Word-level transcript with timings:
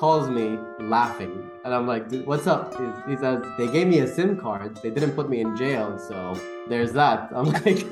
calls 0.00 0.30
me 0.30 0.58
laughing, 0.78 1.50
and 1.62 1.74
I'm 1.74 1.86
like, 1.86 2.08
"Dude, 2.08 2.26
what's 2.26 2.46
up?" 2.46 2.74
He, 2.80 2.86
he 3.10 3.16
says, 3.22 3.44
"They 3.58 3.68
gave 3.68 3.86
me 3.86 3.98
a 3.98 4.06
SIM 4.06 4.38
card. 4.44 4.76
They 4.82 4.88
didn't 4.88 5.12
put 5.12 5.28
me 5.28 5.40
in 5.42 5.54
jail, 5.56 5.98
so 5.98 6.16
there's 6.70 6.92
that." 6.92 7.28
I'm 7.36 7.50
like, 7.58 7.86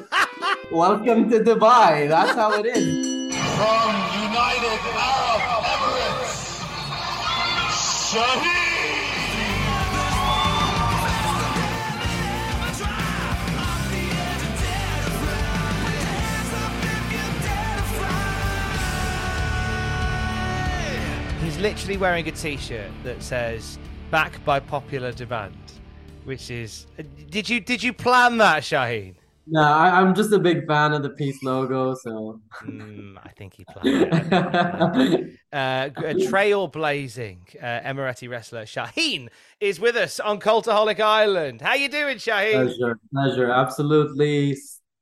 "Welcome 0.73 1.29
to 1.31 1.41
Dubai. 1.51 2.09
That's 2.09 2.35
how 2.41 2.51
it 2.61 2.65
is." 2.65 3.37
From 3.59 3.93
United 4.25 4.81
Arab 5.11 5.69
Emirates, 5.75 6.41
Shaheen. 8.09 8.68
Literally 21.69 21.99
wearing 21.99 22.27
a 22.27 22.33
T-shirt 22.33 22.91
that 23.05 23.23
says 23.23 23.79
"Back 24.11 24.43
by 24.43 24.59
popular 24.59 25.13
demand," 25.13 25.55
which 26.25 26.51
is. 26.51 26.87
Did 27.29 27.47
you 27.47 27.61
did 27.61 27.83
you 27.83 27.93
plan 27.93 28.39
that, 28.39 28.63
Shaheen? 28.63 29.17
No, 29.47 29.61
I, 29.61 30.01
I'm 30.01 30.15
just 30.15 30.33
a 30.33 30.39
big 30.39 30.67
fan 30.67 30.95
of 30.95 31.03
the 31.03 31.11
peace 31.11 31.43
logo, 31.43 31.95
so. 31.95 32.41
Mm, 32.63 33.19
I 33.23 33.29
think 33.37 33.53
he 33.53 33.67
planned 33.67 34.09
it. 34.11 35.39
uh, 35.53 35.91
a 35.95 36.15
trailblazing 36.15 37.39
uh, 37.63 37.81
Emirati 37.87 38.31
wrestler 38.31 38.65
Shaheen 38.65 39.29
is 39.61 39.79
with 39.79 39.97
us 39.97 40.21
on 40.21 40.41
Cultaholic 40.41 41.01
Island. 41.01 41.61
How 41.61 41.75
you 41.75 41.91
doing, 41.91 42.17
Shaheen? 42.17 42.65
Pleasure, 42.65 42.99
pleasure. 43.13 43.51
Absolutely 43.51 44.57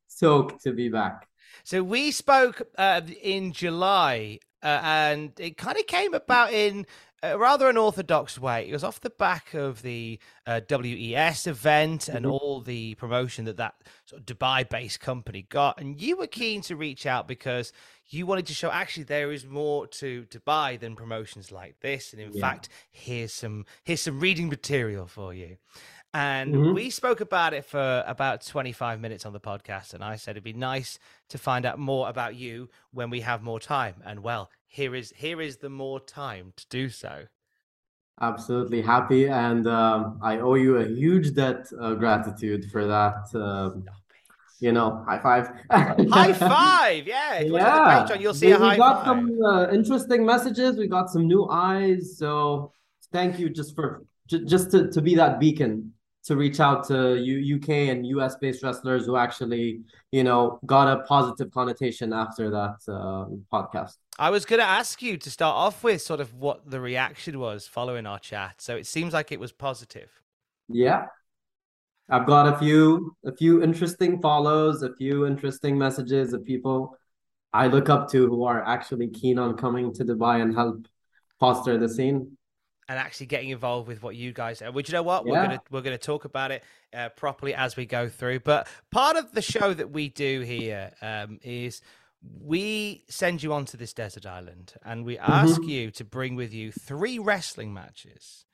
stoked 0.09 0.63
to 0.65 0.73
be 0.73 0.89
back. 0.89 1.29
So 1.63 1.83
we 1.83 2.13
spoke 2.13 2.63
uh, 2.79 3.03
in 3.23 3.53
July, 3.53 4.39
uh, 4.67 4.81
and 4.83 5.33
it 5.39 5.57
kind 5.57 5.79
of 5.79 5.87
came 5.87 6.13
about 6.15 6.53
in 6.53 6.87
a 7.23 7.39
rather 7.39 7.69
unorthodox 7.69 8.39
way. 8.39 8.69
It 8.69 8.73
was 8.73 8.85
off 8.85 9.01
the 9.01 9.11
back 9.11 9.55
of 9.55 9.83
the 9.83 10.19
uh, 10.47 10.61
WES 10.69 11.47
event 11.47 12.09
and 12.09 12.27
Mhm. 12.27 12.31
all 12.33 12.61
the 12.61 12.95
promotion 12.97 13.45
that 13.47 13.57
that 13.57 13.75
sort 14.05 14.21
of 14.21 14.27
Dubai-based 14.27 15.01
company 15.01 15.43
got, 15.49 15.81
and 15.81 16.01
you 16.01 16.17
were 16.17 16.27
keen 16.27 16.61
to 16.63 16.77
reach 16.77 17.07
out 17.07 17.27
because 17.27 17.73
you 18.09 18.27
wanted 18.27 18.47
to 18.47 18.55
show 18.55 18.71
actually 18.71 19.05
there 19.05 19.33
is 19.33 19.47
more 19.47 19.87
to 19.87 20.25
Dubai 20.25 20.79
than 20.79 20.95
promotions 20.97 21.51
like 21.51 21.81
this, 21.81 22.13
and 22.13 22.21
in 22.21 22.33
Yeah. 22.33 22.41
fact, 22.41 22.69
here's 22.91 23.33
some 23.33 23.65
here's 23.85 24.03
some 24.03 24.21
reading 24.21 24.49
material 24.49 25.07
for 25.07 25.33
you. 25.33 25.57
And 26.15 26.55
Mhm. 26.55 26.75
we 26.75 26.89
spoke 26.91 27.21
about 27.21 27.53
it 27.53 27.65
for 27.67 28.03
about 28.07 28.41
25 28.41 29.01
minutes 29.01 29.27
on 29.27 29.35
the 29.35 29.41
podcast. 29.41 29.93
And 29.93 30.03
I 30.03 30.17
said 30.17 30.33
it'd 30.33 30.45
be 30.45 30.55
nice 30.55 30.99
to 31.29 31.37
find 31.37 31.67
out 31.67 31.79
more 31.79 32.09
about 32.09 32.35
you 32.37 32.71
when 32.91 33.11
we 33.11 33.21
have 33.21 33.43
more 33.43 33.61
time. 33.61 33.97
And 34.05 34.23
well, 34.23 34.51
here 34.67 34.95
is 34.95 35.13
here 35.17 35.41
is 35.41 35.59
the 35.59 35.71
more 35.71 36.01
time 36.01 36.53
to 36.57 36.67
do 36.71 36.89
so. 36.89 37.25
Absolutely 38.21 38.81
happy, 38.81 39.29
and 39.29 39.67
um, 39.67 40.19
I 40.23 40.39
owe 40.39 40.55
you 40.55 40.79
a 40.79 40.87
huge 40.87 41.35
debt 41.35 41.67
of 41.79 41.99
gratitude 41.99 42.65
for 42.71 42.87
that. 42.87 43.27
Um, 43.35 43.85
you 44.59 44.73
know, 44.73 45.05
high 45.07 45.19
five. 45.19 45.49
High 45.71 46.33
five! 46.33 47.07
Yeah, 47.07 47.35
if 47.35 47.47
you 47.47 47.53
look 47.53 47.61
at 47.61 48.09
Yeah, 48.09 48.17
Patreon, 48.17 48.21
you'll 48.23 48.33
see 48.33 48.47
we, 48.47 48.53
a 48.53 48.59
we 48.59 48.77
got 48.77 49.05
five. 49.05 49.07
some 49.07 49.39
uh, 49.45 49.69
interesting 49.71 50.25
messages. 50.25 50.79
We 50.79 50.87
got 50.89 51.11
some 51.11 51.27
new 51.27 51.47
eyes. 51.51 52.17
So 52.17 52.73
thank 53.13 53.39
you 53.39 53.51
just 53.51 53.75
for 53.75 54.03
j- 54.29 54.45
just 54.47 54.71
to, 54.71 54.91
to 54.93 55.03
be 55.03 55.15
that 55.17 55.39
beacon 55.39 55.93
to 56.27 56.37
reach 56.37 56.61
out 56.61 56.87
to 56.89 57.17
U- 57.17 57.57
UK 57.57 57.69
and 57.91 58.07
US 58.07 58.37
based 58.37 58.63
wrestlers 58.63 59.07
who 59.07 59.17
actually 59.17 59.81
you 60.13 60.25
know 60.25 60.59
got 60.67 60.87
a 60.89 61.03
positive 61.05 61.51
connotation 61.51 62.13
after 62.13 62.51
that 62.51 62.77
um 62.89 63.45
podcast. 63.53 63.97
I 64.19 64.31
was 64.31 64.45
going 64.47 64.61
to 64.61 64.67
ask 64.67 65.03
you 65.03 65.19
to 65.19 65.31
start 65.31 65.55
off 65.55 65.85
with 65.85 66.01
sort 66.01 66.21
of 66.21 66.33
what 66.33 66.71
the 66.71 66.81
reaction 66.81 67.39
was 67.39 67.67
following 67.67 68.07
our 68.07 68.19
chat. 68.19 68.55
So 68.59 68.75
it 68.75 68.87
seems 68.87 69.13
like 69.13 69.31
it 69.31 69.39
was 69.39 69.53
positive. 69.53 70.11
Yeah. 70.69 71.07
I've 72.09 72.27
got 72.27 72.55
a 72.55 72.59
few 72.59 73.15
a 73.25 73.35
few 73.35 73.63
interesting 73.63 74.21
follows, 74.21 74.83
a 74.83 74.95
few 74.95 75.27
interesting 75.27 75.77
messages 75.77 76.33
of 76.33 76.45
people 76.45 76.97
I 77.53 77.69
look 77.69 77.89
up 77.89 78.11
to 78.11 78.27
who 78.27 78.45
are 78.45 78.63
actually 78.67 79.09
keen 79.09 79.39
on 79.39 79.57
coming 79.57 79.93
to 79.95 80.05
Dubai 80.05 80.43
and 80.43 80.55
help 80.55 80.87
foster 81.41 81.79
the 81.79 81.89
scene. 81.89 82.37
And 82.89 82.99
actually 82.99 83.27
getting 83.27 83.51
involved 83.51 83.89
with 83.89 84.03
what 84.03 84.17
you 84.17 84.33
guys 84.33 84.63
are. 84.63 84.71
Which 84.73 84.89
you 84.89 84.93
know 84.95 85.03
what 85.03 85.25
we're 85.27 85.37
gonna 85.43 85.63
we're 85.71 85.83
gonna 85.83 85.99
talk 85.99 86.25
about 86.25 86.51
it 86.53 86.63
uh, 86.95 87.09
properly 87.11 87.55
as 87.55 87.77
we 87.77 87.85
go 87.87 88.09
through. 88.09 88.41
But 88.41 88.67
part 88.91 89.17
of 89.17 89.33
the 89.33 89.43
show 89.43 89.75
that 89.75 89.91
we 89.91 90.09
do 90.09 90.41
here 90.41 90.93
um, 91.03 91.39
is 91.43 91.83
we 92.41 93.05
send 93.09 93.43
you 93.43 93.53
onto 93.53 93.77
this 93.77 93.93
desert 93.93 94.25
island 94.27 94.73
and 94.85 95.05
we 95.05 95.19
ask 95.19 95.61
Mhm. 95.61 95.69
you 95.69 95.91
to 95.93 96.05
bring 96.05 96.35
with 96.35 96.53
you 96.53 96.73
three 96.73 97.19
wrestling 97.19 97.73
matches. 97.75 98.46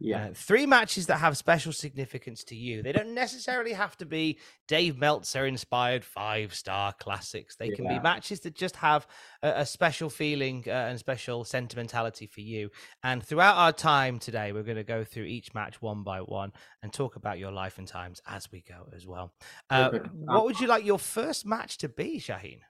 Yeah. 0.00 0.26
Uh, 0.26 0.30
three 0.34 0.66
matches 0.66 1.06
that 1.06 1.16
have 1.16 1.36
special 1.36 1.72
significance 1.72 2.44
to 2.44 2.54
you. 2.54 2.82
They 2.82 2.92
don't 2.92 3.14
necessarily 3.14 3.72
have 3.72 3.96
to 3.98 4.06
be 4.06 4.38
Dave 4.68 4.96
Meltzer 4.96 5.46
inspired 5.46 6.04
five 6.04 6.54
star 6.54 6.92
classics. 6.92 7.56
They 7.56 7.70
can 7.70 7.88
be 7.88 7.98
matches 7.98 8.40
that 8.40 8.54
just 8.54 8.76
have 8.76 9.06
a, 9.42 9.48
a 9.48 9.66
special 9.66 10.08
feeling 10.08 10.64
uh, 10.66 10.70
and 10.70 10.98
special 10.98 11.44
sentimentality 11.44 12.26
for 12.26 12.40
you. 12.40 12.70
And 13.02 13.22
throughout 13.22 13.56
our 13.56 13.72
time 13.72 14.18
today, 14.18 14.52
we're 14.52 14.62
going 14.62 14.76
to 14.76 14.84
go 14.84 15.04
through 15.04 15.24
each 15.24 15.54
match 15.54 15.82
one 15.82 16.02
by 16.02 16.20
one 16.20 16.52
and 16.82 16.92
talk 16.92 17.16
about 17.16 17.38
your 17.38 17.52
life 17.52 17.78
and 17.78 17.88
times 17.88 18.20
as 18.26 18.50
we 18.52 18.62
go 18.68 18.88
as 18.94 19.06
well. 19.06 19.32
Uh, 19.70 19.98
what 20.12 20.44
would 20.44 20.60
you 20.60 20.68
like 20.68 20.84
your 20.84 20.98
first 20.98 21.44
match 21.44 21.78
to 21.78 21.88
be, 21.88 22.20
Shaheen? 22.20 22.60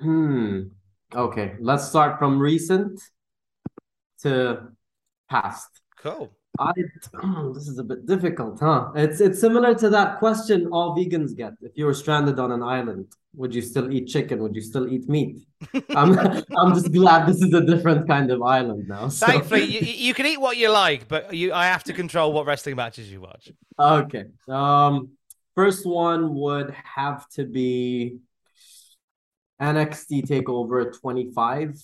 Hmm. 0.00 0.60
Okay, 1.14 1.54
let's 1.58 1.88
start 1.88 2.18
from 2.18 2.38
recent 2.38 3.00
to 4.22 4.68
past. 5.30 5.80
Cool. 6.02 6.30
I 6.60 6.72
this 7.54 7.68
is 7.68 7.78
a 7.78 7.84
bit 7.84 8.04
difficult, 8.06 8.58
huh? 8.58 8.90
It's 8.96 9.20
it's 9.20 9.40
similar 9.40 9.74
to 9.76 9.88
that 9.90 10.18
question 10.18 10.68
all 10.72 10.96
vegans 10.96 11.36
get. 11.36 11.52
If 11.62 11.72
you 11.76 11.86
were 11.86 11.94
stranded 11.94 12.40
on 12.40 12.50
an 12.50 12.62
island, 12.64 13.06
would 13.36 13.54
you 13.54 13.62
still 13.62 13.92
eat 13.92 14.08
chicken? 14.08 14.42
Would 14.42 14.56
you 14.56 14.62
still 14.62 14.92
eat 14.92 15.08
meat? 15.08 15.46
I'm 15.90 16.18
I'm 16.58 16.74
just 16.74 16.92
glad 16.92 17.28
this 17.28 17.40
is 17.42 17.54
a 17.54 17.60
different 17.64 18.08
kind 18.08 18.30
of 18.32 18.42
island 18.42 18.88
now. 18.88 19.08
so- 19.08 19.26
Thankfully, 19.26 19.64
you, 19.64 19.80
you 19.80 20.14
can 20.14 20.26
eat 20.26 20.40
what 20.40 20.56
you 20.56 20.70
like, 20.70 21.06
but 21.06 21.32
you 21.32 21.52
I 21.52 21.66
have 21.66 21.84
to 21.84 21.92
control 21.92 22.32
what 22.32 22.46
wrestling 22.46 22.74
matches 22.76 23.10
you 23.12 23.20
watch. 23.20 23.52
Okay. 23.78 24.24
Um, 24.48 25.10
first 25.54 25.86
one 25.86 26.34
would 26.34 26.74
have 26.96 27.28
to 27.30 27.44
be 27.44 28.18
NXT 29.60 30.26
Takeover 30.26 30.98
25, 31.00 31.80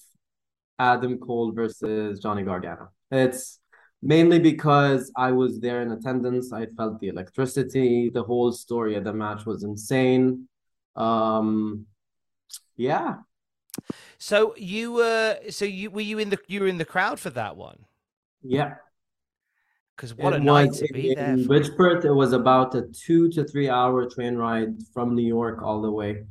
Adam 0.78 1.18
Cole 1.18 1.52
versus 1.52 2.20
Johnny 2.20 2.42
Gargano. 2.42 2.90
It's 3.10 3.60
mainly 4.04 4.38
because 4.38 5.10
I 5.16 5.32
was 5.32 5.58
there 5.58 5.80
in 5.80 5.90
attendance. 5.90 6.52
I 6.52 6.66
felt 6.66 7.00
the 7.00 7.08
electricity. 7.08 8.10
The 8.10 8.22
whole 8.22 8.52
story 8.52 8.94
of 8.96 9.04
the 9.04 9.12
match 9.12 9.46
was 9.46 9.64
insane. 9.64 10.46
Um, 10.94 11.86
yeah. 12.76 13.16
So 14.18 14.54
you 14.56 14.92
were 14.92 15.38
so 15.50 15.64
you 15.64 15.90
were 15.90 16.02
you 16.02 16.18
in 16.18 16.30
the 16.30 16.38
you 16.46 16.60
were 16.60 16.68
in 16.68 16.78
the 16.78 16.84
crowd 16.84 17.18
for 17.18 17.30
that 17.30 17.56
one? 17.56 17.78
Yeah. 18.42 18.74
Because 19.96 20.14
what 20.14 20.34
it 20.34 20.42
a 20.42 20.44
night 20.44 20.68
was 20.68 20.80
to 20.80 20.92
be 20.92 21.10
in 21.10 21.16
there. 21.16 21.38
For. 21.38 21.44
Bridgeport. 21.46 22.04
It 22.04 22.12
was 22.12 22.32
about 22.32 22.74
a 22.74 22.82
two 22.82 23.30
to 23.32 23.44
three 23.44 23.68
hour 23.68 24.08
train 24.08 24.36
ride 24.36 24.74
from 24.92 25.14
New 25.14 25.26
York 25.26 25.62
all 25.62 25.80
the 25.80 25.90
way. 25.90 26.24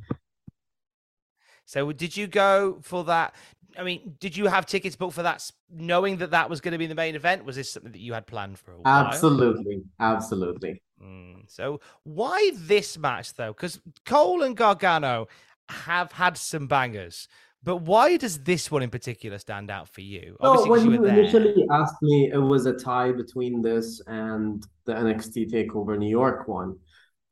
So 1.66 1.92
did 1.92 2.16
you 2.16 2.26
go 2.26 2.78
for 2.82 3.04
that? 3.04 3.34
I 3.76 3.82
mean, 3.82 4.16
did 4.20 4.36
you 4.36 4.46
have 4.46 4.66
tickets 4.66 4.96
booked 4.96 5.14
for 5.14 5.22
that, 5.22 5.50
knowing 5.70 6.18
that 6.18 6.30
that 6.30 6.48
was 6.48 6.60
going 6.60 6.72
to 6.72 6.78
be 6.78 6.86
the 6.86 6.94
main 6.94 7.14
event? 7.14 7.44
Was 7.44 7.56
this 7.56 7.72
something 7.72 7.92
that 7.92 8.00
you 8.00 8.12
had 8.12 8.26
planned 8.26 8.58
for 8.58 8.72
a 8.72 8.78
while? 8.78 9.06
Absolutely, 9.06 9.82
absolutely. 10.00 10.82
Mm, 11.02 11.50
so 11.50 11.80
why 12.04 12.52
this 12.54 12.96
match 12.96 13.34
though? 13.34 13.52
Because 13.52 13.80
Cole 14.04 14.42
and 14.42 14.56
Gargano 14.56 15.28
have 15.68 16.12
had 16.12 16.36
some 16.36 16.66
bangers, 16.66 17.28
but 17.62 17.76
why 17.78 18.16
does 18.16 18.40
this 18.40 18.70
one 18.70 18.82
in 18.82 18.90
particular 18.90 19.38
stand 19.38 19.70
out 19.70 19.88
for 19.88 20.02
you? 20.02 20.36
No, 20.42 20.64
when 20.66 20.84
you 20.84 20.92
you 20.92 21.04
initially 21.04 21.66
asked 21.70 22.02
me, 22.02 22.30
it 22.32 22.38
was 22.38 22.66
a 22.66 22.74
tie 22.74 23.12
between 23.12 23.62
this 23.62 24.00
and 24.06 24.64
the 24.84 24.92
NXT 24.92 25.50
Takeover 25.50 25.98
New 25.98 26.10
York 26.10 26.46
one. 26.46 26.76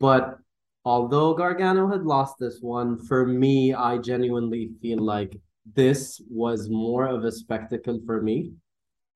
But 0.00 0.38
although 0.84 1.34
Gargano 1.34 1.88
had 1.88 2.02
lost 2.02 2.36
this 2.38 2.58
one, 2.60 2.98
for 2.98 3.26
me, 3.26 3.74
I 3.74 3.98
genuinely 3.98 4.70
feel 4.80 4.98
like 4.98 5.36
this 5.64 6.20
was 6.30 6.68
more 6.68 7.06
of 7.06 7.24
a 7.24 7.32
spectacle 7.32 8.00
for 8.04 8.20
me. 8.20 8.52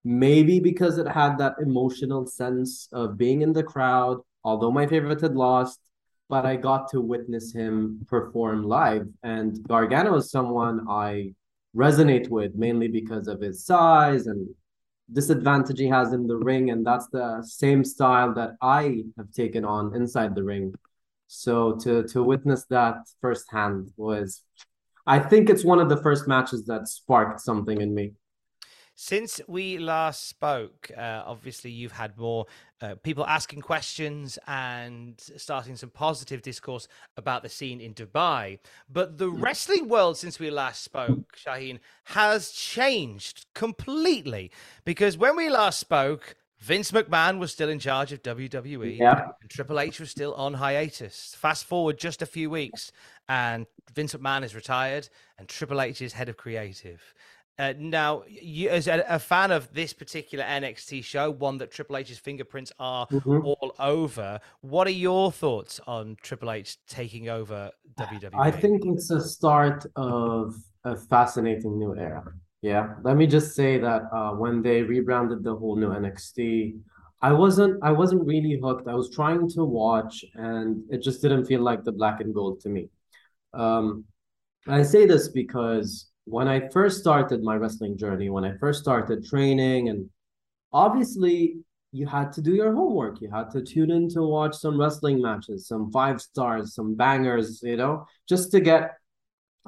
Maybe 0.05 0.61
because 0.61 0.99
it 0.99 1.09
had 1.09 1.39
that 1.39 1.57
emotional 1.61 2.27
sense 2.27 2.89
of 2.93 3.19
being 3.19 3.43
in 3.43 3.53
the 3.53 3.65
crowd, 3.65 4.21
although 4.45 4.71
my 4.71 4.87
favorite 4.87 5.21
had 5.21 5.35
lost, 5.35 5.81
but 6.29 6.47
I 6.47 6.57
got 6.57 6.91
to 6.91 7.01
witness 7.01 7.53
him 7.53 8.07
perform 8.07 8.63
live. 8.63 9.09
And 9.23 9.63
Gargano 9.67 10.15
is 10.17 10.31
someone 10.31 10.87
I 10.89 11.35
resonate 11.75 12.29
with 12.29 12.55
mainly 12.55 12.89
because 12.89 13.29
of 13.29 13.41
his 13.41 13.65
size 13.65 14.27
and 14.27 14.49
disadvantage 15.13 15.79
he 15.79 15.89
has 15.89 16.13
in 16.13 16.27
the 16.27 16.37
ring. 16.37 16.71
And 16.71 16.87
that's 16.87 17.09
the 17.09 17.43
same 17.43 17.85
style 17.85 18.33
that 18.35 18.53
I 18.63 19.05
have 19.17 19.33
taken 19.33 19.65
on 19.65 19.95
inside 19.95 20.35
the 20.35 20.45
ring. 20.45 20.75
So 21.29 21.75
to 21.83 22.05
to 22.05 22.23
witness 22.23 22.65
that 22.71 22.97
firsthand 23.21 23.93
was 23.97 24.43
I 25.07 25.19
think 25.19 25.49
it's 25.49 25.65
one 25.65 25.79
of 25.79 25.89
the 25.89 25.97
first 25.99 26.27
matches 26.27 26.67
that 26.67 26.89
sparked 26.89 27.41
something 27.41 27.81
in 27.81 27.95
me. 27.95 28.13
Since 28.99 29.43
we 29.47 29.77
last 29.79 30.27
spoke, 30.27 30.91
uh, 30.97 31.23
obviously 31.27 31.71
you've 31.71 31.93
had 31.93 32.17
more 32.17 32.47
uh, 32.81 32.95
people 33.03 33.27
asking 33.27 33.61
questions 33.61 34.39
and 34.47 35.15
starting 35.37 35.77
some 35.77 35.91
positive 35.91 36.41
discourse 36.41 36.89
about 37.19 37.43
the 37.43 37.51
scene 37.51 37.79
in 37.83 37.93
Dubai. 37.93 38.59
But 38.91 39.19
the 39.19 39.29
wrestling 39.29 39.91
world, 39.91 40.17
since 40.17 40.39
we 40.39 40.51
last 40.51 40.83
spoke, 40.83 41.37
Shaheen, 41.37 41.79
has 42.05 42.53
changed 42.53 43.45
completely. 43.55 44.51
Because 44.87 45.19
when 45.19 45.37
we 45.37 45.51
last 45.51 45.79
spoke, 45.79 46.35
Vince 46.59 46.91
McMahon 46.91 47.39
was 47.39 47.53
still 47.53 47.69
in 47.69 47.79
charge 47.79 48.13
of 48.13 48.23
WWE, 48.23 48.97
Yeah. 48.99 49.29
and 49.43 49.51
Triple 49.51 49.79
H 49.79 50.01
was 50.01 50.11
still 50.11 50.33
on 50.35 50.55
hiatus. 50.55 51.35
Fast 51.39 51.67
forward 51.67 51.99
just 51.99 52.23
a 52.23 52.27
few 52.27 52.49
weeks, 52.49 52.91
and 53.29 53.67
Vince 53.95 54.15
McMahon 54.15 54.45
is 54.45 54.55
retired, 54.55 55.09
and 55.39 55.49
Triple 55.49 55.81
H 55.81 56.03
is 56.03 56.13
head 56.13 56.29
of 56.29 56.37
creative. 56.37 57.03
Uh, 57.59 57.73
now, 57.79 58.23
you, 58.29 58.69
as 58.69 58.87
a, 58.87 59.03
a 59.09 59.19
fan 59.19 59.51
of 59.51 59.73
this 59.73 59.95
particular 59.95 60.45
NXT 60.45 61.03
show, 61.03 61.31
one 61.31 61.57
that 61.59 61.71
Triple 61.71 61.97
H's 61.97 62.19
fingerprints 62.19 62.71
are 62.79 63.07
Mhm. 63.07 63.43
all 63.45 63.75
over, 63.79 64.41
what 64.61 64.87
are 64.87 64.91
your 65.09 65.33
thoughts 65.33 65.81
on 65.87 66.17
Triple 66.21 66.51
H 66.51 66.77
taking 66.87 67.31
over? 67.31 67.71
WWE? 67.99 68.31
I 68.39 68.51
think 68.51 68.83
it's 68.85 69.11
a 69.11 69.21
start 69.27 69.87
of 69.97 70.55
a 70.85 70.97
fascinating 70.97 71.79
new 71.79 71.97
era. 71.97 72.25
Yeah, 72.61 72.95
let 73.03 73.17
me 73.17 73.27
just 73.27 73.55
say 73.55 73.79
that 73.79 74.03
uh, 74.13 74.33
when 74.33 74.61
they 74.61 74.83
rebranded 74.83 75.43
the 75.43 75.55
whole 75.55 75.77
new 75.77 75.89
NXT, 75.91 76.79
I 77.23 77.33
wasn't 77.33 77.83
I 77.83 77.91
wasn't 77.93 78.27
really 78.27 78.59
hooked. 78.63 78.87
I 78.87 78.95
was 78.95 79.09
trying 79.11 79.49
to 79.51 79.65
watch, 79.65 80.25
and 80.35 80.83
it 80.91 80.99
just 80.99 81.23
didn't 81.23 81.47
feel 81.47 81.63
like 81.63 81.85
the 81.85 81.93
black 81.93 82.21
and 82.21 82.35
gold 82.35 82.61
to 82.61 82.69
me. 82.69 82.91
Um, 83.57 84.05
I 84.69 84.83
say 84.83 85.07
this 85.07 85.29
because 85.29 86.11
when 86.25 86.49
I 86.49 86.69
first 86.69 87.01
started 87.01 87.43
my 87.43 87.57
wrestling 87.57 87.97
journey, 87.97 88.31
when 88.31 88.45
I 88.45 88.57
first 88.59 88.83
started 88.83 89.25
training, 89.25 89.89
and 89.89 90.09
obviously 90.73 91.57
you 91.93 92.07
had 92.07 92.33
to 92.33 92.43
do 92.43 92.55
your 92.55 92.75
homework. 92.75 93.21
You 93.21 93.31
had 93.31 93.51
to 93.53 93.63
tune 93.63 93.91
in 93.91 94.09
to 94.11 94.23
watch 94.23 94.55
some 94.55 94.79
wrestling 94.79 95.23
matches, 95.23 95.67
some 95.67 95.91
five 95.91 96.21
stars, 96.21 96.75
some 96.75 96.95
bangers, 96.95 97.63
you 97.63 97.77
know, 97.77 98.07
just 98.29 98.51
to 98.53 98.61
get 98.61 98.97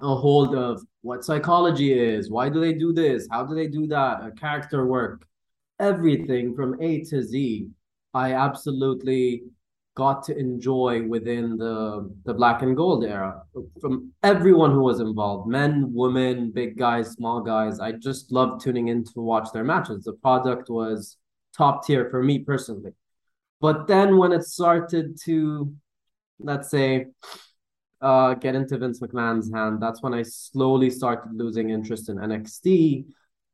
a 0.00 0.14
hold 0.14 0.55
of 0.55 0.82
what 1.02 1.25
psychology 1.25 1.93
is. 1.99 2.31
Why 2.31 2.49
do 2.49 2.61
they 2.61 2.73
do 2.73 2.93
this? 2.93 3.26
How 3.31 3.44
do 3.44 3.55
they 3.55 3.67
do 3.67 3.87
that? 3.88 4.25
A 4.25 4.31
character 4.32 4.87
work, 4.87 5.26
everything 5.81 6.55
from 6.55 6.81
A 6.82 7.02
to 7.05 7.23
Z. 7.23 7.69
I 8.14 8.35
absolutely 8.35 9.44
got 9.98 10.22
to 10.22 10.38
enjoy 10.38 11.02
within 11.14 11.56
the 11.56 12.08
the 12.24 12.32
black 12.32 12.62
and 12.62 12.76
gold 12.76 13.04
era. 13.04 13.42
From 13.80 14.12
everyone 14.22 14.70
who 14.70 14.84
was 14.90 15.00
involved 15.00 15.48
men 15.48 15.72
women 15.92 16.52
big 16.52 16.78
guys 16.78 17.06
small 17.18 17.40
guys 17.40 17.80
i 17.80 17.90
just 17.92 18.30
loved 18.38 18.62
tuning 18.62 18.88
in 18.88 19.04
to 19.12 19.20
watch 19.32 19.48
their 19.52 19.64
matches. 19.64 20.04
The 20.04 20.12
product 20.26 20.70
was 20.70 21.16
top 21.56 21.84
tier 21.84 22.08
for 22.10 22.22
me 22.22 22.38
personally. 22.38 22.92
But 23.60 23.88
then 23.88 24.18
when 24.18 24.32
it 24.32 24.44
started 24.44 25.18
to 25.24 25.72
let's 26.38 26.70
say 26.70 27.06
uh 28.00 28.34
get 28.34 28.54
into 28.54 28.78
vince 28.78 29.00
mcmahon's 29.00 29.50
hand 29.52 29.82
that's 29.82 30.00
when 30.04 30.14
i 30.14 30.22
slowly 30.22 30.88
started 30.88 31.30
losing 31.42 31.70
interest 31.70 32.08
in 32.08 32.16
nxt 32.16 33.04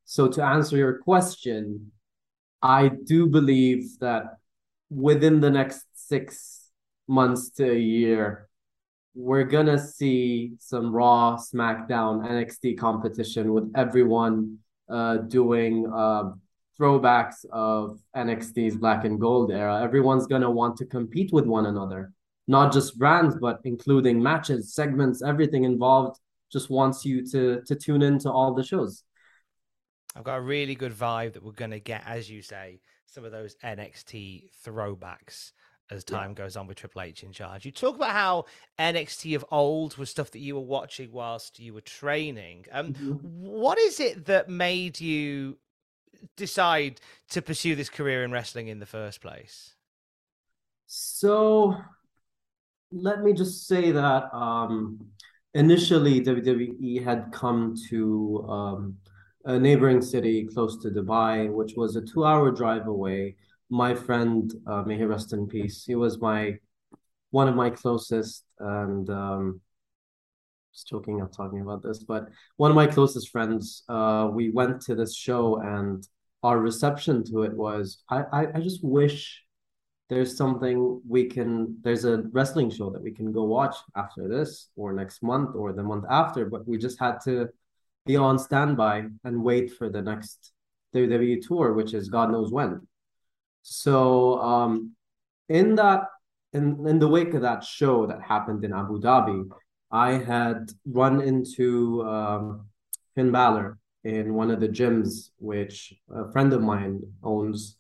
so 0.05 0.29
to 0.29 0.45
answer 0.45 0.77
your 0.77 0.99
question 0.99 1.91
i 2.61 2.91
do 3.13 3.27
believe 3.27 3.99
that 4.01 4.25
within 4.91 5.41
the 5.41 5.51
next 5.51 5.87
six 6.09 6.71
months 7.09 7.51
to 7.51 7.71
a 7.71 7.79
year, 7.79 8.49
we're 9.15 9.45
gonna 9.45 9.79
see 9.79 10.55
some 10.59 10.93
Raw, 10.93 11.37
SmackDown, 11.37 12.27
NXT 12.29 12.79
competition 12.79 13.53
with 13.53 13.71
everyone 13.77 14.59
uh, 14.89 15.19
doing 15.19 15.87
uh, 15.93 16.33
throwbacks 16.79 17.45
of 17.53 18.01
NXT's 18.17 18.77
Black 18.77 19.05
and 19.05 19.21
Gold 19.21 19.53
era. 19.53 19.83
Everyone's 19.83 20.27
gonna 20.27 20.51
want 20.51 20.77
to 20.79 20.87
compete 20.87 21.33
with 21.33 21.47
one 21.47 21.67
another, 21.67 22.13
not 22.49 22.73
just 22.73 22.99
brands, 22.99 23.37
but 23.41 23.61
including 23.65 24.21
matches, 24.23 24.75
segments, 24.75 25.23
everything 25.23 25.65
involved. 25.65 26.19
Just 26.53 26.71
wants 26.71 27.05
you 27.05 27.27
to 27.31 27.63
to 27.67 27.75
tune 27.75 28.03
into 28.03 28.31
all 28.31 28.55
the 28.55 28.65
shows. 28.65 29.05
I've 30.17 30.25
got 30.25 30.39
a 30.39 30.43
really 30.43 30.77
good 30.77 30.93
vibe 30.93 31.33
that 31.33 31.43
we're 31.43 31.53
to 31.71 31.81
get, 31.81 32.03
as 32.07 32.31
you 32.31 32.41
say, 32.41 32.81
some 33.07 33.25
of 33.25 33.33
those 33.33 33.57
NXT 33.65 34.51
throwbacks 34.65 35.53
as 35.95 36.05
time 36.05 36.31
yeah. 36.31 36.45
goes 36.45 36.57
on 36.57 36.67
with 36.67 36.77
Triple 36.77 37.03
H 37.03 37.23
in 37.23 37.33
charge. 37.33 37.65
You 37.65 37.73
talk 37.73 37.97
about 37.97 38.11
how 38.11 38.45
NXT 38.79 39.37
of 39.37 39.45
old 39.51 39.97
was 39.97 40.11
stuff 40.11 40.31
that 40.33 40.41
you 40.41 40.55
were 40.55 40.61
watching 40.61 41.11
whilst 41.13 41.59
you 41.59 41.73
were 41.73 41.81
training. 41.81 42.67
Um, 42.71 42.93
mm-hmm. 42.93 43.13
What 43.13 43.79
is 43.79 44.01
it 44.01 44.27
that 44.27 44.49
made 44.49 45.01
you 45.01 45.57
decide 46.37 47.01
to 47.31 47.41
pursue 47.41 47.75
this 47.75 47.89
career 47.89 48.25
in 48.25 48.33
wrestling 48.33 48.69
in 48.69 48.81
the 48.81 48.87
first 48.87 49.21
place? 49.21 49.75
So 50.87 51.77
let 52.93 53.23
me 53.23 53.33
just 53.33 53.67
say 53.67 53.91
that 53.91 54.35
um, 54.35 55.01
initially 55.55 56.21
WWE 56.21 57.03
had 57.05 57.33
come 57.33 57.75
to 57.89 58.47
um, 58.49 58.97
a 59.45 59.59
neighboring 59.59 60.01
city 60.01 60.45
close 60.45 60.81
to 60.83 60.91
Dubai, 60.91 61.53
which 61.53 61.75
was 61.77 61.97
a 61.97 62.03
two 62.03 62.25
hour 62.25 62.51
drive 62.51 62.87
away. 62.87 63.37
My 63.75 63.93
friend, 63.93 64.55
uh, 64.69 64.83
may 64.83 64.97
he 64.97 65.05
rest 65.05 65.33
in 65.33 65.49
peace, 65.49 65.85
he 65.85 65.97
was 65.97 66.21
my 66.21 66.59
one 67.33 67.49
of 67.49 67.57
my 67.57 67.71
closest 67.71 68.45
and 68.61 69.11
um, 69.11 69.61
just 70.73 70.87
joking 70.87 71.21
of 71.21 71.37
talking 71.37 71.61
about 71.61 71.83
this, 71.83 72.05
but 72.05 72.29
one 72.57 72.71
of 72.71 72.77
my 72.77 72.87
closest 72.87 73.31
friends, 73.31 73.83
uh, 73.89 74.29
we 74.33 74.51
went 74.51 74.81
to 74.83 74.95
this 74.95 75.17
show 75.17 75.61
and 75.61 76.07
our 76.45 76.61
reception 76.61 77.25
to 77.25 77.43
it 77.43 77.53
was 77.53 78.05
I, 78.09 78.23
I, 78.33 78.47
I 78.55 78.61
just 78.61 78.85
wish 78.85 79.43
there's 80.09 80.37
something 80.37 81.01
we 81.09 81.25
can 81.25 81.79
there's 81.83 82.05
a 82.05 82.23
wrestling 82.31 82.71
show 82.71 82.91
that 82.91 83.03
we 83.03 83.11
can 83.11 83.33
go 83.33 83.43
watch 83.43 83.75
after 83.97 84.29
this 84.29 84.69
or 84.77 84.93
next 84.93 85.21
month 85.21 85.57
or 85.57 85.73
the 85.73 85.83
month 85.83 86.05
after, 86.09 86.45
but 86.45 86.69
we 86.69 86.79
just 86.79 87.01
had 87.01 87.17
to 87.25 87.49
be 88.07 88.15
on 88.15 88.39
standby 88.39 89.07
and 89.25 89.43
wait 89.43 89.73
for 89.73 89.89
the 89.89 90.03
next 90.03 90.53
WWE 90.95 91.45
tour, 91.45 91.73
which 91.73 91.93
is 91.93 92.09
God 92.09 92.31
knows 92.31 92.53
when. 92.53 92.87
So 93.65 94.41
um, 94.41 94.93
in 95.49 95.75
that 95.77 96.03
in 96.53 96.87
in 96.87 96.99
the 96.99 97.09
wake 97.09 97.35
of 97.35 97.43
that 97.43 97.65
show 97.65 98.07
that 98.07 98.21
happened 98.23 98.63
in 98.63 98.73
Abu 98.73 99.01
Dhabi, 99.01 99.49
I 99.91 100.13
had 100.13 100.71
run 100.87 101.21
into 101.23 102.05
um, 102.05 102.67
Finn 103.15 103.33
Balor 103.33 103.79
in 104.05 104.35
one 104.35 104.51
of 104.51 104.61
the 104.61 104.69
gyms 104.69 105.31
which 105.39 105.95
a 106.15 106.31
friend 106.31 106.53
of 106.53 106.61
mine 106.61 107.01
owns, 107.23 107.79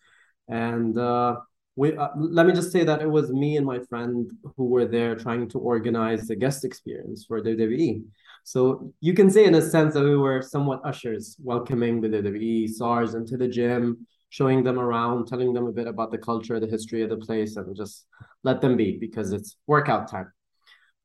and 0.48 0.96
uh, 0.96 1.36
we 1.76 1.94
uh, 1.96 2.08
let 2.16 2.46
me 2.46 2.54
just 2.54 2.72
say 2.72 2.82
that 2.82 3.02
it 3.02 3.10
was 3.10 3.30
me 3.30 3.58
and 3.58 3.66
my 3.66 3.80
friend 3.80 4.30
who 4.56 4.64
were 4.64 4.86
there 4.86 5.14
trying 5.14 5.50
to 5.50 5.58
organize 5.58 6.26
the 6.26 6.36
guest 6.36 6.64
experience 6.64 7.26
for 7.26 7.42
WWE. 7.42 8.04
So 8.42 8.92
you 9.00 9.12
can 9.12 9.30
say 9.30 9.44
in 9.44 9.54
a 9.54 9.62
sense 9.62 9.92
that 9.94 10.04
we 10.04 10.16
were 10.16 10.40
somewhat 10.40 10.80
ushers 10.82 11.36
welcoming 11.42 12.00
the 12.00 12.08
WWE 12.08 12.68
stars 12.68 13.14
into 13.14 13.36
the 13.36 13.48
gym, 13.48 14.06
showing 14.34 14.64
them 14.64 14.80
around, 14.80 15.28
telling 15.28 15.52
them 15.52 15.68
a 15.68 15.70
bit 15.70 15.86
about 15.86 16.10
the 16.10 16.18
culture, 16.18 16.58
the 16.58 16.66
history 16.66 17.02
of 17.02 17.08
the 17.08 17.16
place, 17.16 17.54
and 17.54 17.76
just 17.76 18.04
let 18.42 18.60
them 18.60 18.76
be 18.76 18.98
because 18.98 19.32
it's 19.32 19.56
workout 19.68 20.10
time. 20.10 20.28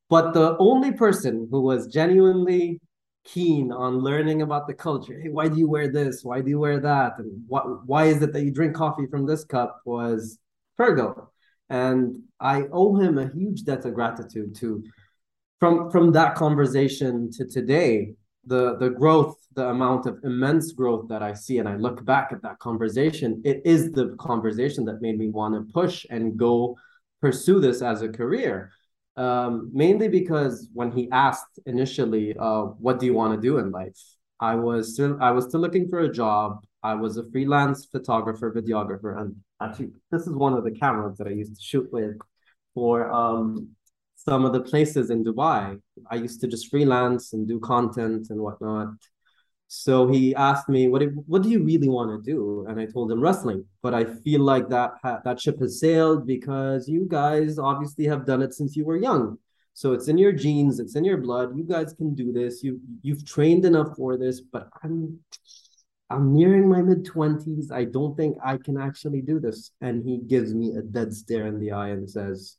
But 0.09 0.33
the 0.33 0.57
only 0.57 0.93
person 0.93 1.47
who 1.51 1.61
was 1.61 1.85
genuinely 1.85 2.81
keen 3.23 3.71
on 3.71 3.99
learning 3.99 4.41
about 4.41 4.65
the 4.65 4.73
culture, 4.73 5.19
hey, 5.21 5.29
why 5.29 5.47
do 5.47 5.59
you 5.59 5.69
wear 5.69 5.91
this? 5.91 6.23
Why 6.23 6.41
do 6.41 6.49
you 6.49 6.57
wear 6.57 6.79
that? 6.79 7.19
And 7.19 7.43
what 7.45 7.85
why 7.85 8.05
is 8.05 8.19
it 8.23 8.33
that 8.33 8.43
you 8.43 8.49
drink 8.51 8.75
coffee 8.75 9.05
from 9.11 9.27
this 9.27 9.43
cup 9.43 9.79
was 9.85 10.39
Fergal. 10.79 11.27
And 11.69 12.23
I 12.39 12.63
owe 12.71 12.95
him 12.95 13.19
a 13.19 13.29
huge 13.29 13.63
debt 13.63 13.85
of 13.85 13.93
gratitude 13.93 14.55
to 14.55 14.83
from 15.59 15.91
from 15.91 16.13
that 16.13 16.33
conversation 16.33 17.29
to 17.33 17.45
today, 17.45 18.15
the 18.45 18.77
the 18.77 18.89
growth, 18.89 19.37
the 19.53 19.69
amount 19.69 20.05
of 20.05 20.19
immense 20.23 20.71
growth 20.71 21.07
that 21.09 21.21
I 21.21 21.33
see, 21.33 21.59
and 21.59 21.67
I 21.67 21.75
look 21.75 22.03
back 22.05 22.31
at 22.31 22.41
that 22.43 22.59
conversation, 22.59 23.41
it 23.43 23.61
is 23.65 23.91
the 23.91 24.15
conversation 24.19 24.85
that 24.85 25.01
made 25.01 25.17
me 25.17 25.29
want 25.29 25.55
to 25.55 25.71
push 25.73 26.05
and 26.09 26.37
go 26.37 26.77
pursue 27.21 27.59
this 27.59 27.81
as 27.81 28.01
a 28.01 28.09
career. 28.09 28.71
Um, 29.17 29.69
mainly 29.73 30.07
because 30.07 30.69
when 30.73 30.91
he 30.91 31.09
asked 31.11 31.59
initially, 31.65 32.35
uh, 32.37 32.63
"What 32.85 32.99
do 32.99 33.05
you 33.05 33.13
want 33.13 33.35
to 33.35 33.41
do 33.41 33.57
in 33.57 33.71
life?" 33.71 33.99
I 34.39 34.55
was 34.55 34.93
still 34.93 35.17
I 35.21 35.31
was 35.31 35.45
still 35.45 35.59
looking 35.59 35.89
for 35.89 35.99
a 35.99 36.11
job. 36.11 36.63
I 36.81 36.95
was 36.95 37.17
a 37.17 37.29
freelance 37.31 37.85
photographer, 37.85 38.53
videographer, 38.53 39.19
and 39.19 39.35
actually, 39.61 39.91
this 40.11 40.27
is 40.27 40.33
one 40.33 40.53
of 40.53 40.63
the 40.63 40.71
cameras 40.71 41.17
that 41.17 41.27
I 41.27 41.31
used 41.31 41.55
to 41.55 41.61
shoot 41.61 41.91
with 41.91 42.17
for 42.73 43.11
um, 43.11 43.75
some 44.27 44.45
of 44.45 44.53
the 44.53 44.61
places 44.61 45.09
in 45.09 45.23
Dubai. 45.23 45.79
I 46.11 46.15
used 46.15 46.41
to 46.41 46.47
just 46.47 46.69
freelance 46.69 47.33
and 47.33 47.47
do 47.47 47.59
content 47.59 48.27
and 48.29 48.39
whatnot. 48.41 48.89
So 49.67 50.07
he 50.07 50.35
asked 50.35 50.67
me, 50.67 50.89
"What 50.89 50.99
do, 51.01 51.07
what 51.27 51.43
do 51.43 51.49
you 51.49 51.63
really 51.63 51.89
want 51.89 52.09
to 52.11 52.31
do?" 52.33 52.65
And 52.67 52.79
I 52.79 52.85
told 52.85 53.11
him 53.11 53.21
wrestling. 53.21 53.65
But 53.83 53.93
I 53.93 54.03
feel 54.23 54.41
like 54.41 54.67
that 54.69 54.91
that 55.25 55.39
ship 55.39 55.59
has 55.59 55.79
sailed 55.79 56.25
because 56.25 56.89
you 56.89 57.05
guys 57.07 57.59
obviously 57.59 58.05
have 58.05 58.25
done 58.25 58.41
it 58.41 58.53
since 58.53 58.75
you 58.75 58.85
were 58.85 58.97
young. 58.97 59.37
So 59.73 59.93
it's 59.93 60.07
in 60.09 60.17
your 60.17 60.33
genes, 60.33 60.79
it's 60.79 60.95
in 60.95 61.05
your 61.05 61.19
blood. 61.27 61.55
You 61.55 61.63
guys 61.63 61.93
can 61.93 62.13
do 62.15 62.33
this. 62.33 62.63
You 62.63 62.81
you've 63.01 63.25
trained 63.25 63.63
enough 63.63 63.95
for 63.95 64.17
this. 64.17 64.41
But 64.41 64.67
I'm 64.83 65.19
I'm 66.09 66.33
nearing 66.33 66.67
my 66.67 66.81
mid 66.81 67.05
twenties. 67.05 67.71
I 67.71 67.85
don't 67.85 68.17
think 68.17 68.37
I 68.43 68.57
can 68.57 68.77
actually 68.77 69.21
do 69.21 69.39
this. 69.39 69.71
And 69.81 70.03
he 70.03 70.17
gives 70.33 70.53
me 70.53 70.67
a 70.75 70.81
dead 70.81 71.13
stare 71.13 71.47
in 71.47 71.59
the 71.59 71.71
eye 71.71 71.89
and 71.89 72.09
says, 72.09 72.57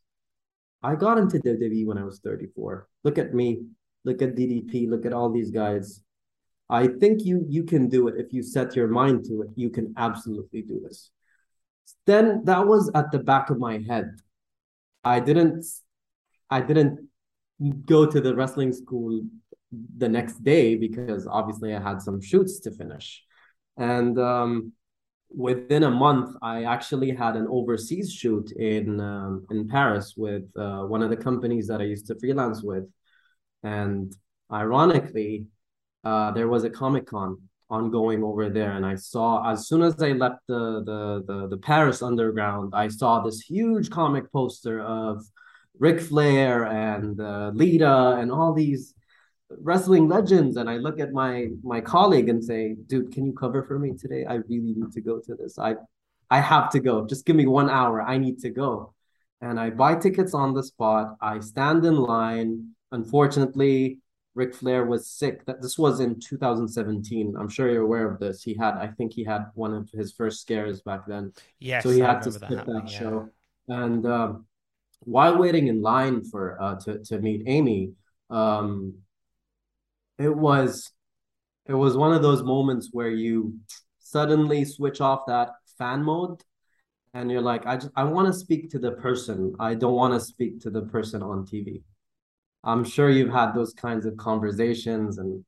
I 0.83 0.95
got 0.95 1.19
into 1.19 1.39
WWE 1.39 1.87
when 1.87 1.99
I 1.99 2.05
was 2.05 2.21
34. 2.21 2.89
Look 3.05 3.19
at 3.19 3.35
me. 3.35 3.67
Look 4.05 4.23
at 4.23 4.35
DDP. 4.35 4.89
Look 4.89 5.05
at 5.05 5.13
all 5.13 5.31
these 5.31 5.51
guys. 5.51 6.03
I 6.71 6.87
think 6.87 7.25
you 7.25 7.45
you 7.49 7.65
can 7.65 7.89
do 7.89 8.09
it 8.09 8.15
if 8.17 8.33
you 8.33 8.43
set 8.43 8.77
your 8.77 8.89
mind 8.89 9.25
to 9.27 9.43
it. 9.43 9.49
You 9.57 9.71
can 9.71 9.93
absolutely 9.97 10.63
do 10.63 10.81
this. 10.81 11.11
Then 12.07 12.45
that 12.45 12.67
was 12.67 12.91
at 12.95 13.11
the 13.11 13.19
back 13.19 13.51
of 13.51 13.59
my 13.59 13.79
head. 13.87 14.21
I 15.05 15.21
didn't 15.21 15.67
I 16.49 16.61
didn't 16.61 17.09
go 17.87 18.07
to 18.07 18.21
the 18.21 18.35
wrestling 18.35 18.73
school 18.73 19.23
the 19.99 20.09
next 20.09 20.43
day 20.43 20.77
because 20.77 21.27
obviously 21.27 21.75
I 21.75 21.81
had 21.81 22.01
some 22.01 22.21
shoots 22.21 22.61
to 22.61 22.71
finish. 22.71 23.23
And 23.77 24.19
um, 24.19 24.73
within 25.35 25.85
a 25.85 25.91
month, 25.91 26.37
I 26.43 26.65
actually 26.65 27.11
had 27.11 27.37
an 27.37 27.47
overseas 27.49 28.13
shoot 28.13 28.51
in 28.53 29.01
um, 29.01 29.47
in 29.51 29.69
Paris 29.69 30.15
with 30.17 30.45
uh, 30.57 30.83
one 30.83 31.03
of 31.03 31.11
the 31.11 31.17
companies 31.17 31.67
that 31.69 31.81
I 31.81 31.85
used 31.85 32.07
to 32.09 32.19
freelance 32.19 32.63
with, 32.63 32.85
and 33.63 34.15
ironically, 34.53 35.47
uh, 36.05 36.33
there 36.33 36.49
was 36.49 36.65
a 36.65 36.71
Comic 36.71 37.07
Con 37.07 37.39
ongoing 37.69 38.25
over 38.25 38.51
there, 38.51 38.73
and 38.73 38.85
I 38.85 38.97
saw 38.97 39.51
as 39.51 39.69
soon 39.69 39.83
as 39.83 40.01
I 40.03 40.13
left 40.13 40.41
the, 40.49 40.83
the 40.85 41.25
the 41.27 41.49
the 41.49 41.59
Paris 41.59 42.03
underground, 42.03 42.75
I 42.75 42.89
saw 42.89 43.21
this 43.21 43.41
huge 43.41 43.91
comic 43.91 44.31
poster 44.33 44.81
of 44.81 45.25
Ric 45.79 46.01
Flair 46.01 46.67
and 46.67 47.21
uh, 47.21 47.53
Lita 47.55 48.17
and 48.19 48.31
all 48.31 48.53
these 48.53 48.95
wrestling 49.59 50.09
legends 50.09 50.57
and 50.57 50.71
I 50.71 50.77
look 50.77 51.01
at 51.01 51.13
my 51.13 51.49
my 51.63 51.81
colleague 51.81 52.29
and 52.29 52.43
say, 52.43 52.77
dude, 52.87 53.13
can 53.13 53.25
you 53.27 53.33
cover 53.33 53.63
for 53.65 53.79
me 53.79 53.93
today? 53.93 54.25
I 54.25 54.35
really 54.35 54.75
need 54.77 54.93
to 54.93 55.01
go 55.01 55.21
to 55.21 55.35
this. 55.35 55.59
I 55.59 55.75
I 56.31 56.41
have 56.41 56.71
to 56.71 56.81
go. 56.81 57.07
Just 57.07 57.27
give 57.27 57.37
me 57.37 57.47
one 57.47 57.69
hour. 57.69 58.01
I 58.01 58.19
need 58.19 58.39
to 58.41 58.51
go. 58.51 58.95
And 59.41 59.59
I 59.59 59.71
buy 59.71 59.97
tickets 59.97 60.35
on 60.35 60.55
the 60.55 60.63
spot. 60.63 61.17
I 61.21 61.41
stand 61.41 61.85
in 61.85 61.97
line. 61.97 62.71
Unfortunately, 62.93 63.99
Ric 64.35 64.55
Flair 64.55 64.85
was 64.85 65.09
sick. 65.09 65.45
That 65.47 65.61
this 65.61 65.77
was 65.79 65.99
in 66.01 66.21
2017. 66.21 67.35
I'm 67.39 67.49
sure 67.49 67.71
you're 67.71 67.83
aware 67.83 68.09
of 68.09 68.21
this. 68.21 68.43
He 68.43 68.55
had, 68.55 68.75
I 68.75 68.89
think 68.89 69.13
he 69.13 69.25
had 69.25 69.47
one 69.55 69.75
of 69.75 69.91
his 69.91 70.13
first 70.13 70.43
scares 70.43 70.83
back 70.83 71.07
then. 71.07 71.33
Yes. 71.59 71.83
So 71.83 71.91
he 71.91 71.99
had 71.99 72.21
to 72.23 72.33
skip 72.33 72.49
that, 72.49 72.67
that 72.67 72.89
show. 72.89 73.29
Yeah. 73.67 73.85
And 73.85 74.07
um, 74.07 74.47
while 75.01 75.37
waiting 75.37 75.69
in 75.69 75.83
line 75.83 76.23
for 76.23 76.61
uh, 76.61 76.77
to 76.81 76.99
to 77.05 77.19
meet 77.19 77.43
Amy, 77.47 77.93
um, 78.29 78.95
it 80.21 80.37
was 80.37 80.93
it 81.67 81.75
was 81.75 81.97
one 81.97 82.13
of 82.13 82.23
those 82.23 82.43
moments 82.43 82.91
where 82.93 83.11
you 83.11 83.59
suddenly 83.99 84.65
switch 84.65 85.01
off 85.01 85.21
that 85.27 85.51
fan 85.79 86.03
mode 86.03 86.43
and 87.15 87.31
you're 87.31 87.41
like 87.41 87.67
i 87.67 87.77
just 87.77 87.91
i 87.97 88.05
want 88.05 88.27
to 88.27 88.39
speak 88.39 88.71
to 88.71 88.79
the 88.79 88.93
person. 88.93 89.55
I 89.59 89.75
don't 89.75 89.95
want 89.95 90.15
to 90.15 90.21
speak 90.21 90.61
to 90.61 90.71
the 90.71 90.83
person 90.83 91.23
on 91.23 91.47
tv 91.47 91.83
i'm 92.65 92.85
sure 92.85 93.09
you've 93.11 93.33
had 93.33 93.53
those 93.53 93.73
kinds 93.73 94.05
of 94.05 94.17
conversations 94.17 95.19
and 95.19 95.45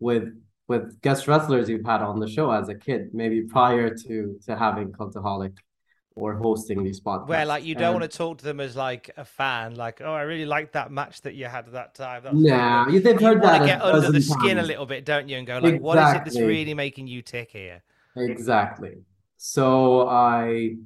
with 0.00 0.28
with 0.68 1.00
guest 1.02 1.28
wrestlers 1.28 1.68
you've 1.68 1.84
had 1.84 2.00
on 2.00 2.18
the 2.18 2.28
show 2.28 2.50
as 2.50 2.68
a 2.68 2.74
kid 2.74 3.10
maybe 3.12 3.42
prior 3.42 3.94
to 3.94 4.38
to 4.46 4.56
having 4.56 4.90
cultaholic 4.92 5.56
or 6.16 6.34
hosting 6.34 6.84
these 6.84 7.00
podcasts. 7.00 7.28
Where 7.28 7.44
like 7.44 7.64
you 7.64 7.74
don't 7.74 7.94
um, 7.94 8.00
want 8.00 8.10
to 8.10 8.16
talk 8.16 8.38
to 8.38 8.44
them 8.44 8.60
as 8.60 8.76
like 8.76 9.10
a 9.16 9.24
fan, 9.24 9.74
like 9.74 10.00
oh 10.00 10.12
I 10.12 10.22
really 10.22 10.46
liked 10.46 10.72
that 10.74 10.90
match 10.90 11.22
that 11.22 11.34
you 11.34 11.46
had 11.46 11.66
at 11.66 11.72
that 11.72 11.94
time. 11.94 12.22
That's 12.24 12.36
nah, 12.36 12.88
you, 12.88 13.00
they've 13.00 13.20
heard 13.20 13.42
that. 13.42 13.66
get 13.66 13.82
under 13.82 14.12
the 14.12 14.20
skin 14.20 14.58
a 14.58 14.62
little 14.62 14.86
bit, 14.86 15.04
don't 15.04 15.28
you? 15.28 15.36
And 15.38 15.46
go 15.46 15.54
like, 15.54 15.74
exactly. 15.74 15.80
what 15.80 15.98
is 15.98 16.14
it 16.14 16.24
that's 16.24 16.40
really 16.40 16.74
making 16.74 17.08
you 17.08 17.22
tick 17.22 17.50
here? 17.50 17.82
Exactly. 18.16 18.98
So 19.36 20.08
I 20.08 20.76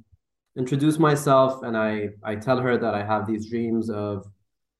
introduce 0.57 0.97
myself 0.97 1.61
and 1.63 1.77
I 1.77 2.09
I 2.23 2.35
tell 2.35 2.57
her 2.57 2.77
that 2.77 2.93
I 2.95 3.05
have 3.05 3.27
these 3.27 3.49
dreams 3.49 3.89
of 3.89 4.25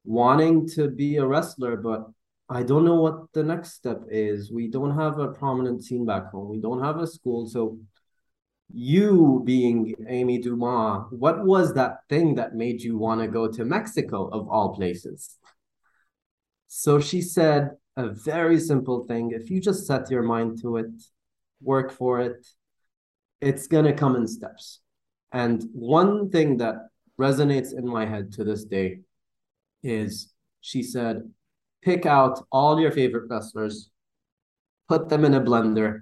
wanting 0.03 0.67
to 0.69 0.89
be 0.89 1.17
a 1.17 1.25
wrestler, 1.25 1.77
but 1.77 2.09
I 2.49 2.63
don't 2.63 2.83
know 2.83 2.95
what 2.95 3.31
the 3.33 3.43
next 3.43 3.73
step 3.73 4.01
is. 4.09 4.51
We 4.51 4.67
don't 4.67 4.97
have 4.97 5.19
a 5.19 5.27
prominent 5.27 5.83
scene 5.83 6.07
back 6.07 6.31
home. 6.31 6.49
We 6.49 6.59
don't 6.59 6.83
have 6.83 6.97
a 6.97 7.05
school, 7.05 7.47
so 7.47 7.77
you 8.71 9.41
being 9.45 9.95
Amy 10.07 10.39
Dumas, 10.39 11.05
what 11.11 11.45
was 11.45 11.73
that 11.73 11.99
thing 12.07 12.35
that 12.35 12.55
made 12.55 12.81
you 12.81 12.97
want 12.97 13.21
to 13.21 13.27
go 13.27 13.47
to 13.47 13.65
Mexico 13.65 14.27
of 14.27 14.47
all 14.49 14.75
places? 14.75 15.38
So 16.67 16.99
she 16.99 17.21
said 17.21 17.71
a 17.97 18.09
very 18.09 18.59
simple 18.59 19.05
thing. 19.05 19.31
If 19.31 19.49
you 19.49 19.59
just 19.59 19.88
set 19.88 20.11
your 20.11 20.21
mind 20.21 20.61
to 20.61 20.77
it, 20.77 20.91
work 21.61 21.91
for 21.91 22.21
it, 22.21 22.47
it's 23.41 23.67
going 23.67 23.85
to 23.85 23.93
come 23.93 24.15
in 24.15 24.27
steps. 24.27 24.81
And 25.31 25.63
one 25.73 26.29
thing 26.29 26.57
that 26.57 26.75
resonates 27.19 27.73
in 27.77 27.88
my 27.88 28.05
head 28.05 28.31
to 28.33 28.43
this 28.43 28.63
day 28.65 28.99
is 29.83 30.31
she 30.61 30.83
said, 30.83 31.23
pick 31.81 32.05
out 32.05 32.45
all 32.51 32.79
your 32.79 32.91
favorite 32.91 33.29
wrestlers, 33.29 33.89
put 34.88 35.09
them 35.09 35.25
in 35.25 35.33
a 35.33 35.41
blender, 35.41 36.01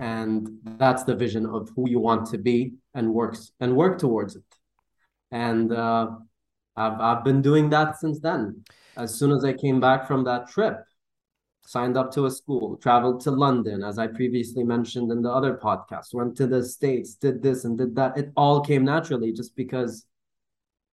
and 0.00 0.48
that's 0.78 1.04
the 1.04 1.14
vision 1.14 1.44
of 1.44 1.68
who 1.76 1.88
you 1.88 2.00
want 2.00 2.26
to 2.30 2.38
be 2.38 2.72
and 2.94 3.12
works 3.12 3.52
and 3.60 3.76
work 3.76 3.98
towards 3.98 4.34
it. 4.34 4.42
And 5.30 5.72
uh, 5.72 6.08
I've, 6.74 6.98
I've 7.00 7.24
been 7.24 7.42
doing 7.42 7.68
that 7.70 8.00
since 8.00 8.18
then. 8.18 8.64
As 8.96 9.14
soon 9.14 9.30
as 9.30 9.44
i 9.44 9.52
came 9.52 9.78
back 9.80 10.08
from 10.08 10.24
that 10.24 10.48
trip 10.48 10.76
signed 11.66 11.96
up 11.96 12.10
to 12.10 12.26
a 12.26 12.30
school 12.30 12.76
traveled 12.78 13.20
to 13.20 13.30
london 13.30 13.84
as 13.84 13.98
i 13.98 14.06
previously 14.06 14.64
mentioned 14.64 15.12
in 15.12 15.22
the 15.22 15.30
other 15.30 15.54
podcast 15.62 16.12
went 16.12 16.36
to 16.36 16.46
the 16.46 16.64
states 16.64 17.14
did 17.14 17.42
this 17.42 17.64
and 17.64 17.78
did 17.78 17.94
that. 17.94 18.16
It 18.16 18.32
all 18.36 18.60
came 18.60 18.84
naturally 18.84 19.32
just 19.32 19.54
because 19.54 20.04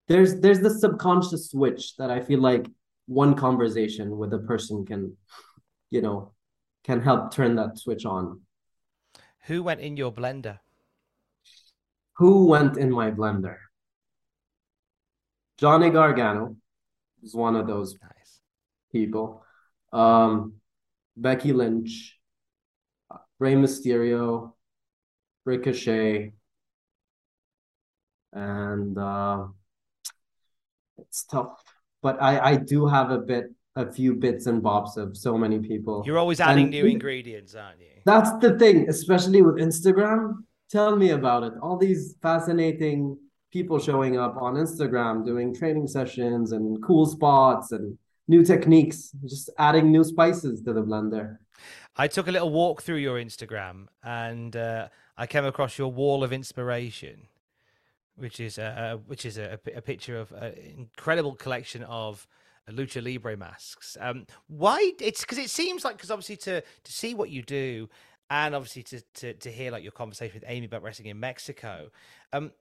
there's 0.08 0.40
there's 0.42 0.60
this 0.60 0.80
subconscious 0.82 1.50
switch 1.52 1.96
that 1.98 2.12
i 2.12 2.20
feel 2.20 2.42
like 2.42 2.68
one 3.08 3.34
conversation 3.34 4.18
with 4.18 4.34
a 4.34 4.40
person 4.40 4.86
can 4.86 5.16
you 5.90 6.02
know 6.02 6.34
can 6.84 7.02
help 7.02 7.34
turn 7.34 7.56
that 7.56 7.78
switch 7.78 8.06
on 8.06 8.42
who 9.48 9.64
went 9.64 9.80
in 9.80 9.96
your 9.96 10.12
blender? 10.12 10.60
Who 12.18 12.48
went 12.48 12.78
in 12.78 12.92
my 12.92 13.12
blender? 13.12 13.58
Johnny 15.58 15.90
Gargano 15.90 16.58
is 17.24 17.34
one 17.34 17.56
of 17.56 17.66
those 17.66 17.96
nice. 18.02 18.42
people. 18.92 19.44
Um, 19.94 20.54
Becky 21.16 21.54
Lynch, 21.54 22.20
Rey 23.40 23.56
Mysterio, 23.56 24.54
Ricochet, 25.46 26.34
and 28.34 28.98
uh, 28.98 29.48
it's 30.98 31.24
tough. 31.24 31.64
But 32.02 32.22
I, 32.22 32.52
I 32.52 32.56
do 32.58 32.86
have 32.86 33.12
a 33.12 33.18
bit 33.18 33.46
a 33.78 33.92
few 33.92 34.16
bits 34.16 34.48
and 34.48 34.62
bobs 34.62 34.98
of 34.98 35.16
so 35.16 35.38
many 35.38 35.60
people. 35.60 36.04
You're 36.06 36.18
always 36.18 36.40
adding 36.40 36.64
and 36.64 36.72
new 36.72 36.86
ingredients, 36.86 37.54
aren't 37.56 37.80
you? 37.80 38.02
That's 38.06 38.32
the 38.40 38.58
thing, 38.58 38.90
especially 38.90 39.42
with 39.42 39.56
Instagram. 39.56 40.44
tell 40.70 40.96
me 40.96 41.12
about 41.12 41.44
it. 41.44 41.54
All 41.62 41.78
these 41.78 42.16
fascinating 42.22 43.18
people 43.52 43.80
showing 43.80 44.18
up 44.18 44.36
on 44.42 44.56
Instagram 44.56 45.26
doing 45.26 45.54
training 45.56 45.88
sessions 45.88 46.52
and 46.52 46.82
cool 46.84 47.06
spots 47.06 47.72
and 47.72 47.98
new 48.28 48.44
techniques, 48.44 49.12
just 49.26 49.50
adding 49.58 49.92
new 49.92 50.04
spices 50.04 50.62
to 50.64 50.74
the 50.74 50.84
blender. 50.84 51.38
I 51.96 52.08
took 52.08 52.28
a 52.28 52.32
little 52.32 52.50
walk 52.50 52.82
through 52.82 52.98
your 52.98 53.18
Instagram 53.18 53.88
and 54.04 54.56
uh, 54.56 54.88
I 55.18 55.28
came 55.28 55.46
across 55.46 55.78
your 55.78 55.92
wall 55.92 56.24
of 56.24 56.34
inspiration, 56.34 57.28
which 58.16 58.40
is 58.40 58.58
a, 58.58 59.00
which 59.06 59.26
is 59.26 59.38
a, 59.38 59.60
a 59.76 59.82
picture 59.82 60.18
of 60.18 60.32
an 60.34 60.54
incredible 60.78 61.36
collection 61.36 61.84
of 61.84 62.28
lucha 62.72 63.04
libre 63.04 63.38
masks. 63.38 63.98
Um, 64.00 64.26
why? 64.48 64.94
It's 65.00 65.22
because 65.22 65.38
it 65.38 65.50
seems 65.50 65.84
like 65.84 65.98
because 65.98 66.12
obviously 66.12 66.38
to 66.38 66.62
to 66.62 66.92
see 66.92 67.14
what 67.14 67.30
you 67.30 67.42
do, 67.42 67.90
and 68.30 68.56
obviously 68.56 68.84
to 68.84 69.02
to 69.16 69.34
to 69.34 69.52
hear 69.52 69.72
like 69.72 69.84
your 69.84 69.92
conversation 69.92 70.34
with 70.34 70.46
Amy 70.48 70.66
about 70.66 70.84
wrestling 70.84 71.10
in 71.10 71.20
Mexico, 71.20 71.90
um, 72.34 72.52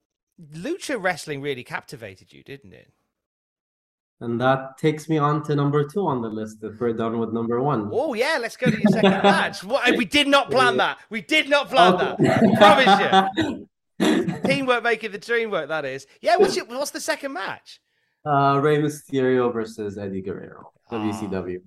lucha 0.54 1.02
wrestling 1.02 1.40
really 1.40 1.64
captivated 1.64 2.32
you, 2.32 2.42
didn't 2.42 2.72
it? 2.72 2.92
And 4.20 4.40
that 4.40 4.78
takes 4.78 5.10
me 5.10 5.18
on 5.18 5.42
to 5.44 5.54
number 5.54 5.86
two 5.86 6.06
on 6.06 6.22
the 6.22 6.28
list 6.28 6.58
if 6.62 6.80
we're 6.80 6.94
done 6.94 7.18
with 7.18 7.34
number 7.34 7.60
one. 7.60 7.90
Oh, 7.92 8.14
yeah, 8.14 8.38
let's 8.40 8.56
go 8.56 8.70
to 8.70 8.72
your 8.72 8.90
second 8.90 9.10
match. 9.22 9.62
What, 9.62 9.94
we 9.94 10.06
did 10.06 10.26
not 10.26 10.50
plan 10.50 10.78
that. 10.78 10.98
We 11.10 11.20
did 11.20 11.50
not 11.50 11.68
plan 11.68 11.94
okay. 11.94 12.24
that. 12.24 12.54
Promise 12.56 13.38
you. 13.42 13.68
Teamwork 14.46 14.82
making 14.84 15.12
the 15.12 15.18
dream 15.18 15.50
work, 15.50 15.68
that 15.68 15.84
is. 15.84 16.06
Yeah, 16.22 16.36
what's, 16.36 16.56
your, 16.56 16.64
what's 16.64 16.92
the 16.92 17.00
second 17.00 17.34
match? 17.34 17.78
Uh, 18.26 18.58
Rey 18.60 18.78
Mysterio 18.78 19.52
versus 19.52 19.96
Eddie 19.98 20.20
Guerrero, 20.20 20.72
WCW. 20.90 21.60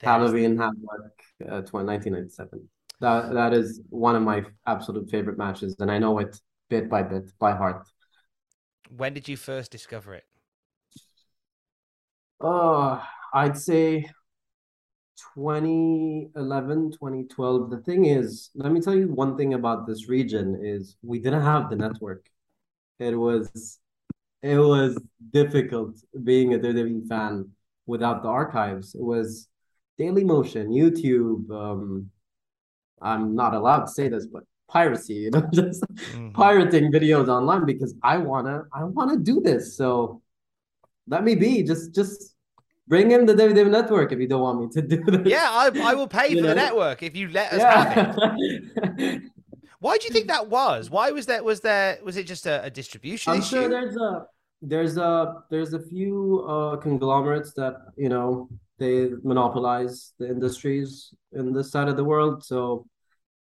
Halloween 0.00 0.56
Havoc, 0.56 1.12
uh, 1.42 1.62
1997. 1.70 2.68
That, 3.00 3.32
that 3.32 3.52
is 3.52 3.80
one 3.90 4.16
of 4.16 4.22
my 4.22 4.44
absolute 4.66 5.08
favorite 5.10 5.38
matches, 5.38 5.76
and 5.78 5.90
I 5.90 5.98
know 5.98 6.18
it 6.18 6.36
bit 6.68 6.88
by 6.88 7.02
bit 7.02 7.30
by 7.38 7.52
heart. 7.52 7.86
When 8.96 9.14
did 9.14 9.28
you 9.28 9.36
first 9.36 9.70
discover 9.70 10.14
it? 10.14 10.24
Uh, 12.40 13.00
I'd 13.32 13.58
say 13.58 14.06
2011, 15.34 16.92
2012. 16.92 17.70
The 17.70 17.78
thing 17.78 18.06
is, 18.06 18.50
let 18.54 18.72
me 18.72 18.80
tell 18.80 18.94
you 18.94 19.08
one 19.08 19.36
thing 19.36 19.54
about 19.54 19.86
this 19.86 20.08
region 20.08 20.60
is 20.62 20.96
we 21.02 21.18
didn't 21.18 21.42
have 21.42 21.70
the 21.70 21.76
network. 21.76 22.26
It 22.98 23.16
was 23.16 23.78
it 24.42 24.58
was 24.58 24.98
difficult 25.32 25.96
being 26.22 26.54
a 26.54 26.58
WWE 26.58 27.08
fan 27.08 27.50
without 27.86 28.22
the 28.22 28.28
archives. 28.28 28.94
It 28.94 29.02
was 29.02 29.48
Daily 29.96 30.24
Motion, 30.24 30.68
YouTube. 30.68 31.50
Um, 31.50 32.10
I'm 33.00 33.34
not 33.34 33.54
allowed 33.54 33.86
to 33.86 33.88
say 33.88 34.08
this, 34.08 34.26
but 34.26 34.44
piracy, 34.68 35.14
you 35.14 35.30
know, 35.30 35.48
just 35.52 35.82
mm-hmm. 35.82 36.30
pirating 36.30 36.92
videos 36.92 37.28
online 37.28 37.64
because 37.64 37.94
I 38.02 38.18
wanna 38.18 38.64
I 38.72 38.84
wanna 38.84 39.16
do 39.16 39.40
this. 39.40 39.76
So 39.76 40.22
let 41.08 41.24
me 41.24 41.34
be. 41.34 41.62
Just 41.62 41.94
just 41.94 42.34
bring 42.86 43.10
in 43.10 43.26
the 43.26 43.34
WWE 43.34 43.70
network 43.70 44.12
if 44.12 44.18
you 44.18 44.28
don't 44.28 44.42
want 44.42 44.60
me 44.60 44.68
to 44.68 44.82
do 44.82 45.02
this. 45.04 45.26
Yeah, 45.26 45.48
I, 45.50 45.70
I 45.82 45.94
will 45.94 46.08
pay 46.08 46.28
for 46.34 46.42
know? 46.42 46.48
the 46.48 46.54
network 46.54 47.02
if 47.02 47.16
you 47.16 47.28
let 47.28 47.52
us 47.52 47.60
yeah. 47.60 47.94
have 47.94 48.16
it. 48.98 49.22
Why 49.80 49.96
do 49.96 50.06
you 50.06 50.12
think 50.12 50.28
that 50.28 50.48
was? 50.48 50.90
Why 50.90 51.10
was 51.10 51.26
that? 51.26 51.44
Was 51.44 51.60
there? 51.60 51.98
Was 52.02 52.16
it 52.16 52.24
just 52.24 52.46
a, 52.46 52.64
a 52.64 52.70
distribution 52.70 53.32
I'm 53.32 53.38
issue? 53.40 53.56
sure 53.56 53.68
there's 53.68 53.96
a 53.96 54.26
there's 54.60 54.96
a 54.96 55.42
there's 55.50 55.72
a 55.72 55.80
few 55.80 56.44
uh, 56.48 56.76
conglomerates 56.76 57.52
that 57.54 57.76
you 57.96 58.08
know 58.08 58.48
they 58.78 59.10
monopolize 59.22 60.12
the 60.18 60.28
industries 60.28 61.14
in 61.32 61.52
this 61.52 61.70
side 61.70 61.88
of 61.88 61.96
the 61.96 62.04
world. 62.04 62.44
So 62.44 62.86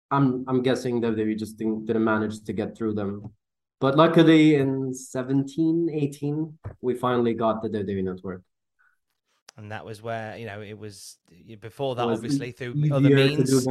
I'm 0.09 0.45
I'm 0.47 0.61
guessing 0.61 1.01
that 1.01 1.15
they 1.15 1.33
just 1.35 1.57
didn't, 1.57 1.85
didn't 1.85 2.03
manage 2.03 2.43
to 2.43 2.53
get 2.53 2.77
through 2.77 2.93
them. 2.93 3.33
But 3.81 3.97
luckily 3.97 4.55
in 4.55 4.93
17, 4.93 5.89
18, 5.91 6.57
we 6.81 6.93
finally 6.93 7.33
got 7.33 7.63
the 7.63 7.69
WWE 7.69 8.03
network. 8.03 8.43
And 9.57 9.71
that 9.71 9.83
was 9.83 10.03
where, 10.03 10.37
you 10.37 10.45
know, 10.45 10.61
it 10.61 10.77
was 10.77 11.17
before 11.59 11.95
that, 11.95 12.05
was 12.05 12.19
obviously, 12.19 12.51
through 12.51 12.75
other 12.91 13.09
means. 13.09 13.67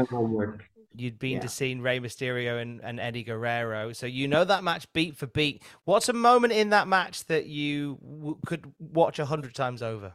You'd 0.96 1.18
been 1.18 1.34
yeah. 1.34 1.40
to 1.40 1.48
see 1.48 1.74
Rey 1.74 2.00
Mysterio 2.00 2.60
and, 2.60 2.80
and 2.82 2.98
Eddie 2.98 3.22
Guerrero. 3.22 3.92
So 3.92 4.06
you 4.06 4.26
know 4.26 4.44
that 4.44 4.64
match 4.64 4.92
beat 4.92 5.16
for 5.16 5.26
beat. 5.26 5.62
What's 5.84 6.08
a 6.08 6.12
moment 6.12 6.52
in 6.52 6.70
that 6.70 6.88
match 6.88 7.24
that 7.26 7.46
you 7.46 7.98
w- 8.02 8.38
could 8.44 8.72
watch 8.78 9.18
a 9.18 9.24
hundred 9.24 9.54
times 9.54 9.82
over? 9.82 10.14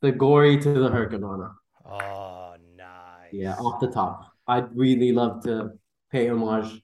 The 0.00 0.12
gory 0.12 0.58
to 0.60 0.72
the 0.72 0.88
Hurricanrana. 0.88 1.52
Oh, 1.84 2.54
nice. 2.76 3.32
Yeah, 3.32 3.54
off 3.54 3.80
the 3.80 3.90
top. 3.90 4.32
I'd 4.46 4.74
really 4.76 5.12
love 5.12 5.42
to 5.44 5.78
pay 6.10 6.28
homage 6.28 6.82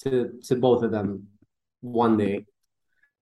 to 0.00 0.30
to 0.44 0.56
both 0.56 0.82
of 0.82 0.90
them 0.90 1.28
one 1.80 2.16
day 2.16 2.46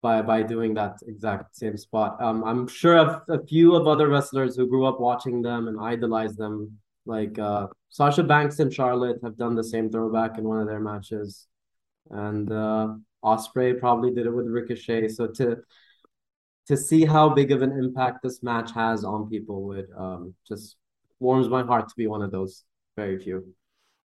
by 0.02 0.22
by 0.22 0.44
doing 0.44 0.74
that 0.76 0.98
exact 1.08 1.56
same 1.56 1.78
spot. 1.78 2.22
Um, 2.22 2.44
I'm 2.44 2.68
sure 2.68 2.96
a, 2.96 3.24
a 3.30 3.46
few 3.46 3.76
of 3.76 3.88
other 3.88 4.08
wrestlers 4.08 4.56
who 4.56 4.68
grew 4.68 4.86
up 4.86 5.00
watching 5.00 5.42
them 5.42 5.68
and 5.68 5.80
idolized 5.80 6.38
them, 6.38 6.78
like 7.06 7.38
uh, 7.40 7.68
Sasha 7.90 8.24
Banks 8.24 8.60
and 8.60 8.74
Charlotte, 8.74 9.20
have 9.24 9.38
done 9.38 9.56
the 9.56 9.64
same 9.64 9.90
throwback 9.90 10.38
in 10.38 10.44
one 10.44 10.60
of 10.60 10.68
their 10.68 10.80
matches, 10.80 11.48
and 12.10 12.52
uh, 12.52 12.94
Ospreay 13.24 13.80
probably 13.80 14.12
did 14.12 14.26
it 14.26 14.32
with 14.32 14.48
Ricochet. 14.48 15.10
So 15.10 15.28
to 15.28 15.58
to 16.68 16.78
see 16.78 17.06
how 17.06 17.30
big 17.30 17.52
of 17.52 17.62
an 17.62 17.72
impact 17.72 18.24
this 18.24 18.42
match 18.42 18.72
has 18.74 19.04
on 19.04 19.30
people 19.30 19.64
would 19.64 19.88
um, 19.96 20.34
just 20.48 20.78
warms 21.20 21.48
my 21.48 21.64
heart 21.64 21.88
to 21.88 21.96
be 21.96 22.08
one 22.08 22.22
of 22.22 22.32
those 22.32 22.64
very 22.96 23.20
few. 23.20 23.54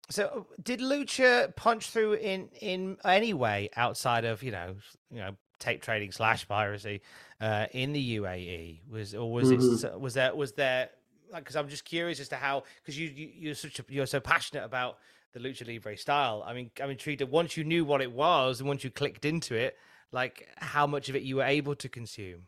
So, 0.10 0.48
did 0.64 0.80
Lucha 0.80 1.56
punch 1.56 1.90
through 1.90 2.14
in 2.14 2.50
in 2.62 2.98
any 3.04 3.34
way 3.34 3.70
outside 3.76 4.24
of 4.26 4.42
you 4.42 4.52
know 4.52 4.76
you 5.12 5.18
know 5.18 5.32
tape 5.60 5.82
trading 5.82 6.12
slash 6.12 6.48
piracy 6.48 7.02
uh, 7.42 7.68
in 7.72 7.92
the 7.92 8.18
UAE? 8.18 8.82
Was 8.90 9.14
or 9.14 9.32
was 9.32 9.52
mm-hmm. 9.52 9.88
it 9.88 10.00
was 10.00 10.14
there 10.14 10.36
was 10.36 10.54
there 10.54 10.90
like 11.32 11.44
because 11.44 11.56
I'm 11.56 11.70
just 11.70 11.86
curious 11.86 12.20
as 12.20 12.30
to 12.30 12.36
how 12.36 12.64
because 12.82 12.98
you, 12.98 13.08
you 13.08 13.30
you're 13.34 13.56
such 13.56 13.80
a, 13.80 13.86
you're 13.90 14.06
so 14.06 14.20
passionate 14.20 14.64
about 14.64 14.98
the 15.34 15.40
lucha 15.40 15.68
libre 15.68 15.98
style. 15.98 16.44
I 16.46 16.54
mean, 16.54 16.72
I'm 16.82 16.90
intrigued. 16.90 17.22
that 17.22 17.30
Once 17.30 17.58
you 17.58 17.64
knew 17.64 17.86
what 17.86 18.02
it 18.02 18.12
was 18.12 18.60
and 18.60 18.68
once 18.68 18.84
you 18.84 18.90
clicked 18.90 19.26
into 19.26 19.56
it, 19.56 19.78
like 20.12 20.48
how 20.58 20.88
much 20.88 21.10
of 21.10 21.16
it 21.16 21.24
you 21.24 21.38
were 21.38 21.44
able 21.44 21.76
to 21.76 21.90
consume. 21.90 22.44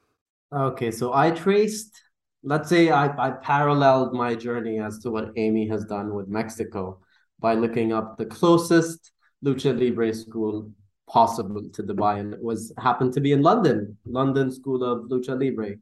Okay, 0.53 0.91
so 0.91 1.13
I 1.13 1.31
traced. 1.31 2.01
Let's 2.41 2.69
say 2.69 2.89
I, 2.89 3.07
I 3.27 3.31
paralleled 3.31 4.13
my 4.13 4.33
journey 4.33 4.79
as 4.79 4.99
to 4.99 5.11
what 5.11 5.31
Amy 5.35 5.67
has 5.67 5.83
done 5.85 6.13
with 6.13 6.29
Mexico 6.29 6.99
by 7.39 7.53
looking 7.53 7.91
up 7.91 8.17
the 8.17 8.25
closest 8.25 9.11
lucha 9.43 9.77
libre 9.77 10.13
school 10.13 10.71
possible 11.09 11.63
to 11.73 11.83
Dubai, 11.83 12.19
and 12.19 12.33
it 12.33 12.41
was 12.41 12.71
happened 12.77 13.13
to 13.13 13.21
be 13.21 13.31
in 13.33 13.41
London, 13.41 13.97
London 14.05 14.51
School 14.51 14.83
of 14.83 15.09
Lucha 15.09 15.37
Libre. 15.37 15.75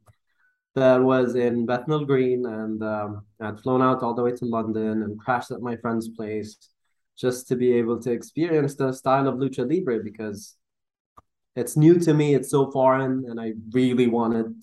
That 0.74 1.02
was 1.02 1.34
in 1.34 1.66
Bethnal 1.66 2.04
Green, 2.04 2.46
and 2.46 2.82
um, 2.82 3.24
I'd 3.40 3.60
flown 3.60 3.82
out 3.82 4.02
all 4.02 4.14
the 4.14 4.22
way 4.22 4.32
to 4.32 4.44
London 4.44 5.02
and 5.02 5.18
crashed 5.18 5.50
at 5.50 5.60
my 5.60 5.76
friend's 5.76 6.08
place 6.08 6.56
just 7.18 7.48
to 7.48 7.56
be 7.56 7.72
able 7.72 8.00
to 8.00 8.12
experience 8.12 8.76
the 8.76 8.92
style 8.92 9.26
of 9.26 9.36
lucha 9.36 9.68
libre 9.68 9.98
because 10.04 10.54
it's 11.56 11.76
new 11.76 11.98
to 11.98 12.14
me. 12.14 12.34
It's 12.34 12.50
so 12.50 12.70
foreign, 12.70 13.24
and 13.28 13.40
I 13.40 13.54
really 13.72 14.06
wanted 14.06 14.54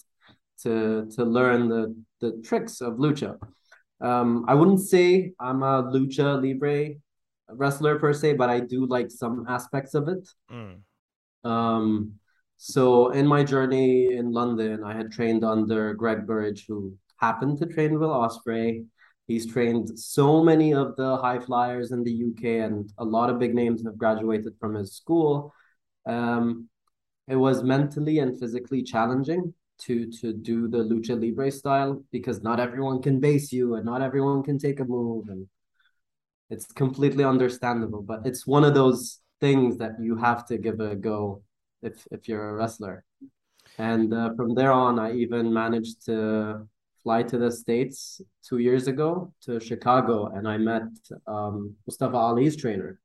to 0.63 1.09
to 1.15 1.25
learn 1.25 1.67
the 1.67 1.95
the 2.21 2.41
tricks 2.43 2.81
of 2.81 2.93
lucha. 2.93 3.37
Um, 3.99 4.45
I 4.47 4.53
wouldn't 4.53 4.81
say 4.81 5.33
I'm 5.39 5.63
a 5.63 5.83
lucha 5.83 6.41
libre 6.41 6.95
wrestler 7.49 7.99
per 7.99 8.13
se, 8.13 8.33
but 8.33 8.49
I 8.49 8.59
do 8.59 8.85
like 8.85 9.11
some 9.11 9.45
aspects 9.47 9.93
of 9.93 10.07
it. 10.07 10.27
Mm. 10.51 10.79
Um, 11.49 12.19
so 12.57 13.09
in 13.09 13.27
my 13.27 13.43
journey 13.43 14.13
in 14.13 14.31
London, 14.31 14.83
I 14.83 14.93
had 14.95 15.11
trained 15.11 15.43
under 15.43 15.93
Greg 15.93 16.25
Burridge, 16.25 16.65
who 16.67 16.95
happened 17.17 17.57
to 17.59 17.65
train 17.65 17.99
Will 17.99 18.09
Ospreay. 18.09 18.85
He's 19.27 19.51
trained 19.51 19.97
so 19.97 20.43
many 20.43 20.73
of 20.73 20.95
the 20.95 21.17
high 21.17 21.39
flyers 21.39 21.91
in 21.91 22.03
the 22.03 22.11
UK, 22.11 22.65
and 22.65 22.91
a 22.97 23.05
lot 23.05 23.29
of 23.29 23.39
big 23.39 23.55
names 23.55 23.83
have 23.83 23.97
graduated 23.97 24.53
from 24.59 24.75
his 24.75 24.93
school. 24.93 25.53
Um, 26.05 26.69
it 27.27 27.35
was 27.35 27.63
mentally 27.63 28.19
and 28.19 28.39
physically 28.39 28.83
challenging 28.83 29.53
to 29.77 30.09
to 30.09 30.31
do 30.31 30.67
the 30.67 30.77
lucha 30.77 31.19
libre 31.19 31.51
style 31.51 32.03
because 32.11 32.41
not 32.41 32.59
everyone 32.59 33.01
can 33.01 33.19
base 33.19 33.51
you 33.51 33.75
and 33.75 33.85
not 33.85 34.01
everyone 34.01 34.41
can 34.41 34.57
take 34.57 34.79
a 34.79 34.85
move 34.85 35.27
and 35.27 35.47
it's 36.49 36.65
completely 36.67 37.23
understandable 37.23 38.01
but 38.01 38.25
it's 38.25 38.47
one 38.47 38.63
of 38.63 38.73
those 38.73 39.19
things 39.41 39.77
that 39.77 39.91
you 39.99 40.15
have 40.15 40.45
to 40.45 40.57
give 40.57 40.79
a 40.79 40.95
go 40.95 41.41
if 41.85 42.05
if 42.11 42.27
you're 42.27 42.49
a 42.49 42.53
wrestler 42.53 43.03
and 43.77 44.13
uh, 44.13 44.33
from 44.35 44.53
there 44.55 44.71
on 44.71 44.99
i 44.99 45.13
even 45.13 45.51
managed 45.51 46.05
to 46.05 46.67
fly 47.03 47.21
to 47.23 47.37
the 47.37 47.51
states 47.51 48.21
two 48.47 48.57
years 48.57 48.87
ago 48.87 49.31
to 49.41 49.59
chicago 49.59 50.27
and 50.35 50.47
i 50.47 50.57
met 50.57 50.89
um, 51.27 51.75
mustafa 51.85 52.17
ali's 52.17 52.55
trainer 52.55 52.99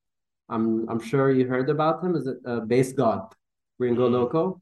i'm 0.49 0.89
i'm 0.89 1.01
sure 1.01 1.31
you 1.31 1.47
heard 1.47 1.71
about 1.71 2.03
him 2.03 2.17
is 2.17 2.27
it 2.27 2.39
uh, 2.47 2.61
base 2.61 2.93
god 2.93 3.23
Gringo 3.79 4.07
mm-hmm. 4.07 4.15
Loco 4.15 4.61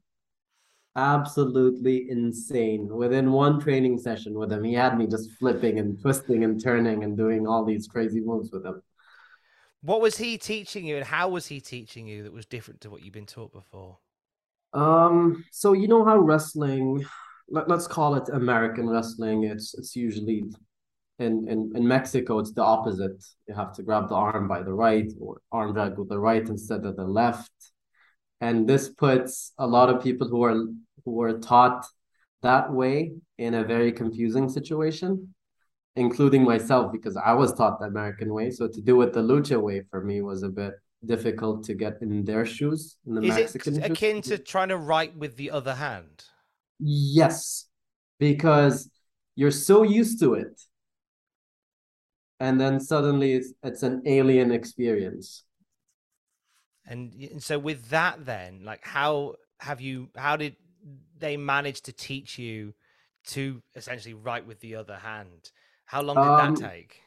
absolutely 0.95 2.09
insane. 2.09 2.87
Within 2.87 3.31
one 3.31 3.59
training 3.59 3.97
session 3.97 4.33
with 4.37 4.51
him, 4.51 4.63
he 4.63 4.73
had 4.73 4.97
me 4.97 5.07
just 5.07 5.31
flipping 5.33 5.79
and 5.79 5.99
twisting 6.01 6.43
and 6.43 6.61
turning 6.61 7.03
and 7.03 7.15
doing 7.15 7.47
all 7.47 7.63
these 7.63 7.87
crazy 7.87 8.19
moves 8.19 8.51
with 8.51 8.65
him. 8.65 8.81
What 9.81 10.01
was 10.01 10.17
he 10.17 10.37
teaching 10.37 10.85
you, 10.85 10.97
and 10.97 11.05
how 11.05 11.29
was 11.29 11.45
he 11.47 11.61
teaching 11.61 12.05
you 12.05 12.23
that 12.23 12.33
was 12.33 12.45
different 12.45 12.81
to 12.81 12.89
what 12.89 13.01
you've 13.01 13.13
been 13.13 13.25
taught 13.25 13.53
before? 13.53 13.97
Um, 14.73 15.45
so 15.51 15.73
you 15.73 15.87
know 15.87 16.05
how 16.05 16.17
wrestling, 16.17 17.05
let, 17.49 17.71
us 17.71 17.87
call 17.87 18.15
it 18.15 18.29
American 18.29 18.89
wrestling. 18.89 19.43
It's 19.43 19.73
it's 19.73 19.95
usually 19.95 20.43
in, 21.17 21.47
in 21.49 21.71
in 21.75 21.87
Mexico, 21.87 22.39
it's 22.39 22.53
the 22.53 22.63
opposite. 22.63 23.23
You 23.47 23.55
have 23.55 23.73
to 23.73 23.83
grab 23.83 24.09
the 24.09 24.15
arm 24.15 24.47
by 24.47 24.63
the 24.63 24.73
right 24.73 25.11
or 25.19 25.41
arm 25.51 25.73
drag 25.73 25.97
with 25.97 26.09
the 26.09 26.19
right 26.19 26.47
instead 26.47 26.85
of 26.85 26.95
the 26.95 27.05
left. 27.05 27.51
And 28.41 28.67
this 28.67 28.89
puts 28.89 29.53
a 29.57 29.67
lot 29.67 29.89
of 29.89 30.03
people 30.03 30.27
who 30.27 30.43
are 30.43 30.65
who 31.03 31.21
are 31.21 31.39
taught 31.39 31.85
that 32.41 32.71
way 32.71 33.13
in 33.37 33.53
a 33.55 33.63
very 33.63 33.91
confusing 33.91 34.47
situation, 34.47 35.33
including 35.95 36.43
myself, 36.43 36.91
because 36.91 37.17
I 37.17 37.33
was 37.33 37.53
taught 37.53 37.79
the 37.79 37.87
American 37.87 38.33
way. 38.33 38.51
So 38.51 38.67
to 38.67 38.81
do 38.81 39.01
it 39.01 39.13
the 39.13 39.21
lucha 39.21 39.59
way 39.61 39.83
for 39.89 40.03
me 40.03 40.21
was 40.21 40.43
a 40.43 40.49
bit 40.49 40.73
difficult 41.05 41.63
to 41.65 41.73
get 41.73 42.01
in 42.01 42.25
their 42.25 42.45
shoes. 42.45 42.97
In 43.05 43.15
the 43.15 43.21
Is 43.21 43.35
Mexican 43.35 43.81
it 43.81 43.91
akin 43.91 44.21
to 44.23 44.37
trying 44.37 44.69
to 44.69 44.77
write 44.77 45.15
with 45.15 45.37
the 45.37 45.51
other 45.51 45.75
hand? 45.75 46.25
Yes, 46.79 47.65
because 48.19 48.89
you're 49.35 49.51
so 49.51 49.83
used 49.83 50.19
to 50.19 50.33
it 50.33 50.61
and 52.39 52.59
then 52.59 52.79
suddenly 52.79 53.33
it's 53.33 53.53
it's 53.63 53.83
an 53.83 54.01
alien 54.05 54.51
experience 54.51 55.43
and, 56.85 57.13
and 57.31 57.43
so 57.43 57.59
with 57.59 57.89
that 57.89 58.25
then 58.25 58.61
like 58.63 58.85
how 58.85 59.35
have 59.59 59.81
you 59.81 60.09
how 60.15 60.35
did 60.35 60.55
they 61.17 61.37
manage 61.37 61.81
to 61.81 61.93
teach 61.93 62.39
you 62.39 62.73
to 63.27 63.61
essentially 63.75 64.13
write 64.13 64.47
with 64.47 64.59
the 64.61 64.75
other 64.75 64.95
hand 64.95 65.51
how 65.85 66.01
long 66.01 66.15
did 66.15 66.23
um, 66.23 66.55
that 66.55 66.69
take 66.69 67.01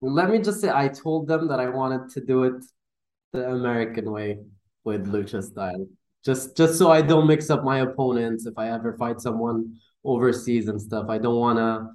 let 0.00 0.30
me 0.30 0.38
just 0.38 0.60
say 0.60 0.70
i 0.72 0.88
told 0.88 1.26
them 1.28 1.48
that 1.48 1.60
i 1.60 1.68
wanted 1.68 2.08
to 2.08 2.20
do 2.20 2.44
it 2.44 2.64
the 3.32 3.48
american 3.50 4.10
way 4.10 4.38
with 4.84 5.06
lucha 5.06 5.42
style 5.42 5.86
just 6.24 6.56
just 6.56 6.78
so 6.78 6.90
i 6.90 7.02
don't 7.02 7.26
mix 7.26 7.50
up 7.50 7.64
my 7.64 7.80
opponents 7.80 8.46
if 8.46 8.56
i 8.58 8.70
ever 8.70 8.96
fight 8.96 9.20
someone 9.20 9.74
overseas 10.04 10.68
and 10.68 10.80
stuff 10.80 11.06
i 11.08 11.18
don't 11.18 11.38
want 11.38 11.58
to 11.58 11.86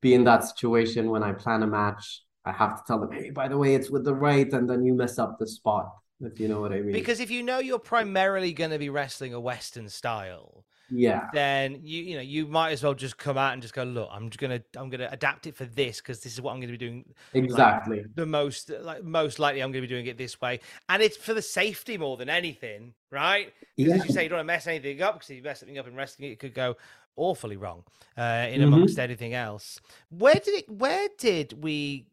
be 0.00 0.14
in 0.14 0.24
that 0.24 0.44
situation 0.44 1.10
when 1.10 1.22
i 1.22 1.32
plan 1.32 1.62
a 1.62 1.66
match 1.66 2.24
I 2.44 2.52
have 2.52 2.76
to 2.76 2.82
tell 2.86 3.00
them, 3.00 3.10
hey, 3.10 3.30
by 3.30 3.48
the 3.48 3.56
way, 3.56 3.74
it's 3.74 3.90
with 3.90 4.04
the 4.04 4.14
right, 4.14 4.50
and 4.52 4.68
then 4.68 4.84
you 4.84 4.94
mess 4.94 5.18
up 5.18 5.38
the 5.38 5.46
spot, 5.46 5.90
if 6.20 6.38
you 6.38 6.48
know 6.48 6.60
what 6.60 6.72
I 6.72 6.80
mean. 6.80 6.92
Because 6.92 7.20
if 7.20 7.30
you 7.30 7.42
know 7.42 7.58
you're 7.58 7.78
primarily 7.78 8.52
going 8.52 8.70
to 8.70 8.78
be 8.78 8.90
wrestling 8.90 9.32
a 9.32 9.40
Western 9.40 9.88
style, 9.88 10.63
yeah, 10.90 11.28
then 11.32 11.80
you 11.82 12.02
you 12.02 12.16
know 12.16 12.22
you 12.22 12.46
might 12.46 12.72
as 12.72 12.82
well 12.82 12.94
just 12.94 13.16
come 13.16 13.38
out 13.38 13.52
and 13.52 13.62
just 13.62 13.74
go, 13.74 13.84
look, 13.84 14.08
I'm 14.12 14.30
just 14.30 14.40
gonna 14.40 14.60
I'm 14.76 14.90
gonna 14.90 15.08
adapt 15.10 15.46
it 15.46 15.56
for 15.56 15.64
this 15.64 15.98
because 15.98 16.20
this 16.20 16.34
is 16.34 16.40
what 16.40 16.52
I'm 16.52 16.58
going 16.60 16.72
to 16.72 16.78
be 16.78 16.86
doing. 16.86 17.04
Exactly. 17.32 17.98
Like, 17.98 18.14
the 18.14 18.26
most 18.26 18.70
like 18.70 19.02
most 19.02 19.38
likely 19.38 19.62
I'm 19.62 19.72
going 19.72 19.82
to 19.82 19.88
be 19.88 19.94
doing 19.94 20.06
it 20.06 20.18
this 20.18 20.40
way, 20.40 20.60
and 20.88 21.02
it's 21.02 21.16
for 21.16 21.34
the 21.34 21.42
safety 21.42 21.96
more 21.96 22.16
than 22.16 22.28
anything, 22.28 22.94
right? 23.10 23.52
Yeah. 23.76 23.94
As 23.94 24.06
you 24.06 24.12
say, 24.12 24.24
you 24.24 24.28
don't 24.28 24.38
want 24.38 24.46
to 24.46 24.52
mess 24.52 24.66
anything 24.66 25.02
up 25.02 25.14
because 25.14 25.30
if 25.30 25.36
you 25.36 25.42
mess 25.42 25.60
something 25.60 25.78
up 25.78 25.88
in 25.88 25.94
wrestling, 25.94 26.30
it 26.30 26.38
could 26.38 26.54
go 26.54 26.76
awfully 27.16 27.56
wrong 27.56 27.84
uh, 28.18 28.46
in 28.50 28.60
mm-hmm. 28.60 28.72
amongst 28.74 28.98
anything 28.98 29.34
else. 29.34 29.80
Where 30.10 30.34
did 30.34 30.54
it? 30.54 30.70
Where 30.70 31.08
did 31.18 31.62
we 31.62 32.06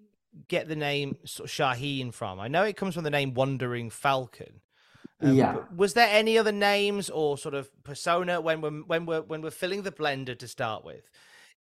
get 0.47 0.67
the 0.67 0.75
name 0.75 1.17
sort 1.25 1.49
of 1.49 1.55
Shaheen 1.55 2.13
from? 2.13 2.39
I 2.39 2.47
know 2.47 2.63
it 2.63 2.77
comes 2.77 2.95
from 2.95 3.03
the 3.03 3.09
name 3.09 3.33
Wandering 3.33 3.89
Falcon. 3.89 4.61
Um, 5.21 5.35
yeah. 5.35 5.57
Was 5.75 5.93
there 5.93 6.07
any 6.09 6.37
other 6.37 6.51
names 6.51 7.09
or 7.09 7.37
sort 7.37 7.53
of 7.53 7.69
persona 7.83 8.41
when 8.41 8.61
we're 8.61 8.71
when 8.71 9.05
we're 9.05 9.21
when 9.21 9.41
we're 9.41 9.51
filling 9.51 9.83
the 9.83 9.91
blender 9.91 10.37
to 10.37 10.47
start 10.47 10.83
with? 10.83 11.09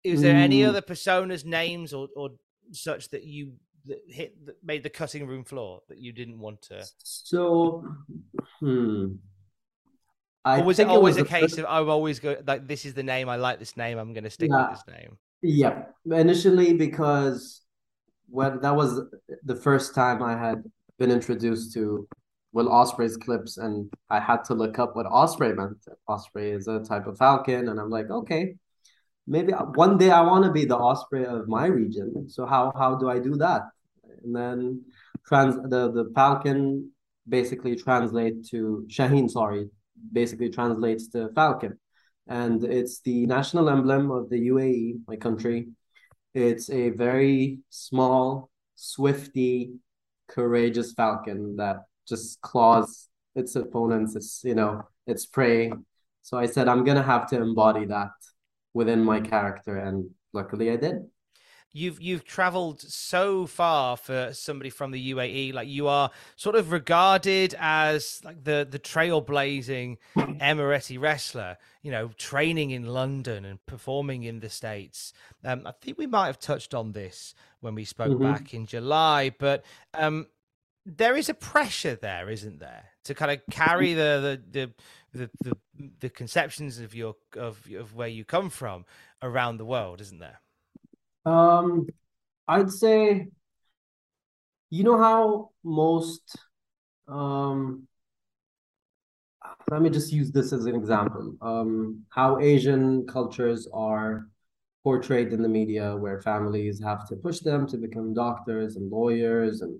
Is 0.03 0.21
there 0.21 0.33
mm. 0.33 0.41
any 0.41 0.63
other 0.65 0.81
personas, 0.81 1.45
names, 1.45 1.93
or 1.93 2.07
or 2.15 2.31
such 2.71 3.09
that 3.09 3.23
you 3.23 3.53
that 3.85 3.99
hit 4.07 4.45
that 4.45 4.55
made 4.63 4.83
the 4.83 4.89
cutting 4.89 5.27
room 5.27 5.43
floor 5.43 5.81
that 5.89 5.99
you 5.99 6.11
didn't 6.11 6.39
want 6.39 6.61
to? 6.63 6.85
So, 7.03 7.85
hmm. 8.59 9.13
I 10.43 10.61
or 10.61 10.63
was 10.63 10.79
it 10.79 10.87
always 10.87 11.17
it 11.17 11.21
was 11.21 11.29
a 11.29 11.33
case 11.33 11.41
first... 11.41 11.59
of 11.59 11.65
I'm 11.69 11.89
always 11.89 12.19
go 12.19 12.37
like 12.47 12.67
this 12.67 12.85
is 12.85 12.95
the 12.95 13.03
name 13.03 13.29
I 13.29 13.35
like 13.35 13.59
this 13.59 13.77
name 13.77 13.99
I'm 13.99 14.13
going 14.13 14.23
to 14.23 14.29
stick 14.29 14.49
yeah. 14.51 14.69
with 14.69 14.79
this 14.79 14.95
name. 14.95 15.17
Yeah, 15.43 15.83
initially 16.05 16.73
because 16.73 17.61
when 18.27 18.59
that 18.61 18.75
was 18.75 19.01
the 19.43 19.55
first 19.55 19.93
time 19.93 20.23
I 20.23 20.37
had 20.37 20.63
been 20.97 21.11
introduced 21.11 21.73
to 21.73 22.07
Will 22.53 22.67
Ospreay's 22.69 23.17
clips, 23.17 23.57
and 23.57 23.91
I 24.09 24.19
had 24.19 24.43
to 24.45 24.53
look 24.53 24.79
up 24.79 24.95
what 24.95 25.05
Osprey 25.05 25.53
meant. 25.53 25.85
Osprey 26.07 26.51
is 26.51 26.67
a 26.67 26.79
type 26.79 27.07
of 27.07 27.17
falcon, 27.17 27.69
and 27.69 27.79
I'm 27.79 27.89
like, 27.89 28.09
okay, 28.09 28.55
maybe 29.27 29.53
one 29.53 29.97
day 29.97 30.11
I 30.11 30.21
want 30.21 30.45
to 30.45 30.51
be 30.51 30.65
the 30.65 30.77
Osprey 30.77 31.25
of 31.25 31.47
my 31.47 31.67
region. 31.67 32.29
So 32.29 32.45
how 32.45 32.73
how 32.77 32.95
do 32.95 33.09
I 33.09 33.19
do 33.19 33.35
that? 33.37 33.63
And 34.23 34.35
then 34.35 34.83
trans 35.25 35.55
the 35.55 35.91
the 35.91 36.11
falcon 36.13 36.91
basically 37.27 37.75
translate 37.75 38.45
to 38.49 38.85
Shaheen. 38.89 39.29
Sorry, 39.29 39.69
basically 40.11 40.49
translates 40.49 41.07
to 41.09 41.29
falcon, 41.33 41.79
and 42.27 42.63
it's 42.63 43.01
the 43.01 43.25
national 43.25 43.69
emblem 43.69 44.11
of 44.11 44.29
the 44.29 44.49
UAE, 44.49 45.01
my 45.07 45.15
country 45.15 45.69
it's 46.33 46.69
a 46.69 46.89
very 46.89 47.59
small, 47.69 48.49
swifty, 48.75 49.73
courageous 50.27 50.93
falcon 50.93 51.57
that 51.57 51.83
just 52.07 52.41
claws 52.41 53.09
its 53.35 53.55
opponents. 53.55 54.15
It's 54.15 54.41
you 54.43 54.55
know 54.55 54.83
its 55.07 55.25
prey. 55.25 55.71
So 56.21 56.37
I 56.37 56.45
said 56.45 56.67
I'm 56.67 56.83
gonna 56.83 57.03
have 57.03 57.27
to 57.29 57.41
embody 57.41 57.85
that 57.85 58.11
within 58.73 59.03
my 59.03 59.19
character, 59.21 59.77
and 59.77 60.09
luckily 60.33 60.71
I 60.71 60.75
did 60.77 61.03
you've 61.73 62.01
you've 62.01 62.23
traveled 62.23 62.81
so 62.81 63.45
far 63.45 63.95
for 63.95 64.31
somebody 64.33 64.69
from 64.69 64.91
the 64.91 65.13
UAE 65.13 65.53
like 65.53 65.67
you 65.67 65.87
are 65.87 66.11
sort 66.35 66.55
of 66.55 66.71
regarded 66.71 67.55
as 67.59 68.21
like 68.23 68.43
the 68.43 68.67
the 68.69 68.79
trailblazing 68.79 69.97
Emirati 70.17 70.99
wrestler 70.99 71.57
you 71.81 71.91
know 71.91 72.09
training 72.17 72.71
in 72.71 72.85
London 72.85 73.45
and 73.45 73.65
performing 73.65 74.23
in 74.23 74.39
the 74.39 74.49
states 74.49 75.13
um, 75.45 75.65
I 75.65 75.71
think 75.81 75.97
we 75.97 76.07
might 76.07 76.27
have 76.27 76.39
touched 76.39 76.73
on 76.73 76.91
this 76.91 77.33
when 77.61 77.75
we 77.75 77.85
spoke 77.85 78.11
mm-hmm. 78.11 78.31
back 78.31 78.53
in 78.53 78.65
July 78.65 79.33
but 79.37 79.63
um, 79.93 80.27
there 80.85 81.15
is 81.15 81.29
a 81.29 81.33
pressure 81.33 81.95
there 81.95 82.29
isn't 82.29 82.59
there 82.59 82.85
to 83.03 83.13
kind 83.13 83.31
of 83.31 83.39
carry 83.51 83.93
the 83.93 84.39
the 84.51 84.59
the 84.59 84.73
the, 85.13 85.29
the, 85.41 85.89
the 85.99 86.09
conceptions 86.09 86.79
of 86.79 86.95
your 86.95 87.15
of 87.35 87.59
of 87.77 87.95
where 87.95 88.07
you 88.07 88.25
come 88.25 88.49
from 88.49 88.85
around 89.21 89.57
the 89.57 89.65
world 89.65 90.01
isn't 90.01 90.19
there 90.19 90.39
um, 91.25 91.87
I'd 92.47 92.71
say, 92.71 93.27
you 94.69 94.83
know 94.83 94.97
how 94.97 95.51
most, 95.63 96.35
um, 97.07 97.87
let 99.69 99.81
me 99.81 99.89
just 99.89 100.11
use 100.11 100.31
this 100.31 100.53
as 100.53 100.65
an 100.65 100.75
example. 100.75 101.35
Um, 101.41 102.03
how 102.09 102.39
Asian 102.39 103.05
cultures 103.07 103.67
are 103.73 104.27
portrayed 104.83 105.31
in 105.31 105.41
the 105.41 105.49
media, 105.49 105.95
where 105.95 106.21
families 106.21 106.81
have 106.81 107.07
to 107.09 107.15
push 107.15 107.39
them 107.39 107.67
to 107.67 107.77
become 107.77 108.13
doctors 108.13 108.75
and 108.75 108.91
lawyers 108.91 109.61
and 109.61 109.79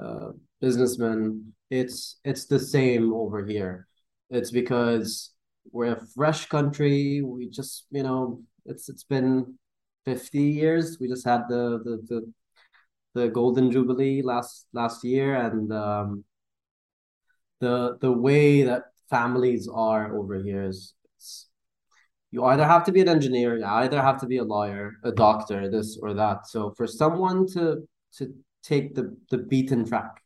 uh, 0.00 0.30
businessmen. 0.60 1.52
It's 1.70 2.18
it's 2.24 2.46
the 2.46 2.58
same 2.58 3.12
over 3.12 3.44
here. 3.44 3.86
It's 4.30 4.50
because 4.50 5.32
we're 5.70 5.92
a 5.92 6.06
fresh 6.14 6.46
country. 6.46 7.22
We 7.22 7.48
just 7.48 7.86
you 7.90 8.02
know 8.02 8.42
it's 8.64 8.88
it's 8.88 9.04
been 9.04 9.58
50 10.04 10.38
years. 10.40 10.98
We 11.00 11.08
just 11.08 11.26
had 11.26 11.42
the 11.48 11.80
the 11.84 12.02
the, 12.08 12.32
the 13.14 13.28
golden 13.28 13.70
jubilee 13.70 14.22
last 14.22 14.66
last 14.72 15.04
year, 15.04 15.34
and 15.36 15.72
um, 15.72 16.24
the 17.60 17.98
the 18.00 18.12
way 18.12 18.62
that 18.62 18.84
families 19.10 19.68
are 19.72 20.16
over 20.16 20.42
here 20.42 20.64
is 20.64 20.94
you 22.30 22.44
either 22.44 22.64
have 22.66 22.84
to 22.84 22.92
be 22.92 23.00
an 23.00 23.08
engineer, 23.08 23.56
you 23.56 23.64
either 23.64 24.02
have 24.02 24.20
to 24.20 24.26
be 24.26 24.36
a 24.36 24.44
lawyer, 24.44 24.94
a 25.02 25.12
doctor, 25.12 25.70
this 25.70 25.98
or 26.02 26.12
that. 26.14 26.46
So 26.46 26.74
for 26.76 26.86
someone 26.86 27.46
to 27.54 27.88
to 28.16 28.34
take 28.62 28.94
the 28.94 29.16
the 29.30 29.38
beaten 29.38 29.84
track 29.84 30.22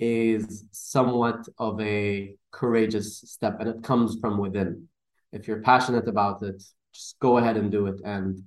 is 0.00 0.64
somewhat 0.72 1.46
of 1.58 1.80
a 1.80 2.34
courageous 2.50 3.20
step 3.20 3.56
and 3.60 3.68
it 3.68 3.82
comes 3.82 4.18
from 4.20 4.38
within. 4.38 4.88
If 5.32 5.46
you're 5.48 5.62
passionate 5.62 6.08
about 6.08 6.42
it, 6.42 6.62
just 6.92 7.18
go 7.20 7.38
ahead 7.38 7.56
and 7.56 7.70
do 7.70 7.86
it 7.86 8.00
and 8.04 8.42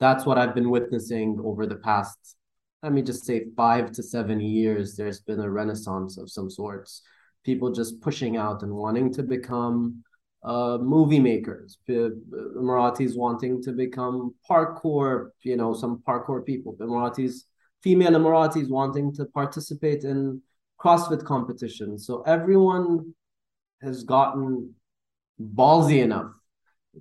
that's 0.00 0.24
what 0.24 0.38
I've 0.38 0.54
been 0.54 0.70
witnessing 0.70 1.38
over 1.44 1.66
the 1.66 1.76
past, 1.76 2.36
let 2.82 2.92
me 2.92 3.02
just 3.02 3.24
say, 3.24 3.44
five 3.56 3.92
to 3.92 4.02
seven 4.02 4.40
years. 4.40 4.96
There's 4.96 5.20
been 5.20 5.40
a 5.40 5.50
renaissance 5.50 6.16
of 6.16 6.30
some 6.30 6.50
sorts. 6.50 7.02
People 7.44 7.70
just 7.70 8.00
pushing 8.00 8.36
out 8.38 8.62
and 8.62 8.72
wanting 8.72 9.12
to 9.12 9.22
become 9.22 10.02
uh, 10.42 10.78
movie 10.80 11.20
makers. 11.20 11.76
Emiratis 11.88 13.16
wanting 13.16 13.62
to 13.62 13.72
become 13.72 14.34
parkour, 14.48 15.28
you 15.42 15.56
know, 15.56 15.74
some 15.74 16.02
parkour 16.08 16.44
people. 16.44 16.74
Emiratis, 16.80 17.44
female 17.82 18.12
Emiratis 18.12 18.68
wanting 18.68 19.12
to 19.14 19.24
participate 19.26 20.04
in 20.04 20.40
CrossFit 20.78 21.24
competitions. 21.24 22.06
So 22.06 22.22
everyone 22.22 23.14
has 23.82 24.02
gotten 24.04 24.74
ballsy 25.40 26.02
enough 26.02 26.32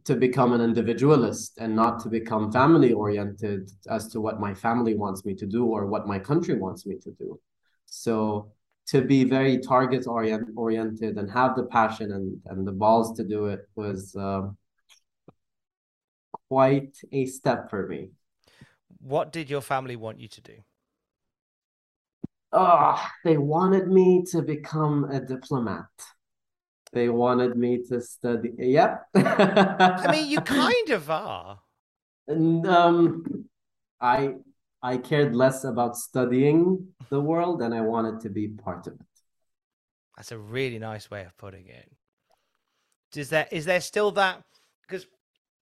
to 0.06 0.15
become 0.15 0.54
an 0.54 0.62
individualist 0.62 1.58
and 1.58 1.76
not 1.76 2.00
to 2.02 2.10
become 2.10 2.52
family 2.52 2.94
oriented 2.94 3.72
as 3.89 4.08
to 4.10 4.22
what 4.22 4.39
my 4.39 4.54
family 4.54 4.96
wants 4.96 5.26
me 5.26 5.34
to 5.36 5.46
do 5.46 5.65
or 5.65 5.88
what 5.88 6.08
my 6.08 6.20
country 6.20 6.56
wants 6.56 6.86
me 6.86 6.96
to 7.02 7.12
do. 7.12 7.39
So 7.86 8.52
to 8.88 9.02
be 9.02 9.24
very 9.24 9.58
target 9.60 10.06
orient, 10.08 10.50
oriented 10.56 11.18
and 11.18 11.30
have 11.32 11.56
the 11.56 11.63
passion 11.63 12.12
and, 12.12 12.38
and 12.46 12.68
the 12.68 12.72
balls 12.72 13.18
to 13.18 13.24
do 13.24 13.46
it 13.46 13.62
was 13.76 14.15
uh, 14.15 14.42
quite 16.50 16.96
a 17.12 17.26
step 17.26 17.70
for 17.70 17.88
me. 17.88 18.10
What 19.00 19.32
did 19.32 19.50
your 19.50 19.62
family 19.62 19.96
want 19.96 20.20
you 20.20 20.28
to 20.28 20.42
do? 20.42 20.54
Oh, 22.52 23.04
they 23.24 23.38
wanted 23.38 23.88
me 23.88 24.24
to 24.32 24.42
become 24.42 25.06
a 25.12 25.20
diplomat. 25.20 25.86
They 26.92 27.10
wanted 27.10 27.56
me 27.56 27.84
to 27.90 28.02
study. 28.02 28.52
Yep. 28.58 29.06
I 29.16 30.12
mean, 30.12 30.30
you 30.30 30.42
kind 30.42 30.90
of 30.90 31.10
are. 31.10 31.60
And 32.28 32.66
um, 32.68 33.46
I 34.02 34.36
I 34.82 34.98
cared 34.98 35.36
less 35.36 35.64
about 35.64 35.98
studying 35.98 36.88
the 37.10 37.20
world 37.20 37.62
and 37.62 37.74
I 37.74 37.82
wanted 37.82 38.22
to 38.22 38.30
be 38.30 38.48
part 38.48 38.88
of 38.88 38.94
it. 38.94 39.06
That's 40.16 40.32
a 40.32 40.38
really 40.38 40.80
nice 40.80 41.12
way 41.12 41.24
of 41.24 41.38
putting 41.38 41.68
it. 41.68 41.92
Is 43.16 43.30
there 43.30 43.48
is 43.52 43.66
there 43.66 43.82
still 43.82 44.12
that 44.12 44.44
because 44.88 45.06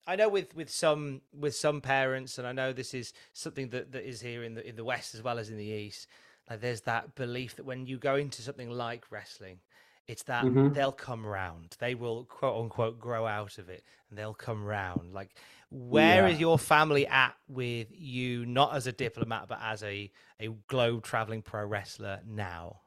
I 0.05 0.15
know 0.15 0.29
with 0.29 0.55
with 0.55 0.69
some 0.69 1.21
with 1.37 1.55
some 1.55 1.81
parents, 1.81 2.37
and 2.37 2.47
I 2.47 2.53
know 2.53 2.73
this 2.73 2.93
is 2.93 3.13
something 3.33 3.69
that, 3.69 3.91
that 3.91 4.07
is 4.07 4.21
here 4.21 4.43
in 4.43 4.53
the 4.53 4.67
in 4.67 4.75
the 4.75 4.83
West 4.83 5.15
as 5.15 5.21
well 5.21 5.39
as 5.39 5.49
in 5.49 5.57
the 5.57 5.65
East. 5.65 6.07
Like 6.49 6.61
there's 6.61 6.81
that 6.81 7.15
belief 7.15 7.55
that 7.55 7.65
when 7.65 7.85
you 7.85 7.97
go 7.97 8.15
into 8.15 8.41
something 8.41 8.69
like 8.69 9.11
wrestling, 9.11 9.59
it's 10.07 10.23
that 10.23 10.45
mm-hmm. 10.45 10.73
they'll 10.73 10.91
come 10.91 11.25
round. 11.25 11.75
They 11.79 11.95
will 11.95 12.23
quote 12.25 12.61
unquote 12.61 12.99
grow 12.99 13.25
out 13.25 13.57
of 13.57 13.69
it, 13.69 13.83
and 14.09 14.17
they'll 14.17 14.33
come 14.33 14.63
round. 14.63 15.13
Like 15.13 15.35
where 15.69 16.27
yeah. 16.27 16.33
is 16.33 16.39
your 16.39 16.57
family 16.57 17.05
at 17.07 17.35
with 17.47 17.87
you, 17.91 18.45
not 18.45 18.73
as 18.73 18.87
a 18.87 18.91
diplomat, 18.91 19.47
but 19.49 19.59
as 19.61 19.83
a, 19.83 20.09
a 20.39 20.49
globe 20.67 21.03
traveling 21.03 21.41
pro 21.41 21.65
wrestler 21.65 22.21
now? 22.25 22.77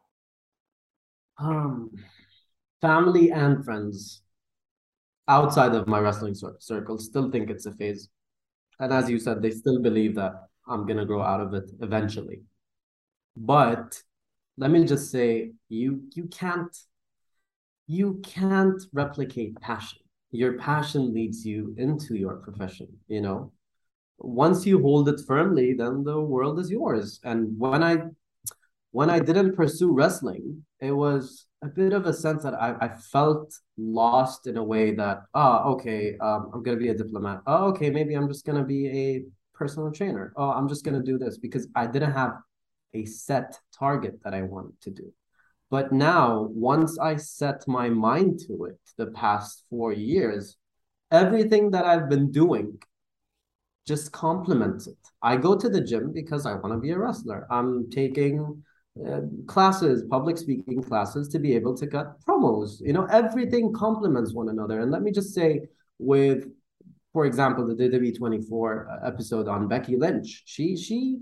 Um, 1.38 1.90
family 2.81 3.31
and 3.31 3.64
friends 3.64 4.23
outside 5.29 5.75
of 5.75 5.87
my 5.87 5.99
wrestling 5.99 6.35
circle 6.59 6.99
still 6.99 7.31
think 7.31 7.51
it's 7.51 7.66
a 7.66 7.73
phase. 7.73 8.09
And 8.79 8.92
as 8.92 9.11
you 9.11 9.18
said, 9.18 9.42
they 9.42 9.51
still 9.51 9.79
believe 9.79 10.14
that 10.14 10.33
I'm 10.66 10.87
going 10.87 10.96
to 10.96 11.05
grow 11.05 11.23
out 11.23 11.40
of 11.40 11.53
it 11.53 11.70
eventually. 11.81 12.40
But 13.37 14.03
let 14.57 14.71
me 14.71 14.85
just 14.85 15.11
say, 15.11 15.53
you 15.69 16.03
you 16.14 16.25
can't 16.27 16.77
you 17.87 18.21
can't 18.23 18.81
replicate 18.93 19.61
passion. 19.61 19.99
Your 20.31 20.59
passion 20.59 21.12
leads 21.12 21.45
you 21.45 21.75
into 21.77 22.14
your 22.14 22.37
profession 22.37 22.87
you 23.09 23.21
know? 23.21 23.53
Once 24.19 24.64
you 24.66 24.81
hold 24.81 25.09
it 25.09 25.21
firmly 25.27 25.75
then 25.75 26.05
the 26.05 26.21
world 26.21 26.59
is 26.61 26.71
yours. 26.71 27.21
And 27.25 27.59
when 27.59 27.83
i 27.83 28.03
when 28.93 29.09
i 29.11 29.19
didn't 29.19 29.55
pursue 29.57 29.93
wrestling 29.93 30.64
it 30.81 30.93
was 30.93 31.47
a 31.62 31.69
bit 31.69 31.93
of 31.93 32.07
a 32.07 32.12
sense 32.12 32.43
that 32.43 32.55
i, 32.55 32.75
I 32.81 32.88
felt 32.88 33.55
lost 33.77 34.47
in 34.47 34.57
a 34.57 34.64
way 34.64 34.95
that 34.95 35.23
oh 35.35 35.73
okay 35.73 36.16
um, 36.21 36.51
i'm 36.53 36.62
going 36.62 36.77
to 36.79 36.83
be 36.83 36.90
a 36.90 36.95
diplomat. 36.95 37.40
Oh 37.47 37.69
okay 37.71 37.90
maybe 37.90 38.14
i'm 38.14 38.29
just 38.29 38.45
going 38.45 38.59
to 38.59 38.64
be 38.64 38.88
a 38.88 39.25
personal 39.55 39.90
trainer. 39.90 40.33
Oh 40.37 40.51
i'm 40.51 40.69
just 40.69 40.85
going 40.85 40.99
to 40.99 41.05
do 41.12 41.19
this 41.19 41.38
because 41.38 41.66
i 41.75 41.87
didn't 41.87 42.12
have 42.12 42.33
a 42.94 43.05
set 43.05 43.59
target 43.79 44.20
that 44.24 44.35
i 44.35 44.42
wanted 44.42 44.81
to 44.81 44.90
do 44.90 45.12
but 45.70 45.92
now, 45.92 46.48
once 46.50 46.98
I 46.98 47.16
set 47.16 47.66
my 47.68 47.88
mind 47.88 48.40
to 48.48 48.64
it 48.64 48.81
the 48.98 49.07
past 49.07 49.64
four 49.70 49.92
years, 49.92 50.57
everything 51.12 51.70
that 51.70 51.85
I've 51.85 52.09
been 52.09 52.33
doing 52.33 52.79
just 53.87 54.11
complements 54.11 54.88
it. 54.88 54.98
I 55.22 55.37
go 55.37 55.57
to 55.57 55.68
the 55.68 55.81
gym 55.81 56.12
because 56.12 56.44
I 56.44 56.55
want 56.55 56.72
to 56.74 56.79
be 56.79 56.90
a 56.90 56.98
wrestler. 56.98 57.46
I'm 57.50 57.88
taking 57.90 58.62
uh, 59.07 59.20
classes, 59.46 60.03
public 60.11 60.38
speaking 60.38 60.83
classes 60.83 61.29
to 61.29 61.38
be 61.38 61.55
able 61.55 61.76
to 61.76 61.87
cut 61.87 62.20
promos. 62.26 62.81
You 62.81 62.92
know, 62.92 63.05
everything 63.05 63.72
complements 63.72 64.35
one 64.35 64.48
another. 64.48 64.81
And 64.81 64.90
let 64.90 65.03
me 65.03 65.12
just 65.12 65.35
say, 65.35 65.61
with, 65.98 66.48
for 67.12 67.26
example, 67.26 67.64
the 67.64 67.74
WWE 67.74 68.18
24 68.18 68.88
uh, 68.88 69.07
episode 69.07 69.46
on 69.46 69.68
Becky 69.68 69.96
Lynch, 69.96 70.42
she 70.46 70.76
she 70.76 71.20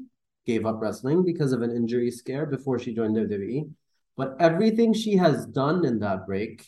gave 0.49 0.65
up 0.65 0.81
wrestling 0.81 1.23
because 1.25 1.53
of 1.53 1.61
an 1.61 1.71
injury 1.71 2.11
scare 2.11 2.47
before 2.47 2.79
she 2.79 2.95
joined 2.95 3.15
WWE. 3.15 3.71
But 4.17 4.35
everything 4.41 4.95
she 4.95 5.15
has 5.17 5.47
done 5.47 5.85
in 5.85 6.01
that 6.01 6.27
break 6.27 6.67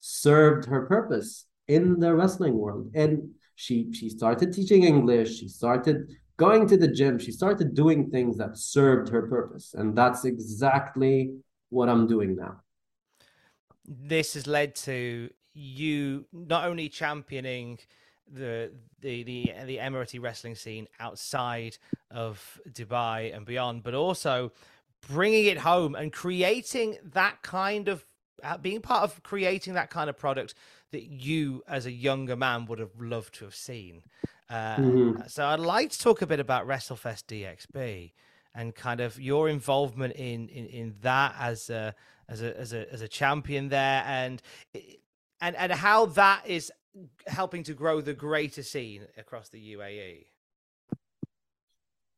served 0.00 0.64
her 0.64 0.86
purpose 0.86 1.44
in 1.68 2.00
the 2.00 2.14
wrestling 2.14 2.54
world. 2.54 2.90
And 2.94 3.12
she 3.54 3.92
she 3.92 4.08
started 4.08 4.52
teaching 4.54 4.84
English, 4.84 5.38
she 5.38 5.48
started 5.48 5.96
going 6.38 6.66
to 6.68 6.78
the 6.78 6.88
gym, 6.88 7.18
she 7.18 7.32
started 7.32 7.74
doing 7.74 8.10
things 8.10 8.38
that 8.38 8.56
served 8.56 9.10
her 9.10 9.28
purpose. 9.28 9.74
And 9.74 9.94
that's 9.94 10.24
exactly 10.24 11.16
what 11.68 11.90
I'm 11.90 12.06
doing 12.06 12.34
now. 12.34 12.54
This 13.84 14.32
has 14.34 14.46
led 14.46 14.74
to 14.86 15.28
you 15.52 16.24
not 16.32 16.64
only 16.70 16.88
championing 16.88 17.78
the 18.32 18.70
the 19.00 19.22
the 19.22 19.52
the 19.66 19.76
Emirati 19.78 20.20
wrestling 20.20 20.54
scene 20.54 20.86
outside 20.98 21.76
of 22.10 22.60
Dubai 22.70 23.34
and 23.34 23.44
beyond, 23.44 23.82
but 23.82 23.94
also 23.94 24.52
bringing 25.08 25.46
it 25.46 25.58
home 25.58 25.94
and 25.94 26.12
creating 26.12 26.98
that 27.02 27.42
kind 27.42 27.88
of 27.88 28.04
uh, 28.42 28.56
being 28.56 28.80
part 28.80 29.02
of 29.02 29.22
creating 29.22 29.74
that 29.74 29.90
kind 29.90 30.08
of 30.10 30.16
product 30.16 30.54
that 30.92 31.04
you 31.04 31.62
as 31.68 31.86
a 31.86 31.92
younger 31.92 32.36
man 32.36 32.66
would 32.66 32.78
have 32.78 33.00
loved 33.00 33.34
to 33.34 33.44
have 33.44 33.54
seen 33.54 34.02
uh, 34.48 34.76
mm-hmm. 34.76 35.20
so 35.26 35.46
i'd 35.46 35.60
like 35.60 35.90
to 35.90 35.98
talk 35.98 36.22
a 36.22 36.26
bit 36.26 36.40
about 36.40 36.66
wrestlefest 36.66 37.24
dxb 37.26 38.12
and 38.54 38.74
kind 38.74 39.00
of 39.00 39.20
your 39.20 39.48
involvement 39.48 40.14
in 40.14 40.48
in, 40.48 40.66
in 40.66 40.94
that 41.02 41.34
as 41.38 41.70
a 41.70 41.94
as 42.28 42.42
a 42.42 42.58
as 42.58 42.72
a 42.72 42.92
as 42.92 43.02
a 43.02 43.08
champion 43.08 43.68
there 43.68 44.02
and 44.06 44.42
and 45.40 45.56
and 45.56 45.72
how 45.72 46.06
that 46.06 46.42
is 46.46 46.72
helping 47.26 47.62
to 47.64 47.74
grow 47.74 48.00
the 48.00 48.14
greater 48.14 48.62
scene 48.62 49.06
across 49.16 49.48
the 49.48 49.74
uae 49.74 50.26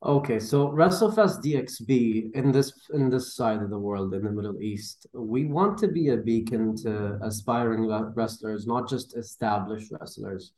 Okay, 0.05 0.37
so 0.37 0.67
WrestleFest 0.67 1.41
DXB 1.41 2.35
in 2.35 2.51
this 2.51 2.73
in 2.93 3.09
this 3.09 3.37
side 3.37 3.61
of 3.61 3.69
the 3.69 3.79
world 3.79 4.13
in 4.13 4.25
the 4.25 4.31
Middle 4.31 4.61
East, 4.61 5.07
we 5.13 5.45
want 5.45 5.77
to 5.77 5.87
be 5.87 6.09
a 6.09 6.17
beacon 6.17 6.75
to 6.83 7.17
aspiring 7.21 7.87
wrestlers, 8.13 8.67
not 8.67 8.89
just 8.89 9.15
established 9.15 9.93
wrestlers, 9.93 10.51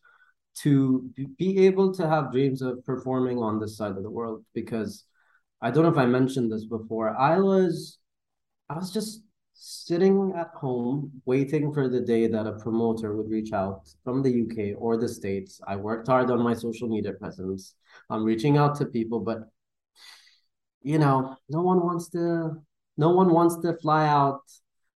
to 0.63 1.08
be 1.38 1.60
able 1.67 1.93
to 1.93 2.10
have 2.10 2.32
dreams 2.32 2.63
of 2.63 2.84
performing 2.86 3.38
on 3.38 3.60
this 3.60 3.78
side 3.78 3.95
of 3.95 4.01
the 4.01 4.10
world. 4.10 4.43
Because 4.56 5.06
I 5.62 5.69
don't 5.69 5.84
know 5.84 5.91
if 5.91 5.97
I 5.97 6.08
mentioned 6.08 6.51
this 6.51 6.65
before, 6.65 7.15
I 7.15 7.38
was 7.38 7.99
I 8.67 8.73
was 8.73 8.91
just 8.91 9.25
sitting 9.58 10.34
at 10.36 10.50
home 10.50 11.10
waiting 11.26 11.74
for 11.74 11.88
the 11.88 12.02
day 12.02 12.28
that 12.28 12.46
a 12.46 12.60
promoter 12.60 13.15
would 13.15 13.30
reach 13.30 13.54
out 13.54 13.88
from 14.04 14.22
the 14.22 14.41
UK 14.41 14.76
or 14.78 14.98
the 14.98 15.08
States. 15.08 15.62
I 15.65 15.78
worked 15.78 16.08
hard 16.08 16.30
on 16.30 16.44
my 16.44 16.54
social 16.54 16.89
media 16.89 17.13
presence. 17.13 17.76
I'm 18.10 18.24
reaching 18.24 18.58
out 18.58 18.76
to 18.76 18.86
people, 18.86 19.22
but 19.22 19.39
you 20.84 21.00
know, 21.00 21.38
no 21.50 21.62
one 21.62 21.82
wants 21.82 22.10
to 22.10 22.62
no 22.98 23.10
one 23.10 23.34
wants 23.34 23.58
to 23.62 23.78
fly 23.78 24.08
out 24.08 24.41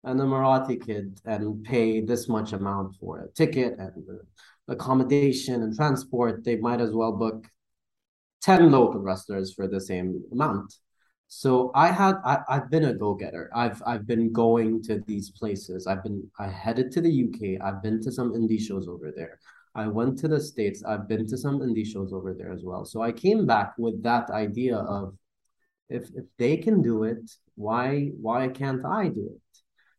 an 0.04 0.18
Emirati 0.18 0.84
kid 0.84 1.20
and 1.24 1.62
pay 1.64 2.00
this 2.00 2.28
much 2.28 2.52
amount 2.52 2.96
for 2.96 3.20
a 3.20 3.28
ticket 3.32 3.78
and 3.78 3.92
accommodation 4.68 5.62
and 5.62 5.74
transport. 5.74 6.44
They 6.44 6.56
might 6.56 6.80
as 6.80 6.92
well 6.92 7.12
book 7.12 7.46
10 8.42 8.70
local 8.70 9.00
wrestlers 9.00 9.52
for 9.52 9.66
the 9.66 9.80
same 9.80 10.22
amount. 10.32 10.74
So 11.28 11.72
I 11.74 11.88
had 11.88 12.16
I, 12.24 12.38
I've 12.48 12.70
been 12.70 12.84
a 12.84 12.94
go-getter. 12.94 13.50
I've 13.54 13.82
I've 13.86 14.06
been 14.06 14.32
going 14.32 14.82
to 14.84 15.02
these 15.06 15.30
places. 15.30 15.86
I've 15.86 16.02
been 16.02 16.28
I 16.38 16.48
headed 16.48 16.92
to 16.92 17.00
the 17.00 17.24
UK. 17.24 17.60
I've 17.66 17.82
been 17.82 18.00
to 18.02 18.12
some 18.12 18.32
indie 18.32 18.60
shows 18.60 18.86
over 18.88 19.12
there. 19.14 19.38
I 19.74 19.88
went 19.88 20.18
to 20.20 20.28
the 20.28 20.40
States. 20.40 20.82
I've 20.84 21.08
been 21.08 21.26
to 21.26 21.36
some 21.36 21.58
indie 21.60 21.86
shows 21.86 22.12
over 22.12 22.32
there 22.32 22.52
as 22.52 22.62
well. 22.64 22.84
So 22.84 23.02
I 23.02 23.12
came 23.12 23.44
back 23.44 23.74
with 23.76 24.02
that 24.04 24.30
idea 24.30 24.76
of 24.76 25.14
if 25.88 26.08
if 26.14 26.24
they 26.38 26.56
can 26.56 26.80
do 26.80 27.02
it, 27.02 27.30
why 27.56 28.12
why 28.20 28.48
can't 28.48 28.84
I 28.84 29.08
do 29.08 29.30
it? 29.34 29.58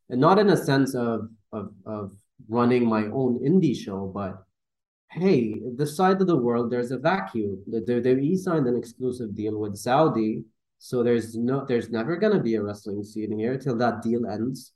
And 0.10 0.22
not 0.22 0.40
in 0.40 0.50
a 0.50 0.58
sense 0.58 0.96
of 0.96 1.30
of 1.52 1.74
of 1.86 2.12
running 2.48 2.88
my 2.88 3.06
own 3.06 3.40
indie 3.40 3.76
show, 3.76 4.10
but 4.14 4.44
hey, 5.12 5.56
this 5.76 5.96
side 5.98 6.22
of 6.22 6.28
the 6.28 6.38
world, 6.38 6.72
there's 6.72 6.92
a 6.92 6.98
vacuum. 6.98 7.64
They 7.68 8.00
they 8.00 8.36
signed 8.36 8.68
an 8.68 8.78
exclusive 8.78 9.36
deal 9.36 9.58
with 9.60 9.76
Saudi 9.76 10.46
so 10.80 11.04
there's 11.04 11.36
no 11.36 11.66
there's 11.66 11.90
never 11.90 12.18
gonna 12.18 12.42
be 12.42 12.56
a 12.56 12.64
wrestling 12.64 13.04
scene 13.04 13.38
here 13.38 13.58
till 13.58 13.78
that 13.78 14.02
deal 14.02 14.28
ends. 14.28 14.74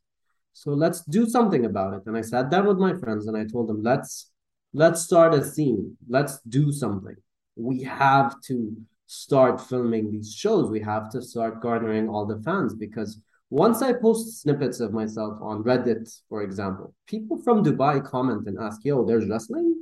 So 0.54 0.72
let's 0.72 1.02
do 1.06 1.26
something 1.26 1.66
about 1.66 1.94
it. 1.94 2.04
And 2.06 2.18
I 2.18 2.22
sat 2.22 2.50
down 2.50 2.68
with 2.68 2.78
my 2.78 2.94
friends 2.94 3.28
and 3.28 3.38
I 3.38 3.46
told 3.46 3.70
them, 3.70 3.82
let's 3.84 4.32
let's 4.74 5.02
start 5.02 5.34
a 5.34 5.44
scene. 5.44 5.98
Let's 6.10 6.40
do 6.42 6.72
something. 6.72 7.16
We 7.56 7.84
have 7.84 8.42
to 8.48 8.76
start 9.06 9.62
filming 9.62 10.12
these 10.12 10.34
shows. 10.34 10.70
We 10.70 10.80
have 10.82 11.10
to 11.12 11.22
start 11.22 11.62
garnering 11.62 12.10
all 12.10 12.26
the 12.26 12.42
fans 12.44 12.74
because 12.74 13.20
once 13.50 13.82
I 13.82 13.92
post 13.92 14.42
snippets 14.42 14.80
of 14.80 14.94
myself 14.94 15.38
on 15.42 15.64
Reddit, 15.64 16.10
for 16.30 16.42
example, 16.42 16.96
people 17.08 17.38
from 17.44 17.66
Dubai 17.66 18.04
comment 18.04 18.48
and 18.48 18.58
ask, 18.58 18.84
yo, 18.86 19.06
there's 19.06 19.28
wrestling 19.28 19.76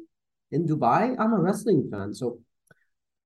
in 0.51 0.65
Dubai? 0.65 1.15
I'm 1.19 1.33
a 1.33 1.39
wrestling 1.39 1.87
fan. 1.91 2.13
So 2.15 2.39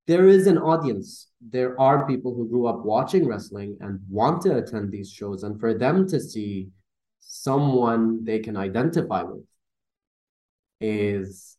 there 0.07 0.27
is 0.27 0.47
an 0.47 0.57
audience. 0.57 1.29
There 1.41 1.79
are 1.79 2.07
people 2.07 2.33
who 2.33 2.49
grew 2.49 2.67
up 2.67 2.83
watching 2.83 3.27
wrestling 3.27 3.77
and 3.81 3.99
want 4.09 4.41
to 4.43 4.57
attend 4.57 4.91
these 4.91 5.11
shows, 5.11 5.43
and 5.43 5.59
for 5.59 5.73
them 5.73 6.07
to 6.09 6.19
see 6.19 6.69
someone 7.19 8.23
they 8.23 8.39
can 8.39 8.57
identify 8.57 9.23
with 9.23 9.45
is 10.81 11.57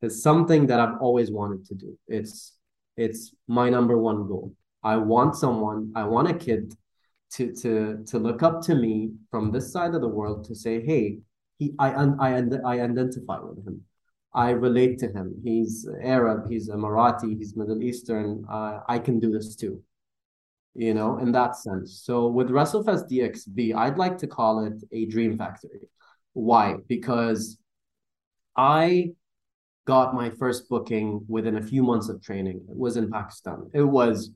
is 0.00 0.22
something 0.22 0.66
that 0.68 0.80
I've 0.80 1.00
always 1.00 1.30
wanted 1.30 1.64
to 1.66 1.74
do. 1.74 1.98
It's 2.06 2.56
it's 2.96 3.34
my 3.46 3.68
number 3.68 3.98
one 3.98 4.26
goal. 4.26 4.54
I 4.82 4.96
want 4.96 5.36
someone, 5.36 5.92
I 5.94 6.04
want 6.04 6.30
a 6.30 6.34
kid 6.34 6.74
to 7.34 7.52
to 7.56 8.04
to 8.06 8.18
look 8.18 8.42
up 8.42 8.62
to 8.62 8.74
me 8.74 9.12
from 9.30 9.50
this 9.50 9.72
side 9.72 9.94
of 9.94 10.00
the 10.00 10.08
world 10.08 10.44
to 10.44 10.54
say, 10.54 10.84
hey, 10.84 11.18
he 11.58 11.74
I 11.78 11.90
I 12.20 12.42
I 12.64 12.80
identify 12.80 13.38
with 13.40 13.66
him. 13.66 13.84
I 14.38 14.50
relate 14.50 15.00
to 15.00 15.08
him. 15.08 15.34
He's 15.42 15.88
Arab, 16.00 16.48
he's 16.48 16.70
Emirati, 16.70 17.36
he's 17.36 17.56
Middle 17.56 17.82
Eastern. 17.82 18.44
Uh, 18.48 18.78
I 18.88 19.00
can 19.00 19.18
do 19.18 19.32
this 19.32 19.56
too. 19.56 19.82
You 20.74 20.94
know, 20.94 21.18
in 21.18 21.32
that 21.32 21.56
sense. 21.56 22.02
So 22.04 22.28
with 22.28 22.48
WrestleFest 22.48 23.10
DXB, 23.10 23.74
I'd 23.74 23.98
like 23.98 24.16
to 24.18 24.28
call 24.28 24.64
it 24.64 24.80
a 24.92 25.06
dream 25.06 25.36
factory. 25.36 25.80
Why? 26.34 26.76
Because 26.86 27.58
I 28.56 29.10
got 29.88 30.14
my 30.14 30.30
first 30.30 30.68
booking 30.68 31.24
within 31.26 31.56
a 31.56 31.62
few 31.62 31.82
months 31.82 32.08
of 32.08 32.22
training. 32.22 32.60
It 32.70 32.76
was 32.76 32.96
in 32.96 33.10
Pakistan. 33.10 33.68
It 33.74 33.82
was 33.82 34.30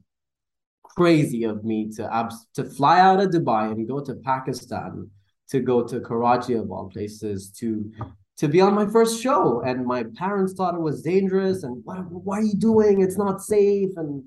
crazy 0.83 1.45
of 1.45 1.65
me 1.65 1.93
to 1.97 2.13
abs- 2.13 2.49
to 2.55 2.65
fly 2.65 2.99
out 2.99 3.21
of 3.21 3.29
Dubai 3.29 3.71
and 3.71 3.87
go 3.87 4.01
to 4.01 4.17
Pakistan, 4.17 5.09
to 5.51 5.61
go 5.61 5.87
to 5.87 6.01
Karachi 6.01 6.55
of 6.55 6.73
all 6.73 6.89
places, 6.89 7.51
to 7.61 7.93
to 8.39 8.49
be 8.49 8.61
on 8.61 8.75
my 8.75 8.87
first 8.87 9.23
show. 9.23 9.63
And 9.63 9.87
my 9.87 10.05
parents 10.17 10.55
thought 10.55 10.75
it 10.75 10.81
was 10.81 11.03
dangerous. 11.03 11.63
And 11.63 11.85
what 11.85 11.99
what 12.11 12.39
are 12.39 12.45
you 12.45 12.57
doing? 12.57 13.01
It's 13.01 13.19
not 13.19 13.43
safe. 13.43 13.91
And 13.97 14.25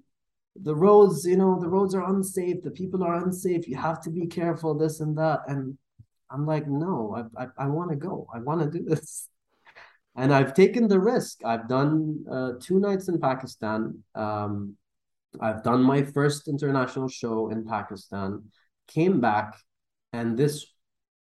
the 0.56 0.76
roads, 0.76 1.26
you 1.26 1.38
know, 1.38 1.60
the 1.60 1.68
roads 1.68 1.96
are 1.96 2.10
unsafe. 2.10 2.64
The 2.64 2.72
people 2.72 3.04
are 3.04 3.16
unsafe. 3.16 3.68
You 3.68 3.78
have 3.78 4.02
to 4.02 4.10
be 4.10 4.28
careful. 4.28 4.78
This 4.78 5.00
and 5.00 5.18
that. 5.18 5.42
And 5.48 5.78
I'm 6.32 6.46
like, 6.46 6.68
no, 6.68 7.30
I 7.38 7.44
I, 7.44 7.48
I 7.58 7.68
want 7.68 7.92
to 7.92 7.98
go. 7.98 8.28
I 8.34 8.40
want 8.40 8.62
to 8.62 8.78
do 8.78 8.86
this. 8.86 9.30
And 10.18 10.34
I've 10.34 10.54
taken 10.54 10.88
the 10.88 10.98
risk. 10.98 11.44
I've 11.44 11.68
done 11.68 12.24
uh, 12.32 12.52
two 12.62 12.80
nights 12.80 13.10
in 13.10 13.20
Pakistan. 13.20 14.02
Um, 14.16 14.78
I've 15.42 15.64
done 15.64 15.82
my 15.82 16.04
first 16.04 16.48
international 16.48 17.08
show 17.08 17.50
in 17.50 17.66
Pakistan, 17.66 18.44
came 18.88 19.20
back, 19.20 19.56
and 20.14 20.38
this 20.38 20.66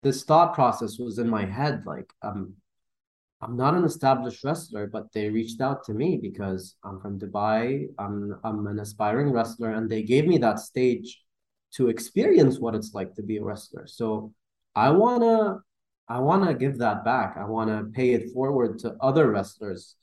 this 0.03 0.23
thought 0.23 0.53
process 0.53 0.99
was 0.99 1.17
in 1.17 1.27
my 1.29 1.45
head. 1.45 1.83
Like, 1.85 2.13
um, 2.21 2.53
I'm 3.45 3.55
not 3.55 3.75
an 3.75 3.84
established 3.84 4.43
wrestler, 4.43 4.88
but 4.88 5.13
they 5.13 5.29
reached 5.29 5.62
out 5.62 5.84
to 5.86 5.93
me 5.93 6.17
because 6.19 6.75
I'm 6.84 6.99
from 6.99 7.19
Dubai. 7.19 7.86
I'm 7.99 8.39
I'm 8.43 8.65
an 8.65 8.79
aspiring 8.79 9.31
wrestler, 9.31 9.71
and 9.71 9.88
they 9.88 10.01
gave 10.01 10.25
me 10.25 10.39
that 10.39 10.60
stage 10.60 11.21
to 11.75 11.89
experience 11.89 12.60
what 12.60 12.73
it's 12.73 12.93
like 12.95 13.13
to 13.15 13.21
be 13.21 13.38
a 13.38 13.43
wrestler. 13.43 13.86
So 13.86 14.34
I 14.75 14.89
wanna 14.89 15.60
I 16.10 16.19
wanna 16.19 16.55
give 16.55 16.79
that 16.79 17.05
back. 17.05 17.38
I 17.38 17.45
wanna 17.45 17.84
pay 17.93 18.13
it 18.13 18.34
forward 18.34 18.79
to 18.79 18.95
other 18.99 19.29
wrestlers 19.31 19.95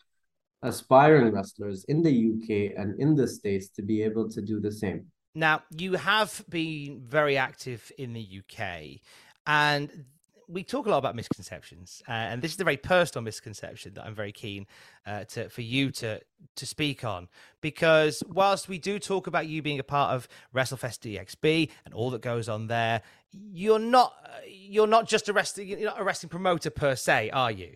aspiring 0.63 1.33
wrestlers 1.33 1.85
in 1.89 2.03
the 2.03 2.13
UK 2.13 2.79
and 2.79 2.99
in 3.01 3.17
the 3.17 3.27
States 3.27 3.69
to 3.71 3.83
be 3.83 4.03
able 4.03 4.29
to 4.31 4.41
do 4.41 4.61
the 4.61 4.71
same. 4.71 5.07
Now, 5.35 5.63
you 5.77 5.95
have 5.95 6.45
been 6.49 7.03
very 7.05 7.37
active 7.37 7.91
in 7.99 8.13
the 8.13 8.25
UK, 8.41 9.01
and 9.47 10.05
we 10.53 10.63
talk 10.63 10.87
a 10.87 10.91
lot 10.91 10.99
about 10.99 11.17
misconceptions, 11.17 12.03
uh, 12.09 12.13
and 12.13 12.43
this 12.43 12.53
is 12.55 12.61
a 12.61 12.65
very 12.65 12.77
personal 12.77 13.23
misconception 13.23 13.95
that 13.95 14.05
I'm 14.05 14.15
very 14.15 14.33
keen 14.33 14.67
uh, 15.07 15.25
to 15.25 15.49
for 15.49 15.63
you 15.63 15.91
to 15.93 16.21
to 16.57 16.67
speak 16.67 17.05
on. 17.05 17.29
Because 17.61 18.23
whilst 18.29 18.69
we 18.69 18.79
do 18.79 18.99
talk 18.99 19.27
about 19.27 19.47
you 19.47 19.63
being 19.63 19.79
a 19.79 19.85
part 19.85 20.15
of 20.15 20.29
WrestleFest 20.55 21.17
DXB 21.17 21.71
and 21.85 21.95
all 21.95 22.11
that 22.11 22.21
goes 22.21 22.49
on 22.49 22.67
there, 22.67 23.03
you're 23.33 23.79
not 23.79 24.15
you're 24.47 24.87
not 24.87 25.09
just 25.09 25.29
a 25.29 25.33
wrestling 25.33 25.69
you're 25.69 25.81
not 25.81 26.01
a 26.01 26.05
wrestling 26.05 26.31
promoter 26.31 26.71
per 26.71 26.95
se, 26.95 27.31
are 27.31 27.51
you? 27.51 27.75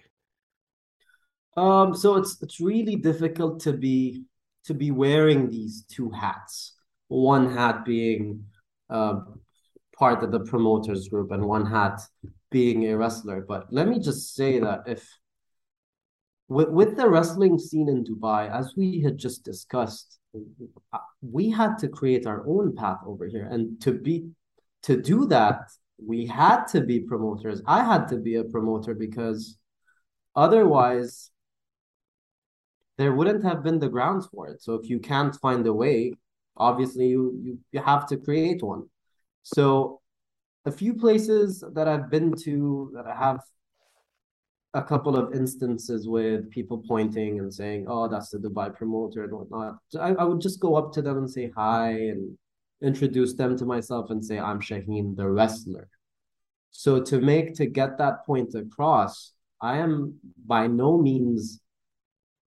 Um, 1.56 1.94
so 1.94 2.16
it's 2.16 2.40
it's 2.42 2.60
really 2.60 2.96
difficult 2.96 3.60
to 3.60 3.72
be 3.72 4.24
to 4.64 4.74
be 4.74 4.90
wearing 4.90 5.48
these 5.48 5.84
two 5.88 6.10
hats. 6.10 6.74
One 7.08 7.54
hat 7.54 7.84
being 7.84 8.44
uh, 8.90 9.20
part 9.96 10.22
of 10.22 10.32
the 10.32 10.40
promoters 10.40 11.08
group, 11.08 11.30
and 11.30 11.44
one 11.44 11.64
hat 11.64 12.00
being 12.58 12.80
a 12.90 12.96
wrestler. 12.96 13.38
But 13.52 13.62
let 13.78 13.86
me 13.92 13.98
just 14.08 14.22
say 14.38 14.52
that 14.66 14.80
if 14.94 15.02
with, 16.48 16.70
with 16.78 16.92
the 16.96 17.08
wrestling 17.14 17.58
scene 17.58 17.88
in 17.94 18.00
Dubai, 18.10 18.42
as 18.60 18.66
we 18.78 19.02
had 19.06 19.16
just 19.26 19.44
discussed, 19.52 20.18
uh, 20.94 21.04
we 21.36 21.44
had 21.50 21.72
to 21.82 21.88
create 21.98 22.24
our 22.26 22.42
own 22.54 22.66
path 22.80 23.00
over 23.10 23.26
here, 23.34 23.46
and 23.52 23.62
to 23.84 23.90
be 24.06 24.16
to 24.88 24.94
do 25.12 25.18
that, 25.36 25.58
we 26.12 26.20
had 26.42 26.60
to 26.74 26.80
be 26.90 26.98
promoters. 27.10 27.58
I 27.66 27.80
had 27.92 28.04
to 28.12 28.16
be 28.16 28.34
a 28.36 28.44
promoter 28.54 28.94
because 29.06 29.40
otherwise 30.46 31.30
there 32.98 33.12
wouldn't 33.16 33.44
have 33.50 33.60
been 33.66 33.80
the 33.80 33.94
grounds 33.96 34.24
for 34.32 34.42
it. 34.52 34.58
So 34.64 34.70
if 34.78 34.84
you 34.92 34.98
can't 35.10 35.34
find 35.44 35.62
a 35.66 35.76
way, 35.84 35.98
obviously 36.68 37.06
you 37.14 37.22
you, 37.44 37.52
you 37.72 37.80
have 37.92 38.04
to 38.10 38.16
create 38.26 38.60
one. 38.74 38.84
So 39.42 40.00
a 40.66 40.72
few 40.72 40.94
places 40.94 41.64
that 41.74 41.88
I've 41.88 42.10
been 42.10 42.34
to 42.44 42.90
that 42.94 43.06
I 43.06 43.14
have 43.14 43.40
a 44.74 44.82
couple 44.82 45.16
of 45.16 45.34
instances 45.34 46.06
with 46.06 46.50
people 46.50 46.82
pointing 46.86 47.38
and 47.38 47.52
saying, 47.52 47.86
"Oh, 47.88 48.08
that's 48.08 48.30
the 48.30 48.38
Dubai 48.38 48.74
promoter" 48.74 49.24
and 49.24 49.32
whatnot. 49.32 49.78
I, 49.98 50.10
I 50.14 50.24
would 50.24 50.40
just 50.40 50.60
go 50.60 50.74
up 50.74 50.92
to 50.94 51.02
them 51.02 51.18
and 51.18 51.30
say 51.30 51.50
hi 51.56 51.90
and 51.90 52.36
introduce 52.82 53.34
them 53.34 53.56
to 53.56 53.64
myself 53.64 54.10
and 54.10 54.22
say, 54.22 54.38
"I'm 54.38 54.60
Shaheen, 54.60 55.16
the 55.16 55.28
wrestler." 55.30 55.88
So 56.72 57.00
to 57.00 57.20
make 57.20 57.54
to 57.54 57.66
get 57.66 57.96
that 57.98 58.26
point 58.26 58.54
across, 58.54 59.32
I 59.62 59.78
am 59.78 60.18
by 60.46 60.66
no 60.66 60.98
means 60.98 61.60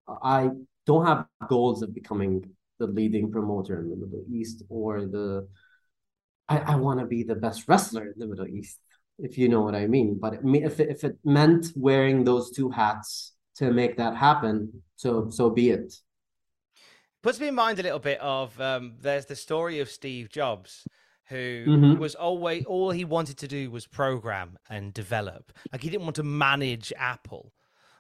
I 0.09 0.51
don't 0.87 1.07
have 1.07 1.27
goals 1.49 1.83
of 1.83 1.95
becoming 1.95 2.45
the 2.79 2.87
leading 2.87 3.31
promoter 3.31 3.79
in 3.81 3.91
the 3.91 3.97
Middle 3.97 4.25
East 4.29 4.63
or 4.69 5.07
the 5.07 5.47
I, 6.49 6.59
I 6.59 6.75
want 6.77 7.01
to 7.01 7.07
be 7.07 7.23
the 7.23 7.35
best 7.35 7.69
wrestler 7.69 8.05
in 8.07 8.15
the 8.19 8.27
Middle 8.27 8.47
East, 8.47 8.79
if 9.19 9.37
you 9.39 9.49
know 9.49 9.63
what 9.63 9.75
I 9.75 9.87
mean. 9.87 10.19
But 10.21 10.35
it, 10.35 10.41
if 10.45 10.81
it, 10.81 10.89
if 10.91 11.05
it 11.05 11.19
meant 11.25 11.67
wearing 11.75 12.25
those 12.25 12.51
two 12.51 12.71
hats 12.71 13.33
to 13.57 13.73
make 13.73 13.97
that 13.97 14.17
happen, 14.17 14.83
so 14.97 15.29
so 15.31 15.51
be 15.51 15.71
it. 15.71 15.95
Puts 17.23 17.41
me 17.41 17.49
in 17.49 17.55
mind 17.55 17.79
a 17.79 17.83
little 17.83 17.99
bit 17.99 18.21
of 18.21 18.59
um, 18.61 18.95
there's 19.01 19.27
the 19.27 19.35
story 19.37 19.81
of 19.81 19.91
Steve 19.91 20.29
Jobs, 20.29 20.87
who 21.29 21.65
Mhm. 21.67 21.99
was 21.99 22.15
always 22.15 22.65
all 22.67 22.91
he 22.93 23.05
wanted 23.05 23.39
to 23.39 23.49
do 23.49 23.71
was 23.71 23.87
program 23.87 24.59
and 24.71 24.95
develop. 24.95 25.53
Like 25.73 25.83
he 25.83 25.91
didn't 25.91 26.05
want 26.05 26.17
to 26.17 26.23
manage 26.23 26.93
Apple. 26.97 27.53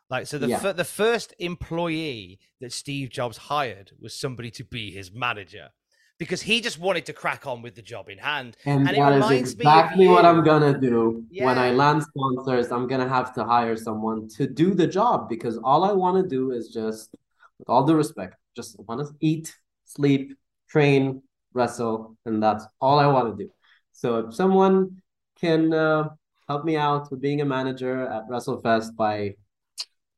Like 0.08 0.28
so, 0.28 0.38
the 0.38 0.46
Yeah. 0.48 0.60
fir- 0.60 0.72
the 0.74 0.84
first 0.84 1.34
employee 1.40 2.38
that 2.60 2.72
Steve 2.72 3.10
Jobs 3.10 3.36
hired 3.36 3.90
was 3.98 4.14
somebody 4.14 4.52
to 4.52 4.64
be 4.64 4.92
his 4.92 5.10
manager 5.10 5.70
because 6.18 6.40
he 6.42 6.60
just 6.60 6.78
wanted 6.78 7.06
to 7.06 7.12
crack 7.12 7.46
on 7.46 7.62
with 7.62 7.74
the 7.74 7.82
job 7.82 8.08
in 8.08 8.18
hand. 8.18 8.56
And, 8.64 8.88
And 8.88 8.96
it 8.96 9.00
reminds 9.00 9.28
me 9.28 9.36
of 9.36 9.40
exactly 9.40 10.08
what. 10.08 10.24
I'm 10.24 10.42
gonna 10.42 10.78
do 10.78 11.24
when 11.30 11.58
I 11.58 11.70
land 11.70 12.02
sponsors. 12.02 12.72
I'm 12.72 12.86
gonna 12.86 13.08
have 13.08 13.34
to 13.34 13.44
hire 13.44 13.76
someone 13.76 14.28
to 14.36 14.46
do 14.46 14.74
the 14.74 14.86
job 14.86 15.28
because 15.28 15.58
all 15.58 15.84
I 15.84 15.92
want 15.92 16.22
to 16.22 16.28
do 16.28 16.52
is 16.52 16.68
just, 16.68 17.14
with 17.58 17.68
all 17.68 17.84
due 17.84 17.94
respect, 17.94 18.36
just 18.54 18.78
want 18.78 19.06
to 19.06 19.14
eat, 19.20 19.54
sleep, 19.84 20.36
train, 20.68 21.22
wrestle, 21.52 22.16
and 22.24 22.42
that's 22.42 22.64
all 22.80 22.98
I 22.98 23.06
want 23.06 23.36
to 23.36 23.44
do. 23.44 23.50
So 23.92 24.18
if 24.20 24.34
someone 24.34 25.02
can 25.40 25.72
uh, 25.72 26.08
help 26.48 26.64
me 26.64 26.76
out 26.76 27.10
with 27.10 27.20
being 27.20 27.40
a 27.40 27.44
manager 27.44 28.06
at 28.06 28.28
WrestleFest 28.28 28.96
by, 28.96 29.34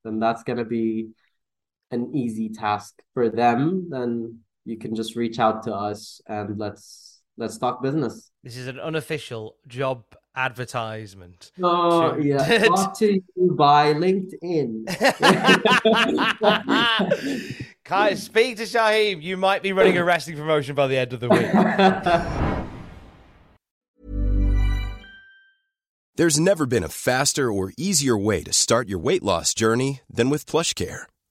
then 0.04 0.20
that's 0.20 0.44
gonna 0.44 0.64
be 0.64 1.08
an 1.90 2.14
easy 2.14 2.50
task 2.50 2.94
for 3.14 3.28
them. 3.28 3.88
Then 3.90 4.40
you 4.68 4.76
can 4.76 4.94
just 4.94 5.16
reach 5.16 5.38
out 5.38 5.62
to 5.62 5.74
us 5.74 6.20
and 6.26 6.58
let's 6.58 7.20
let's 7.38 7.56
talk 7.56 7.82
business. 7.82 8.30
This 8.44 8.56
is 8.56 8.66
an 8.66 8.78
unofficial 8.78 9.56
job 9.66 10.04
advertisement. 10.36 11.50
Oh 11.62 12.14
To- 12.14 12.22
yeah, 12.24 12.58
talk 12.66 12.96
to 12.98 13.14
you 13.14 13.22
by 13.56 13.94
LinkedIn. 13.94 14.84
Kai, 17.84 18.14
speak 18.14 18.58
to 18.58 18.64
Shaheen. 18.64 19.22
You 19.22 19.38
might 19.38 19.62
be 19.62 19.72
running 19.72 19.96
a 19.96 20.04
wrestling 20.04 20.36
promotion 20.36 20.74
by 20.74 20.86
the 20.86 20.98
end 20.98 21.14
of 21.14 21.20
the 21.20 21.28
week. 21.30 21.50
There's 26.16 26.38
never 26.38 26.66
been 26.66 26.82
a 26.82 26.88
faster 26.88 27.50
or 27.50 27.72
easier 27.78 28.18
way 28.18 28.42
to 28.42 28.52
start 28.52 28.88
your 28.88 28.98
weight 28.98 29.22
loss 29.22 29.54
journey 29.54 30.00
than 30.10 30.30
with 30.30 30.46
PlushCare. 30.46 31.04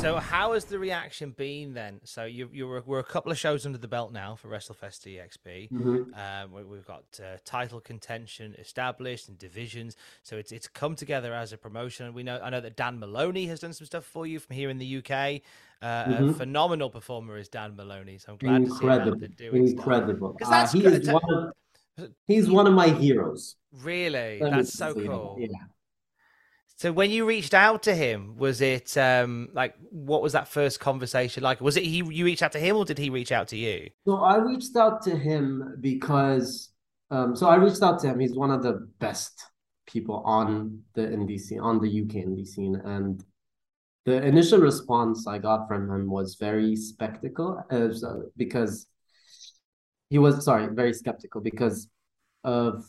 So, 0.00 0.16
how 0.16 0.52
has 0.52 0.64
the 0.64 0.78
reaction 0.78 1.32
been 1.32 1.74
then? 1.74 2.00
So, 2.04 2.24
you 2.24 2.48
you 2.52 2.68
were 2.68 2.82
we're 2.86 3.00
a 3.00 3.04
couple 3.04 3.32
of 3.32 3.38
shows 3.38 3.66
under 3.66 3.78
the 3.78 3.88
belt 3.88 4.12
now 4.12 4.36
for 4.36 4.48
WrestleFest 4.48 5.00
DXB. 5.02 5.70
Mhm. 5.72 6.16
Um, 6.16 6.52
we, 6.52 6.62
we've 6.62 6.86
got 6.86 7.02
uh, 7.20 7.38
title 7.44 7.80
contention 7.80 8.54
established 8.58 9.28
and 9.28 9.36
divisions, 9.36 9.96
so 10.22 10.36
it's 10.36 10.52
it's 10.52 10.68
come 10.68 10.94
together 10.94 11.34
as 11.34 11.52
a 11.52 11.58
promotion. 11.58 12.06
And 12.06 12.14
we 12.14 12.22
know 12.22 12.40
I 12.40 12.48
know 12.48 12.60
that 12.60 12.76
Dan 12.76 13.00
Maloney 13.00 13.46
has 13.46 13.58
done 13.58 13.72
some 13.72 13.86
stuff 13.86 14.04
for 14.04 14.24
you 14.24 14.38
from 14.38 14.54
here 14.54 14.70
in 14.70 14.78
the 14.78 14.86
UK. 14.98 15.42
Uh, 15.82 15.86
A 15.86 16.22
Mhm. 16.22 16.36
phenomenal 16.36 16.90
performer 16.90 17.36
is 17.36 17.48
Dan 17.48 17.74
Maloney, 17.74 18.18
so 18.18 18.32
I'm 18.32 18.38
glad 18.38 18.64
to 18.66 18.70
see 18.70 18.84
him 18.86 18.90
Incredible, 18.92 19.28
doing 19.36 19.68
stuff. 19.68 19.84
Uh, 20.42 20.66
he 20.72 20.84
is 20.86 21.08
one 21.10 21.22
of 21.34 22.10
he's 22.28 22.48
one 22.48 22.66
of 22.68 22.72
my 22.72 22.88
heroes. 22.88 23.56
Really, 23.72 24.40
me 24.40 24.48
that's 24.48 24.72
so 24.74 24.94
cool. 24.94 25.36
Yeah. 25.40 25.48
So 26.78 26.92
when 26.92 27.10
you 27.10 27.26
reached 27.26 27.54
out 27.54 27.82
to 27.82 27.94
him, 27.94 28.36
was 28.36 28.60
it 28.60 28.96
um 28.96 29.48
like 29.52 29.74
what 29.90 30.22
was 30.22 30.32
that 30.34 30.46
first 30.46 30.78
conversation 30.78 31.42
like? 31.42 31.60
Was 31.60 31.76
it 31.76 31.82
he 31.82 32.04
you 32.04 32.24
reached 32.24 32.42
out 32.42 32.52
to 32.52 32.60
him 32.60 32.76
or 32.76 32.84
did 32.84 32.98
he 32.98 33.10
reach 33.10 33.32
out 33.32 33.48
to 33.48 33.56
you? 33.56 33.90
So 34.06 34.18
I 34.18 34.36
reached 34.36 34.76
out 34.76 35.02
to 35.02 35.16
him 35.16 35.76
because 35.80 36.70
um 37.10 37.34
so 37.34 37.48
I 37.48 37.56
reached 37.56 37.82
out 37.82 37.98
to 38.00 38.08
him. 38.08 38.20
He's 38.20 38.36
one 38.36 38.52
of 38.52 38.62
the 38.62 38.88
best 39.00 39.44
people 39.88 40.22
on 40.24 40.82
the 40.94 41.02
indie 41.02 41.40
scene, 41.40 41.58
on 41.58 41.80
the 41.80 41.88
UK 41.88 42.24
indie 42.24 42.46
scene. 42.46 42.80
And 42.84 43.24
the 44.06 44.22
initial 44.22 44.60
response 44.60 45.26
I 45.26 45.38
got 45.38 45.66
from 45.66 45.90
him 45.90 46.08
was 46.08 46.36
very 46.36 46.76
spectacle 46.76 47.60
uh, 47.72 47.88
because 48.36 48.86
he 50.10 50.18
was 50.18 50.44
sorry, 50.44 50.72
very 50.72 50.94
skeptical 50.94 51.40
because 51.40 51.88
of 52.44 52.86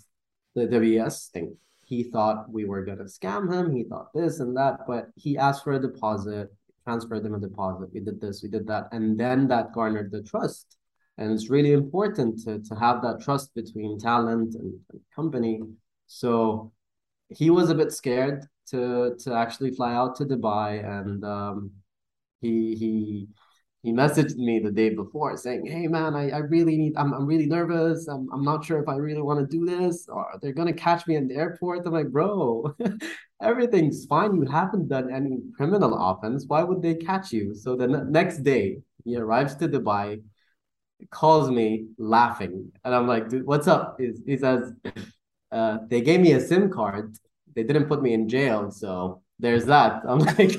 the 0.53 0.67
WES 0.67 1.29
thing. 1.33 1.57
He 1.89 2.03
thought 2.03 2.51
we 2.51 2.65
were 2.65 2.85
gonna 2.85 3.05
scam 3.05 3.51
him. 3.51 3.75
He 3.75 3.83
thought 3.83 4.13
this 4.13 4.39
and 4.39 4.55
that, 4.55 4.81
but 4.87 5.07
he 5.15 5.39
asked 5.39 5.63
for 5.63 5.73
a 5.73 5.81
deposit, 5.81 6.47
transferred 6.83 7.25
him 7.25 7.33
a 7.33 7.39
deposit. 7.39 7.89
We 7.91 8.01
did 8.01 8.21
this, 8.21 8.43
we 8.43 8.49
did 8.49 8.67
that, 8.67 8.89
and 8.91 9.19
then 9.19 9.47
that 9.47 9.73
garnered 9.73 10.11
the 10.11 10.21
trust. 10.21 10.77
And 11.17 11.31
it's 11.33 11.49
really 11.49 11.73
important 11.73 12.31
to 12.43 12.59
to 12.59 12.75
have 12.75 13.01
that 13.01 13.21
trust 13.21 13.55
between 13.55 13.99
talent 13.99 14.53
and, 14.53 14.71
and 14.91 15.01
company. 15.15 15.61
So 16.05 16.71
he 17.29 17.49
was 17.49 17.71
a 17.71 17.79
bit 17.81 17.91
scared 17.91 18.45
to 18.71 19.15
to 19.23 19.33
actually 19.33 19.71
fly 19.71 19.93
out 19.95 20.15
to 20.17 20.25
Dubai, 20.25 20.69
and 20.97 21.25
um, 21.25 21.71
he 22.39 22.75
he 22.81 23.27
he 23.81 23.93
messaged 23.93 24.35
me 24.35 24.59
the 24.59 24.71
day 24.71 24.89
before 24.89 25.37
saying, 25.37 25.65
"Hey 25.65 25.87
man, 25.87 26.13
I, 26.15 26.29
I 26.29 26.37
really 26.39 26.77
need 26.77 26.93
I'm 26.97 27.13
I'm 27.13 27.25
really 27.25 27.45
nervous. 27.45 28.07
I'm 28.07 28.27
I'm 28.33 28.43
not 28.43 28.65
sure 28.65 28.81
if 28.81 28.89
I 28.89 28.95
really 28.97 29.21
want 29.21 29.39
to 29.39 29.57
do 29.57 29.65
this 29.65 30.07
or 30.09 30.25
they're 30.41 30.53
gonna 30.53 30.73
catch 30.73 31.07
me 31.07 31.15
in 31.15 31.27
the 31.27 31.35
airport." 31.35 31.85
I'm 31.85 31.93
like, 31.93 32.09
"Bro, 32.11 32.75
everything's 33.41 34.05
fine. 34.05 34.35
You 34.35 34.45
haven't 34.45 34.89
done 34.89 35.13
any 35.13 35.37
criminal 35.55 35.93
offense. 35.97 36.45
Why 36.47 36.63
would 36.63 36.81
they 36.81 36.95
catch 36.95 37.31
you?" 37.31 37.55
So 37.55 37.77
the 37.77 37.87
ne- 37.87 38.09
next 38.09 38.39
day, 38.39 38.79
he 39.05 39.15
arrives 39.15 39.55
to 39.55 39.69
Dubai, 39.69 40.21
calls 41.11 41.49
me 41.49 41.87
laughing, 41.97 42.71
and 42.83 42.93
I'm 42.93 43.07
like, 43.07 43.29
"Dude, 43.29 43.45
what's 43.45 43.67
up?" 43.67 43.95
He, 43.97 44.11
he 44.25 44.37
says, 44.37 44.73
uh, 45.53 45.77
"They 45.87 46.01
gave 46.01 46.19
me 46.19 46.33
a 46.33 46.41
SIM 46.41 46.69
card. 46.69 47.15
They 47.55 47.63
didn't 47.63 47.85
put 47.85 48.01
me 48.01 48.13
in 48.13 48.27
jail, 48.27 48.71
so 48.71 49.21
there's 49.39 49.65
that." 49.67 50.01
I'm 50.05 50.19
like. 50.37 50.57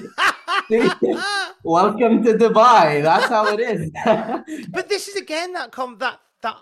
Welcome 1.65 2.23
to 2.23 2.35
Dubai. 2.35 3.03
That's 3.03 3.27
how 3.27 3.47
it 3.49 3.59
is. 3.59 3.91
but 4.71 4.89
this 4.89 5.09
is 5.09 5.17
again 5.17 5.53
that 5.55 5.73
com- 5.73 5.99
that 5.99 6.21
that 6.43 6.57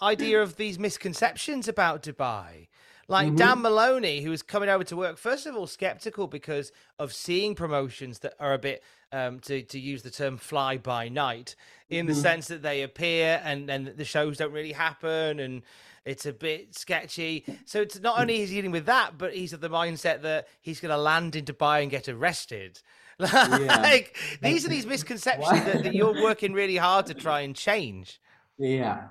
idea 0.00 0.40
of 0.42 0.56
these 0.56 0.78
misconceptions 0.78 1.68
about 1.68 2.02
Dubai. 2.02 2.68
Like 3.06 3.28
Mhm. 3.32 3.36
Dan 3.36 3.60
Maloney, 3.60 4.22
who 4.22 4.30
was 4.30 4.40
coming 4.42 4.70
over 4.70 4.84
to 4.84 4.96
work, 4.96 5.18
first 5.18 5.44
of 5.44 5.54
all, 5.56 5.66
skeptical 5.66 6.26
because 6.26 6.72
of 6.98 7.12
seeing 7.12 7.54
promotions 7.54 8.20
that 8.20 8.32
are 8.40 8.54
a 8.54 8.58
bit, 8.58 8.82
um, 9.12 9.40
to, 9.40 9.60
to 9.62 9.78
use 9.78 10.02
the 10.04 10.10
term 10.10 10.38
fly 10.38 10.78
by 10.78 11.08
night, 11.10 11.54
in 11.90 12.06
the 12.06 12.12
Mhm. 12.14 12.22
sense 12.22 12.46
that 12.48 12.62
they 12.62 12.82
appear 12.82 13.42
and 13.44 13.68
then 13.68 13.92
the 13.96 14.04
shows 14.06 14.38
don't 14.38 14.52
really 14.52 14.72
happen 14.72 15.38
and 15.40 15.62
it's 16.06 16.24
a 16.24 16.32
bit 16.32 16.74
sketchy. 16.78 17.44
So 17.66 17.82
it's 17.82 17.98
not 18.00 18.18
only 18.18 18.36
he's 18.38 18.50
dealing 18.50 18.70
with 18.70 18.86
that, 18.86 19.18
but 19.18 19.34
he's 19.34 19.52
of 19.52 19.60
the 19.60 19.68
mindset 19.68 20.22
that 20.22 20.46
he's 20.62 20.80
going 20.80 20.94
to 20.94 20.96
land 20.96 21.36
in 21.36 21.44
Dubai 21.44 21.82
and 21.82 21.90
get 21.90 22.08
arrested. 22.08 22.80
like 23.68 24.16
these 24.42 24.64
are 24.64 24.68
these 24.68 24.86
misconceptions 24.86 25.64
that, 25.64 25.82
that 25.84 25.94
you're 25.94 26.22
working 26.22 26.52
really 26.52 26.76
hard 26.76 27.06
to 27.06 27.14
try 27.14 27.40
and 27.40 27.54
change. 27.54 28.20
Yeah. 28.58 29.08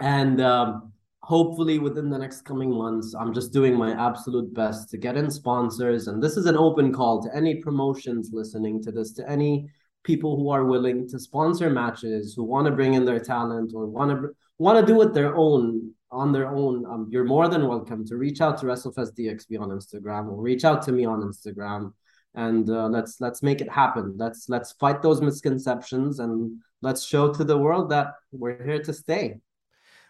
And 0.00 0.40
um, 0.40 0.92
hopefully 1.22 1.78
within 1.78 2.10
the 2.10 2.18
next 2.18 2.42
coming 2.42 2.70
months, 2.70 3.14
I'm 3.14 3.34
just 3.34 3.52
doing 3.52 3.76
my 3.76 3.92
absolute 3.92 4.54
best 4.54 4.88
to 4.90 4.96
get 4.96 5.16
in 5.16 5.30
sponsors. 5.30 6.08
And 6.08 6.22
this 6.22 6.36
is 6.36 6.46
an 6.46 6.56
open 6.56 6.92
call 6.92 7.22
to 7.22 7.36
any 7.36 7.56
promotions 7.56 8.30
listening 8.32 8.82
to 8.84 8.92
this, 8.92 9.12
to 9.14 9.28
any 9.28 9.68
people 10.04 10.36
who 10.36 10.48
are 10.50 10.64
willing 10.64 11.08
to 11.08 11.18
sponsor 11.18 11.68
matches, 11.68 12.34
who 12.34 12.44
want 12.44 12.66
to 12.66 12.72
bring 12.72 12.94
in 12.94 13.04
their 13.04 13.20
talent 13.20 13.72
or 13.74 13.86
want 13.86 14.10
to 14.10 14.30
want 14.58 14.78
to 14.80 14.92
do 14.92 15.00
it 15.02 15.12
their 15.12 15.36
own 15.36 15.92
on 16.10 16.32
their 16.32 16.48
own. 16.48 16.86
Um, 16.86 17.08
you're 17.10 17.24
more 17.24 17.48
than 17.48 17.68
welcome 17.68 18.06
to 18.06 18.16
reach 18.16 18.40
out 18.40 18.58
to 18.58 18.66
WrestleFest 18.66 19.12
DXB 19.18 19.60
on 19.60 19.68
Instagram 19.68 20.30
or 20.30 20.40
reach 20.40 20.64
out 20.64 20.82
to 20.82 20.92
me 20.92 21.04
on 21.04 21.20
Instagram 21.20 21.92
and 22.38 22.70
uh, 22.70 22.86
let's 22.86 23.20
let's 23.20 23.42
make 23.42 23.60
it 23.60 23.68
happen. 23.68 24.14
Let's 24.16 24.48
let's 24.48 24.70
fight 24.72 25.02
those 25.02 25.20
misconceptions 25.20 26.20
and 26.20 26.60
let's 26.82 27.04
show 27.04 27.32
to 27.32 27.42
the 27.42 27.58
world 27.58 27.90
that 27.90 28.14
we're 28.30 28.64
here 28.64 28.80
to 28.84 28.92
stay. 28.92 29.40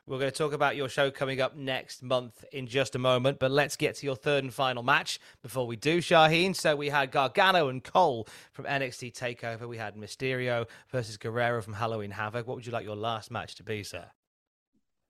We're 0.06 0.18
going 0.18 0.30
to 0.30 0.36
talk 0.36 0.52
about 0.52 0.76
your 0.76 0.90
show 0.90 1.10
coming 1.10 1.40
up 1.40 1.56
next 1.56 2.02
month 2.02 2.44
in 2.52 2.66
just 2.66 2.94
a 2.94 2.98
moment, 2.98 3.38
but 3.38 3.50
let's 3.50 3.76
get 3.76 3.94
to 3.96 4.06
your 4.06 4.16
third 4.16 4.44
and 4.44 4.52
final 4.52 4.82
match 4.82 5.18
before 5.42 5.66
we 5.66 5.76
do, 5.76 5.98
Shaheen. 5.98 6.54
So 6.54 6.76
we 6.76 6.88
had 6.88 7.10
Gargano 7.10 7.68
and 7.68 7.82
Cole 7.82 8.26
from 8.52 8.64
NXT 8.66 9.12
Takeover. 9.12 9.68
We 9.68 9.76
had 9.76 9.96
Mysterio 9.96 10.66
versus 10.90 11.18
Guerrero 11.18 11.60
from 11.62 11.74
Halloween 11.74 12.10
Havoc. 12.10 12.46
What 12.46 12.56
would 12.56 12.66
you 12.66 12.72
like 12.72 12.86
your 12.86 12.96
last 12.96 13.30
match 13.30 13.54
to 13.56 13.62
be, 13.62 13.82
sir? 13.82 14.04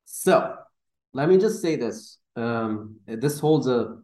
So 0.05 0.57
let 1.13 1.29
me 1.29 1.39
just 1.39 1.63
say 1.63 1.77
this. 1.77 2.19
Um, 2.39 3.01
this 3.07 3.41
holds 3.41 3.67
a, 3.67 3.97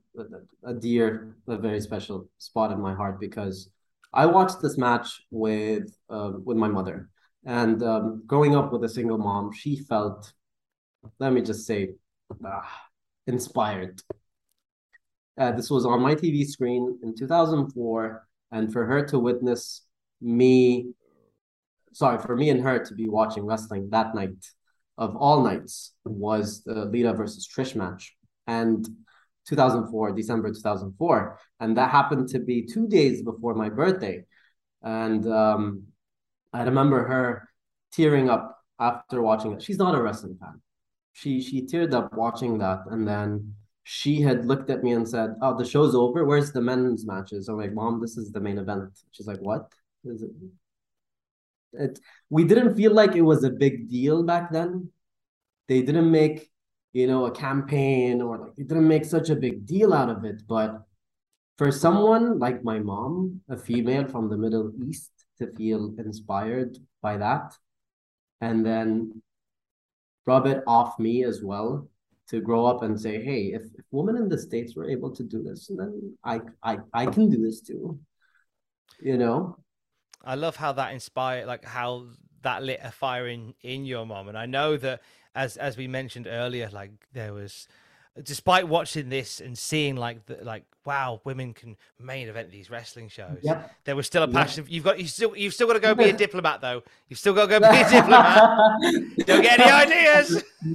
a 0.64 0.74
dear, 0.74 1.36
a 1.46 1.56
very 1.56 1.80
special 1.80 2.28
spot 2.38 2.72
in 2.72 2.80
my 2.80 2.92
heart 2.92 3.20
because 3.20 3.70
I 4.12 4.26
watched 4.26 4.60
this 4.60 4.76
match 4.76 5.22
with 5.30 5.96
uh, 6.10 6.32
with 6.44 6.56
my 6.56 6.66
mother, 6.66 7.10
and 7.44 7.80
um, 7.84 8.24
growing 8.26 8.56
up 8.56 8.72
with 8.72 8.82
a 8.82 8.88
single 8.88 9.18
mom, 9.18 9.52
she 9.52 9.76
felt, 9.76 10.32
let 11.20 11.32
me 11.32 11.42
just 11.42 11.64
say, 11.64 11.90
ah, 12.44 12.82
inspired. 13.28 14.02
Uh, 15.38 15.52
this 15.52 15.70
was 15.70 15.86
on 15.86 16.00
my 16.00 16.16
TV 16.16 16.44
screen 16.44 16.98
in 17.04 17.14
2004, 17.14 18.26
and 18.50 18.72
for 18.72 18.84
her 18.84 19.06
to 19.06 19.18
witness 19.20 19.82
me, 20.20 20.92
sorry, 21.92 22.18
for 22.18 22.34
me 22.34 22.50
and 22.50 22.62
her 22.62 22.84
to 22.84 22.94
be 22.94 23.08
watching 23.08 23.46
wrestling 23.46 23.90
that 23.90 24.12
night 24.12 24.44
of 24.98 25.14
all 25.16 25.42
nights 25.44 25.92
was 26.04 26.62
the 26.64 26.84
Lita 26.84 27.12
versus 27.12 27.48
Trish 27.48 27.76
match. 27.76 28.16
And 28.46 28.86
2004, 29.46 30.12
December 30.12 30.52
2004. 30.52 31.38
And 31.60 31.76
that 31.76 31.90
happened 31.90 32.28
to 32.30 32.38
be 32.38 32.66
two 32.66 32.88
days 32.88 33.22
before 33.22 33.54
my 33.54 33.68
birthday. 33.68 34.24
And 34.82 35.26
um, 35.30 35.84
I 36.52 36.62
remember 36.62 37.06
her 37.06 37.48
tearing 37.92 38.28
up 38.28 38.58
after 38.78 39.22
watching 39.22 39.52
it. 39.52 39.62
She's 39.62 39.78
not 39.78 39.94
a 39.94 40.02
wrestling 40.02 40.36
fan. 40.40 40.60
She 41.12 41.40
she 41.40 41.62
teared 41.62 41.94
up 41.94 42.12
watching 42.14 42.58
that. 42.58 42.80
And 42.90 43.06
then 43.06 43.54
she 43.84 44.20
had 44.20 44.46
looked 44.46 44.70
at 44.70 44.82
me 44.82 44.92
and 44.92 45.08
said, 45.08 45.34
Oh, 45.40 45.56
the 45.56 45.64
show's 45.64 45.94
over. 45.94 46.24
Where's 46.24 46.52
the 46.52 46.60
men's 46.60 47.06
matches? 47.06 47.48
I'm 47.48 47.58
like, 47.58 47.72
Mom, 47.72 48.00
this 48.00 48.16
is 48.16 48.32
the 48.32 48.40
main 48.40 48.58
event. 48.58 48.98
She's 49.12 49.26
like, 49.26 49.40
What? 49.40 49.70
Is 50.04 50.22
it? 50.22 50.30
it 51.72 51.98
we 52.30 52.44
didn't 52.44 52.74
feel 52.74 52.92
like 52.92 53.14
it 53.14 53.22
was 53.22 53.44
a 53.44 53.50
big 53.50 53.88
deal 53.88 54.22
back 54.22 54.52
then. 54.52 54.90
They 55.68 55.82
didn't 55.82 56.10
make, 56.10 56.50
you 56.94 57.06
know, 57.06 57.26
a 57.26 57.30
campaign 57.30 58.22
or 58.22 58.38
like 58.38 58.54
they 58.56 58.62
didn't 58.62 58.88
make 58.88 59.04
such 59.04 59.28
a 59.28 59.36
big 59.36 59.66
deal 59.66 59.92
out 59.92 60.08
of 60.08 60.24
it. 60.24 60.42
But 60.48 60.80
for 61.58 61.70
someone 61.70 62.38
like 62.38 62.64
my 62.64 62.78
mom, 62.78 63.42
a 63.50 63.56
female 63.56 64.06
from 64.06 64.30
the 64.30 64.38
Middle 64.38 64.72
East, 64.88 65.10
to 65.38 65.52
feel 65.56 65.92
inspired 65.98 66.78
by 67.02 67.16
that 67.16 67.52
and 68.40 68.64
then 68.64 69.20
rub 70.26 70.46
it 70.46 70.62
off 70.66 70.98
me 70.98 71.24
as 71.24 71.42
well 71.42 71.88
to 72.28 72.40
grow 72.40 72.64
up 72.64 72.82
and 72.82 72.98
say, 72.98 73.22
hey, 73.22 73.52
if, 73.52 73.62
if 73.76 73.84
women 73.90 74.16
in 74.16 74.28
the 74.28 74.38
States 74.38 74.74
were 74.76 74.88
able 74.88 75.10
to 75.14 75.22
do 75.22 75.42
this, 75.42 75.70
then 75.76 76.16
I 76.24 76.40
I 76.62 76.78
I 76.92 77.06
can 77.06 77.28
do 77.28 77.42
this 77.42 77.60
too. 77.60 77.98
You 79.00 79.18
know? 79.18 79.58
I 80.24 80.36
love 80.36 80.56
how 80.56 80.72
that 80.72 80.92
inspired 80.92 81.46
like 81.46 81.64
how 81.64 82.06
that 82.44 82.62
lit 82.62 82.80
a 82.82 82.90
fire 82.92 83.26
in 83.28 83.54
in 83.62 83.84
your 83.84 84.06
mom. 84.06 84.28
And 84.28 84.38
I 84.38 84.46
know 84.46 84.76
that 84.78 85.00
as 85.34 85.56
as 85.56 85.76
we 85.76 85.88
mentioned 85.88 86.26
earlier, 86.28 86.70
like 86.72 86.92
there 87.12 87.34
was 87.34 87.66
despite 88.22 88.68
watching 88.68 89.08
this 89.08 89.40
and 89.40 89.58
seeing 89.58 89.96
like 89.96 90.24
the, 90.26 90.38
like 90.44 90.62
wow 90.86 91.20
women 91.24 91.52
can 91.52 91.76
main 91.98 92.28
event 92.28 92.48
these 92.48 92.70
wrestling 92.70 93.08
shows 93.08 93.38
Yep. 93.42 93.72
there 93.86 93.96
was 93.96 94.06
still 94.06 94.22
a 94.22 94.26
Yep. 94.28 94.34
passion 94.36 94.64
you've 94.68 94.84
got 94.84 95.00
you 95.00 95.08
still 95.08 95.36
you've 95.36 95.52
still 95.52 95.66
got 95.66 95.72
to 95.80 95.80
go 95.80 95.96
be 95.96 96.04
a 96.04 96.12
diplomat 96.12 96.60
though 96.60 96.84
you've 97.08 97.18
still 97.18 97.34
got 97.34 97.46
to 97.48 97.58
go 97.58 97.58
be 97.58 97.76
a 97.76 97.90
diplomat 97.90 98.80
don't 99.26 99.42
get 99.42 99.58
any 99.58 99.68
ideas 99.68 100.44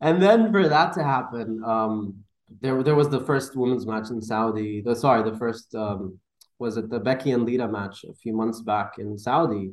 and 0.00 0.22
then 0.22 0.50
for 0.50 0.68
that 0.68 0.92
to 0.94 1.02
happen, 1.04 1.62
um, 1.64 2.14
there 2.60 2.82
there 2.82 2.94
was 2.94 3.08
the 3.08 3.20
first 3.20 3.56
women's 3.56 3.86
match 3.86 4.10
in 4.10 4.20
Saudi. 4.20 4.80
The 4.80 4.94
sorry, 4.96 5.28
the 5.30 5.36
first 5.36 5.74
um, 5.74 6.18
was 6.58 6.76
it 6.76 6.90
the 6.90 6.98
Becky 7.00 7.32
and 7.32 7.44
Lita 7.44 7.68
match 7.68 8.04
a 8.08 8.14
few 8.14 8.32
months 8.32 8.60
back 8.60 8.98
in 8.98 9.16
Saudi. 9.18 9.70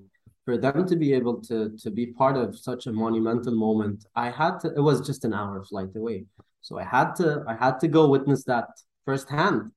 For 0.49 0.57
them 0.57 0.87
to 0.87 0.95
be 0.95 1.13
able 1.13 1.39
to 1.41 1.77
to 1.77 1.91
be 1.91 2.07
part 2.07 2.35
of 2.35 2.57
such 2.57 2.87
a 2.87 2.91
monumental 2.91 3.53
moment, 3.53 4.05
I 4.15 4.31
had 4.31 4.57
to. 4.61 4.73
It 4.75 4.81
was 4.81 4.99
just 4.99 5.23
an 5.23 5.31
hour 5.31 5.63
flight 5.63 5.95
away, 5.95 6.25
so 6.61 6.79
I 6.79 6.85
had 6.85 7.13
to. 7.17 7.43
I 7.47 7.53
had 7.53 7.79
to 7.81 7.87
go 7.87 8.09
witness 8.09 8.45
that 8.45 8.69
firsthand 9.05 9.71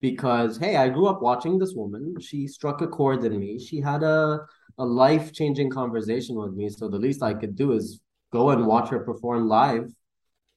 because 0.00 0.58
hey, 0.58 0.76
I 0.76 0.90
grew 0.90 1.08
up 1.08 1.22
watching 1.22 1.58
this 1.58 1.74
woman. 1.74 2.20
She 2.20 2.46
struck 2.46 2.82
a 2.82 2.86
chord 2.86 3.24
in 3.24 3.36
me. 3.40 3.58
She 3.58 3.80
had 3.80 4.04
a 4.04 4.46
a 4.78 4.86
life 4.86 5.32
changing 5.32 5.70
conversation 5.70 6.36
with 6.36 6.52
me. 6.52 6.68
So 6.68 6.88
the 6.88 7.00
least 7.00 7.20
I 7.20 7.34
could 7.34 7.56
do 7.56 7.72
is 7.72 8.00
go 8.32 8.50
and 8.50 8.64
watch 8.64 8.90
her 8.90 9.00
perform 9.00 9.48
live 9.48 9.90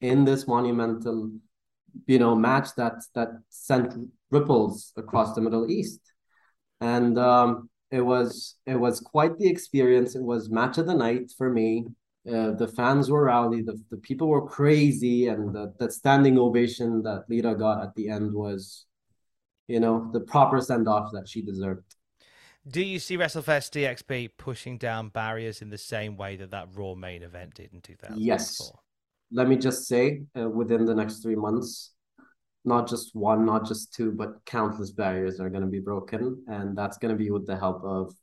in 0.00 0.24
this 0.24 0.46
monumental, 0.46 1.32
you 2.06 2.20
know, 2.20 2.36
match 2.36 2.68
that 2.76 3.02
that 3.16 3.30
sent 3.48 3.94
ripples 4.30 4.92
across 4.96 5.34
the 5.34 5.40
Middle 5.40 5.68
East. 5.68 6.02
And 6.80 7.18
um, 7.18 7.69
it 7.90 8.00
was 8.00 8.56
it 8.66 8.76
was 8.76 9.00
quite 9.00 9.36
the 9.38 9.48
experience. 9.48 10.14
It 10.14 10.22
was 10.22 10.50
match 10.50 10.78
of 10.78 10.86
the 10.86 10.94
night 10.94 11.32
for 11.36 11.50
me. 11.50 11.86
Uh, 12.28 12.52
the 12.52 12.68
fans 12.68 13.10
were 13.10 13.24
rowdy. 13.24 13.62
The, 13.62 13.80
the 13.90 13.96
people 13.96 14.28
were 14.28 14.46
crazy, 14.46 15.28
and 15.28 15.54
the, 15.54 15.72
that 15.78 15.92
standing 15.92 16.38
ovation 16.38 17.02
that 17.02 17.24
Lita 17.28 17.54
got 17.54 17.82
at 17.82 17.94
the 17.94 18.10
end 18.10 18.32
was, 18.32 18.84
you 19.68 19.80
know, 19.80 20.10
the 20.12 20.20
proper 20.20 20.60
send 20.60 20.86
off 20.86 21.10
that 21.12 21.28
she 21.28 21.40
deserved. 21.42 21.96
do 22.68 22.82
you 22.82 22.98
see 22.98 23.16
wrestlefest 23.16 23.72
dxb 23.72 24.28
pushing 24.36 24.76
down 24.76 25.08
barriers 25.08 25.62
in 25.62 25.70
the 25.70 25.78
same 25.78 26.14
way 26.18 26.36
that 26.36 26.50
that 26.50 26.68
raw 26.74 26.94
main 26.94 27.22
event 27.22 27.54
did 27.54 27.72
in 27.72 27.80
2004 27.80 28.22
Yes. 28.22 28.70
Let 29.32 29.48
me 29.48 29.56
just 29.56 29.86
say, 29.86 30.24
uh, 30.38 30.50
within 30.50 30.84
the 30.84 30.94
next 30.94 31.22
three 31.22 31.36
months, 31.36 31.92
not 32.64 32.88
just 32.88 33.14
one, 33.14 33.44
not 33.46 33.66
just 33.66 33.94
two, 33.94 34.12
but 34.12 34.44
countless 34.44 34.90
barriers 34.90 35.40
are 35.40 35.50
going 35.50 35.62
to 35.62 35.68
be 35.68 35.80
broken, 35.80 36.44
and 36.48 36.76
that's 36.76 36.98
going 36.98 37.12
to 37.12 37.18
be 37.18 37.30
with 37.30 37.46
the 37.46 37.56
help 37.56 37.82
of 37.84 38.14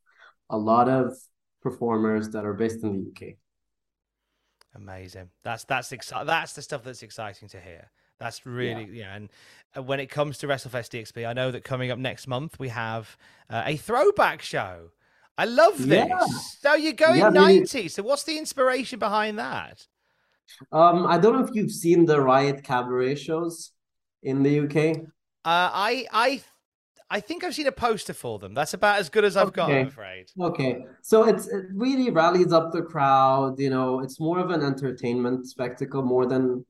a 0.49 0.57
lot 0.57 0.87
of 0.89 1.15
performers 1.61 2.29
that 2.29 2.45
are 2.45 2.53
based 2.53 2.83
in 2.83 2.93
the 2.93 3.27
UK. 3.29 3.33
Amazing. 4.75 5.29
That's 5.43 5.63
that's 5.63 5.89
exci- 5.91 6.25
That's 6.25 6.53
the 6.53 6.61
stuff 6.61 6.83
that's 6.83 7.01
exciting 7.01 7.47
to 7.49 7.59
hear. 7.59 7.89
That's 8.19 8.45
really 8.45 8.89
yeah. 8.91 9.15
and 9.15 9.29
uh, 9.75 9.83
when 9.83 9.99
it 9.99 10.07
comes 10.07 10.37
to 10.39 10.47
WrestleFest 10.47 10.89
DXB, 10.91 11.27
I 11.27 11.33
know 11.33 11.51
that 11.51 11.63
coming 11.63 11.91
up 11.91 11.99
next 11.99 12.27
month 12.27 12.59
we 12.59 12.69
have 12.69 13.17
uh, 13.49 13.63
a 13.65 13.77
throwback 13.77 14.41
show. 14.41 14.91
I 15.37 15.45
love 15.45 15.77
this. 15.77 16.07
Yeah. 16.09 16.25
So 16.59 16.73
you're 16.75 16.93
going 16.93 17.19
Yeah, 17.19 17.29
we- 17.29 17.37
90s. 17.37 17.91
So 17.91 18.03
what's 18.03 18.23
the 18.23 18.37
inspiration 18.37 18.99
behind 18.99 19.37
that? 19.39 19.85
Um, 20.71 21.05
I 21.05 21.17
don't 21.17 21.33
know 21.33 21.43
if 21.45 21.53
you've 21.53 21.71
seen 21.71 22.05
the 22.05 22.21
Riot 22.21 22.63
Cabaret 22.63 23.15
shows 23.15 23.71
in 24.27 24.43
the 24.43 24.51
UK. 24.51 24.95
Uh, 25.45 25.69
I 25.73 26.05
I 26.11 26.41
I 27.09 27.19
think 27.21 27.43
I've 27.43 27.55
seen 27.55 27.67
a 27.67 27.71
poster 27.71 28.13
for 28.13 28.37
them. 28.39 28.53
That's 28.53 28.73
about 28.73 28.99
as 28.99 29.09
good 29.09 29.23
as 29.23 29.37
I've 29.37 29.53
got, 29.53 29.71
I'm 29.71 29.79
Okay. 29.79 29.87
afraid. 29.87 30.25
Okay, 30.39 30.85
so 31.01 31.23
it's 31.27 31.47
it 31.47 31.65
really 31.73 32.09
rallies 32.11 32.51
up 32.51 32.71
the 32.71 32.81
crowd. 32.81 33.59
You 33.59 33.69
know, 33.69 34.01
it's 34.01 34.19
more 34.19 34.39
of 34.39 34.49
an 34.51 34.61
entertainment 34.61 35.47
spectacle 35.47 36.03
more 36.03 36.25
than 36.27 36.65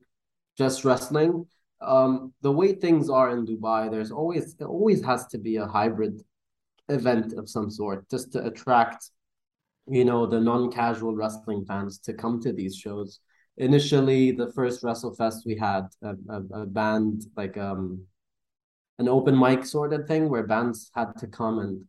just 0.56 0.84
wrestling. 0.84 1.46
Um, 1.80 2.32
the 2.42 2.52
way 2.52 2.72
things 2.74 3.10
are 3.10 3.30
in 3.30 3.46
Dubai, 3.46 3.90
there's 3.90 4.12
always 4.12 4.54
there 4.54 4.68
always 4.68 5.04
has 5.04 5.26
to 5.28 5.38
be 5.38 5.56
a 5.56 5.66
hybrid 5.66 6.22
event 6.88 7.32
of 7.34 7.48
some 7.48 7.70
sort 7.70 8.08
just 8.10 8.32
to 8.32 8.44
attract, 8.46 9.10
you 9.88 10.04
know, 10.04 10.26
the 10.26 10.40
non-casual 10.40 11.14
wrestling 11.14 11.64
fans 11.64 11.98
to 12.00 12.12
come 12.14 12.40
to 12.42 12.52
these 12.52 12.76
shows. 12.76 13.20
Initially, 13.58 14.30
the 14.30 14.52
first 14.52 14.82
WrestleFest 14.82 15.44
we 15.44 15.56
had 15.56 15.88
a, 16.02 16.14
a, 16.30 16.62
a 16.62 16.66
band 16.66 17.24
like 17.36 17.56
um 17.56 18.06
an 18.98 19.08
open 19.08 19.38
mic 19.38 19.64
sort 19.64 19.92
of 19.92 20.06
thing 20.06 20.28
where 20.28 20.42
bands 20.42 20.90
had 20.94 21.16
to 21.18 21.26
come 21.26 21.58
and 21.60 21.84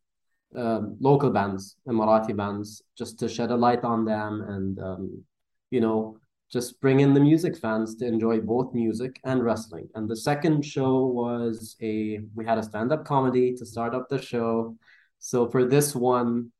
um, 0.55 0.97
local 0.99 1.30
bands, 1.30 1.76
Emirati 1.88 2.36
bands, 2.36 2.82
just 2.97 3.20
to 3.20 3.30
shed 3.30 3.51
a 3.51 3.55
light 3.55 3.84
on 3.84 4.05
them 4.05 4.41
and 4.41 4.80
um, 4.80 5.24
you 5.72 5.82
know 5.82 6.20
just 6.51 6.82
bring 6.82 6.99
in 6.99 7.13
the 7.13 7.20
music 7.20 7.55
fans 7.55 7.95
to 7.95 8.07
enjoy 8.07 8.39
both 8.39 8.74
music 8.74 9.20
and 9.24 9.43
wrestling. 9.43 9.88
And 9.93 10.09
the 10.09 10.15
second 10.15 10.65
show 10.65 11.05
was 11.05 11.76
a 11.82 12.22
we 12.36 12.45
had 12.45 12.57
a 12.57 12.63
stand 12.63 12.91
up 12.91 13.05
comedy 13.05 13.53
to 13.55 13.65
start 13.65 13.93
up 13.93 14.09
the 14.09 14.20
show. 14.20 14.76
So 15.20 15.47
for 15.47 15.65
this 15.65 15.95
one, 15.95 16.51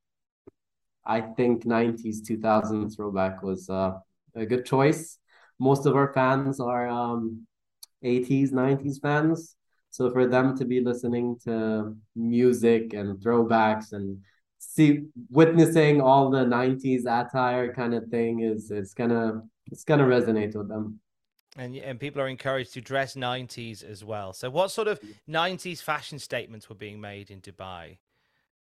I 1.04 1.20
think 1.20 1.64
90s 1.64 2.18
2000s 2.28 2.94
throwback 2.94 3.42
was 3.42 3.68
uh, 3.68 3.94
a 4.34 4.46
good 4.46 4.64
choice. 4.64 5.18
Most 5.58 5.86
of 5.86 5.94
our 5.96 6.12
fans 6.12 6.60
are 6.60 6.88
um, 6.88 7.46
80s 8.04 8.50
90s 8.52 8.98
fans. 9.00 9.56
So 9.90 10.10
for 10.10 10.26
them 10.26 10.56
to 10.58 10.64
be 10.64 10.80
listening 10.80 11.36
to 11.44 11.96
music 12.14 12.92
and 12.94 13.18
throwbacks 13.18 13.92
and 13.92 14.18
see 14.58 15.06
witnessing 15.30 16.00
all 16.00 16.30
the 16.30 16.44
90s 16.44 17.06
attire 17.06 17.72
kind 17.74 17.94
of 17.94 18.06
thing 18.08 18.40
is 18.40 18.70
it's 18.70 18.94
gonna 18.94 19.42
it's 19.66 19.84
gonna 19.84 20.04
resonate 20.04 20.54
with 20.54 20.68
them. 20.68 21.00
And 21.56 21.74
and 21.76 21.98
people 21.98 22.22
are 22.22 22.28
encouraged 22.28 22.74
to 22.74 22.80
dress 22.80 23.16
90s 23.16 23.82
as 23.82 24.04
well. 24.04 24.32
So 24.32 24.48
what 24.48 24.70
sort 24.70 24.86
of 24.86 25.00
90s 25.28 25.82
fashion 25.82 26.18
statements 26.18 26.68
were 26.68 26.76
being 26.76 27.00
made 27.00 27.30
in 27.30 27.40
Dubai? 27.40 27.98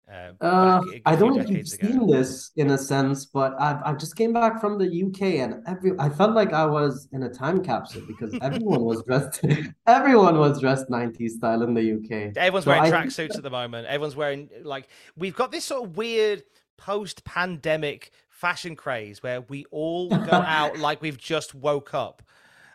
Uh, 0.09 0.33
Uh, 0.41 0.81
back 0.81 0.87
a- 0.87 1.03
a 1.11 1.13
I 1.13 1.17
don't 1.17 1.35
know 1.35 1.41
if 1.43 1.51
you've 1.51 1.67
ago? 1.73 1.89
seen 1.89 2.07
this 2.07 2.53
in 2.57 2.71
a 2.71 2.79
sense, 2.79 3.27
but 3.27 3.55
I've 3.61 3.83
I 3.85 3.93
just 3.95 4.15
came 4.17 4.33
back 4.33 4.61
from 4.61 4.79
the 4.79 4.87
UK 4.87 5.41
and 5.41 5.63
every 5.67 5.93
I 5.99 6.09
felt 6.11 6.33
like 6.35 6.53
I 6.53 6.65
was 6.67 7.09
in 7.13 7.25
a 7.25 7.29
time 7.29 7.63
capsule 7.65 8.03
because 8.07 8.33
everyone 8.41 8.83
was 8.85 9.03
dressed 9.05 9.45
everyone 9.87 10.39
was 10.39 10.61
dressed 10.61 10.89
90s 10.91 11.31
style 11.31 11.63
in 11.63 11.75
the 11.75 11.83
UK. 11.95 12.37
Everyone's 12.37 12.67
So 12.67 12.71
wearing 12.71 12.85
think 12.85 12.95
tracksuits 12.95 13.37
at 13.37 13.43
the 13.43 13.51
moment. 13.51 13.89
Everyone's 13.89 14.15
wearing 14.17 14.49
like 14.63 14.89
we've 15.17 15.35
got 15.35 15.51
this 15.51 15.65
sort 15.65 15.85
of 15.85 15.97
weird 15.97 16.45
post-pandemic 16.77 18.11
fashion 18.29 18.77
craze 18.77 19.23
where 19.23 19.41
we 19.43 19.65
all 19.71 20.09
go 20.09 20.17
out 20.33 20.79
like 20.79 21.03
we've 21.03 21.19
just 21.19 21.55
woke 21.55 21.95
up. 21.95 22.23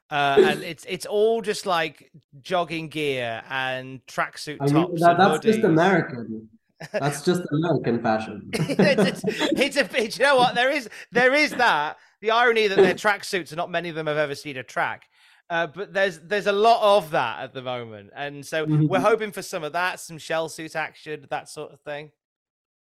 Uh, 0.09 0.36
and 0.45 0.63
it's 0.63 0.86
it's 0.89 1.05
all 1.05 1.41
just 1.41 1.65
like 1.65 2.11
jogging 2.41 2.89
gear 2.89 3.41
and 3.49 4.05
tracksuit 4.07 4.57
I 4.59 4.65
mean, 4.65 4.73
tops. 4.73 4.99
that, 5.01 5.17
that's 5.17 5.39
just. 5.45 5.59
American. 5.63 6.49
That's 6.91 7.23
just 7.23 7.41
American 7.51 8.01
fashion. 8.01 8.49
it's, 8.53 9.23
it's, 9.23 9.51
it's 9.59 9.77
a 9.77 9.84
bit. 9.86 10.17
You 10.17 10.25
know 10.25 10.36
what? 10.38 10.55
There 10.55 10.71
is 10.71 10.89
there 11.11 11.34
is 11.34 11.51
that. 11.51 11.97
The 12.21 12.32
irony 12.32 12.67
that 12.67 12.75
they're 12.75 12.93
tracksuits, 12.93 13.49
and 13.49 13.57
not 13.57 13.71
many 13.71 13.89
of 13.89 13.95
them 13.95 14.05
have 14.07 14.17
ever 14.17 14.36
seen 14.36 14.55
a 14.57 14.63
track. 14.63 15.05
Uh, 15.49 15.67
but 15.67 15.91
there's 15.91 16.19
there's 16.19 16.45
a 16.47 16.51
lot 16.51 16.97
of 16.97 17.11
that 17.11 17.39
at 17.41 17.53
the 17.53 17.61
moment, 17.61 18.11
and 18.15 18.45
so 18.45 18.65
Mhm. 18.65 18.88
we're 18.88 18.99
hoping 18.99 19.32
for 19.32 19.41
some 19.41 19.63
of 19.63 19.73
that, 19.73 19.99
some 19.99 20.17
shell 20.19 20.47
suit 20.47 20.75
action, 20.75 21.25
that 21.29 21.49
sort 21.49 21.73
of 21.73 21.79
thing. 21.82 22.11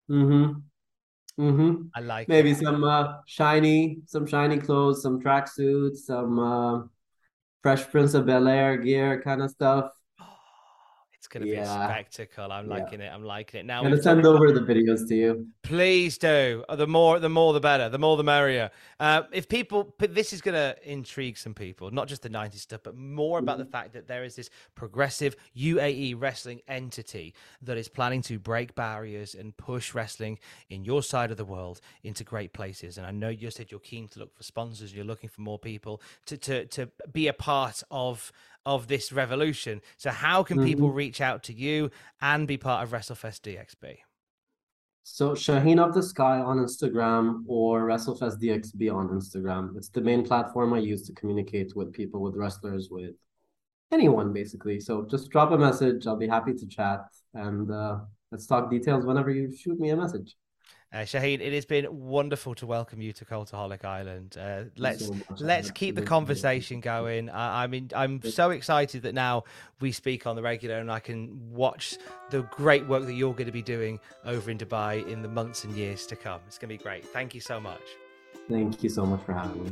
Mm-hmm. 0.09 0.59
Mm-hmm. 1.41 1.81
I 1.95 1.99
like 2.01 2.27
Maybe 2.29 2.51
it. 2.51 2.57
some 2.59 2.83
uh 2.83 3.15
shiny, 3.25 3.99
some 4.05 4.27
shiny 4.27 4.57
clothes, 4.59 5.01
some 5.01 5.19
tracksuits, 5.21 5.97
some 6.05 6.39
uh 6.39 6.81
Fresh 7.63 7.89
Prince 7.89 8.13
of 8.13 8.25
Bel 8.27 8.47
Air 8.47 8.77
gear 8.77 9.21
kind 9.23 9.41
of 9.41 9.49
stuff. 9.49 9.91
It's 11.35 11.39
going 11.39 11.49
to 11.49 11.51
be 11.51 11.67
Yeah. 11.67 11.87
a 11.87 11.91
spectacle. 11.91 12.51
I'm 12.51 12.67
Yeah. 12.69 12.77
liking 12.77 13.01
it. 13.01 13.11
I'm 13.11 13.23
liking 13.23 13.61
it. 13.61 13.65
Now, 13.65 13.79
I'm 13.79 13.85
gonna 13.85 14.01
send 14.01 14.23
over 14.25 14.51
the 14.51 14.59
videos 14.61 15.07
to 15.07 15.15
you. 15.15 15.47
Please 15.63 16.17
do. 16.19 16.63
Uh, 16.69 16.75
The 16.75 16.85
more, 16.85 17.19
the 17.19 17.29
more, 17.29 17.53
the 17.53 17.59
better. 17.59 17.89
The 17.89 17.97
more, 17.97 18.17
the 18.17 18.23
merrier. 18.23 18.69
Uh, 18.99 19.23
if 19.31 19.47
people, 19.47 19.95
this 19.97 20.31
is 20.33 20.41
going 20.41 20.53
to 20.55 20.75
intrigue 20.83 21.37
some 21.37 21.53
people, 21.55 21.89
not 21.91 22.07
just 22.07 22.21
the 22.21 22.29
'90s 22.29 22.61
stuff, 22.61 22.81
but 22.83 22.95
more 22.95 23.39
about 23.39 23.57
the 23.57 23.65
fact 23.65 23.93
that 23.93 24.07
there 24.07 24.23
is 24.23 24.35
this 24.35 24.49
progressive 24.75 25.35
UAE 25.55 26.13
wrestling 26.13 26.61
entity 26.67 27.33
that 27.61 27.77
is 27.77 27.87
planning 27.87 28.21
to 28.23 28.37
break 28.37 28.75
barriers 28.75 29.33
and 29.33 29.55
push 29.57 29.93
wrestling 29.95 30.37
in 30.69 30.83
your 30.83 31.01
side 31.01 31.31
of 31.31 31.37
the 31.37 31.45
world 31.45 31.79
into 32.03 32.23
great 32.23 32.53
places. 32.53 32.97
And 32.97 33.07
I 33.07 33.11
know 33.11 33.29
you 33.29 33.49
said 33.49 33.71
you're 33.71 33.79
keen 33.79 34.07
to 34.09 34.19
look 34.19 34.35
for 34.35 34.43
sponsors. 34.43 34.93
You're 34.93 35.05
looking 35.05 35.29
for 35.29 35.41
more 35.41 35.57
people 35.59 36.01
to 36.25 36.37
to 36.37 36.65
to 36.67 36.89
be 37.11 37.27
a 37.27 37.33
part 37.33 37.81
of 37.89 38.31
of 38.65 38.87
this 38.87 39.11
revolution. 39.11 39.81
So, 39.97 40.09
how 40.09 40.43
can 40.43 40.63
people 40.63 40.91
reach 40.91 41.21
out 41.21 41.43
to 41.43 41.53
you 41.53 41.91
and 42.21 42.47
be 42.47 42.57
part 42.57 42.83
of 42.83 42.91
WrestleFest 42.91 43.41
DXB? 43.41 43.97
So 45.05 45.31
Shaheen 45.31 45.85
of 45.85 45.93
the 45.93 46.01
Sky 46.01 46.39
on 46.39 46.59
Instagram 46.59 47.43
or 47.45 47.81
WrestleFest 47.81 48.41
DXB 48.41 48.93
on 48.93 49.09
Instagram. 49.09 49.75
It's 49.75 49.89
the 49.89 49.99
main 49.99 50.23
platform 50.23 50.73
I 50.73 50.79
use 50.79 51.01
to 51.07 51.13
communicate 51.13 51.75
with 51.75 51.91
people, 51.91 52.21
with 52.21 52.35
wrestlers, 52.35 52.87
with 52.89 53.13
anyone 53.91 54.31
basically. 54.31 54.79
So 54.79 55.05
just 55.11 55.29
drop 55.29 55.51
a 55.51 55.57
message. 55.57 56.07
I'll 56.07 56.15
be 56.15 56.27
happy 56.27 56.53
to 56.53 56.67
chat 56.67 57.01
and 57.33 57.69
uh, 57.69 57.99
let's 58.31 58.47
talk 58.47 58.71
details 58.71 59.05
whenever 59.05 59.29
you 59.29 59.53
shoot 59.53 59.77
me 59.77 59.89
a 59.89 59.97
message. 59.97 60.37
Uh, 60.93 60.97
Shaheen, 60.97 61.41
it 61.41 61.51
has 61.53 61.65
been 61.65 61.87
wonderful 61.89 62.53
to 62.53 62.67
welcome 62.67 63.01
you 63.01 63.11
to 63.13 63.25
Cultaholic 63.25 63.83
Island. 63.83 64.37
Uh, 64.39 64.65
let's 64.77 65.07
so 65.07 65.15
let's 65.39 65.71
keep 65.71 65.95
the 65.95 66.03
conversation 66.03 66.81
going. 66.81 67.31
I, 67.31 67.63
I 67.63 67.67
mean, 67.67 67.89
I'm 67.95 68.21
so 68.21 68.51
excited 68.51 69.01
that 69.01 69.15
now 69.15 69.45
we 69.79 69.91
speak 69.91 70.27
on 70.27 70.35
the 70.35 70.43
regular, 70.43 70.77
and 70.77 70.91
I 70.91 70.99
can 70.99 71.51
watch 71.51 71.97
the 72.29 72.43
great 72.43 72.87
work 72.87 73.05
that 73.07 73.13
you're 73.13 73.33
going 73.33 73.47
to 73.47 73.51
be 73.51 73.63
doing 73.63 73.99
over 74.23 74.51
in 74.51 74.59
Dubai 74.59 75.07
in 75.07 75.23
the 75.23 75.27
months 75.27 75.63
and 75.63 75.75
years 75.75 76.05
to 76.07 76.15
come. 76.15 76.41
It's 76.45 76.59
going 76.59 76.69
to 76.69 76.77
be 76.77 76.83
great. 76.83 77.05
Thank 77.05 77.33
you 77.33 77.41
so 77.41 77.59
much. 77.59 77.81
Thank 78.47 78.83
you 78.83 78.89
so 78.89 79.03
much 79.03 79.23
for 79.25 79.33
having 79.33 79.63
me. 79.63 79.71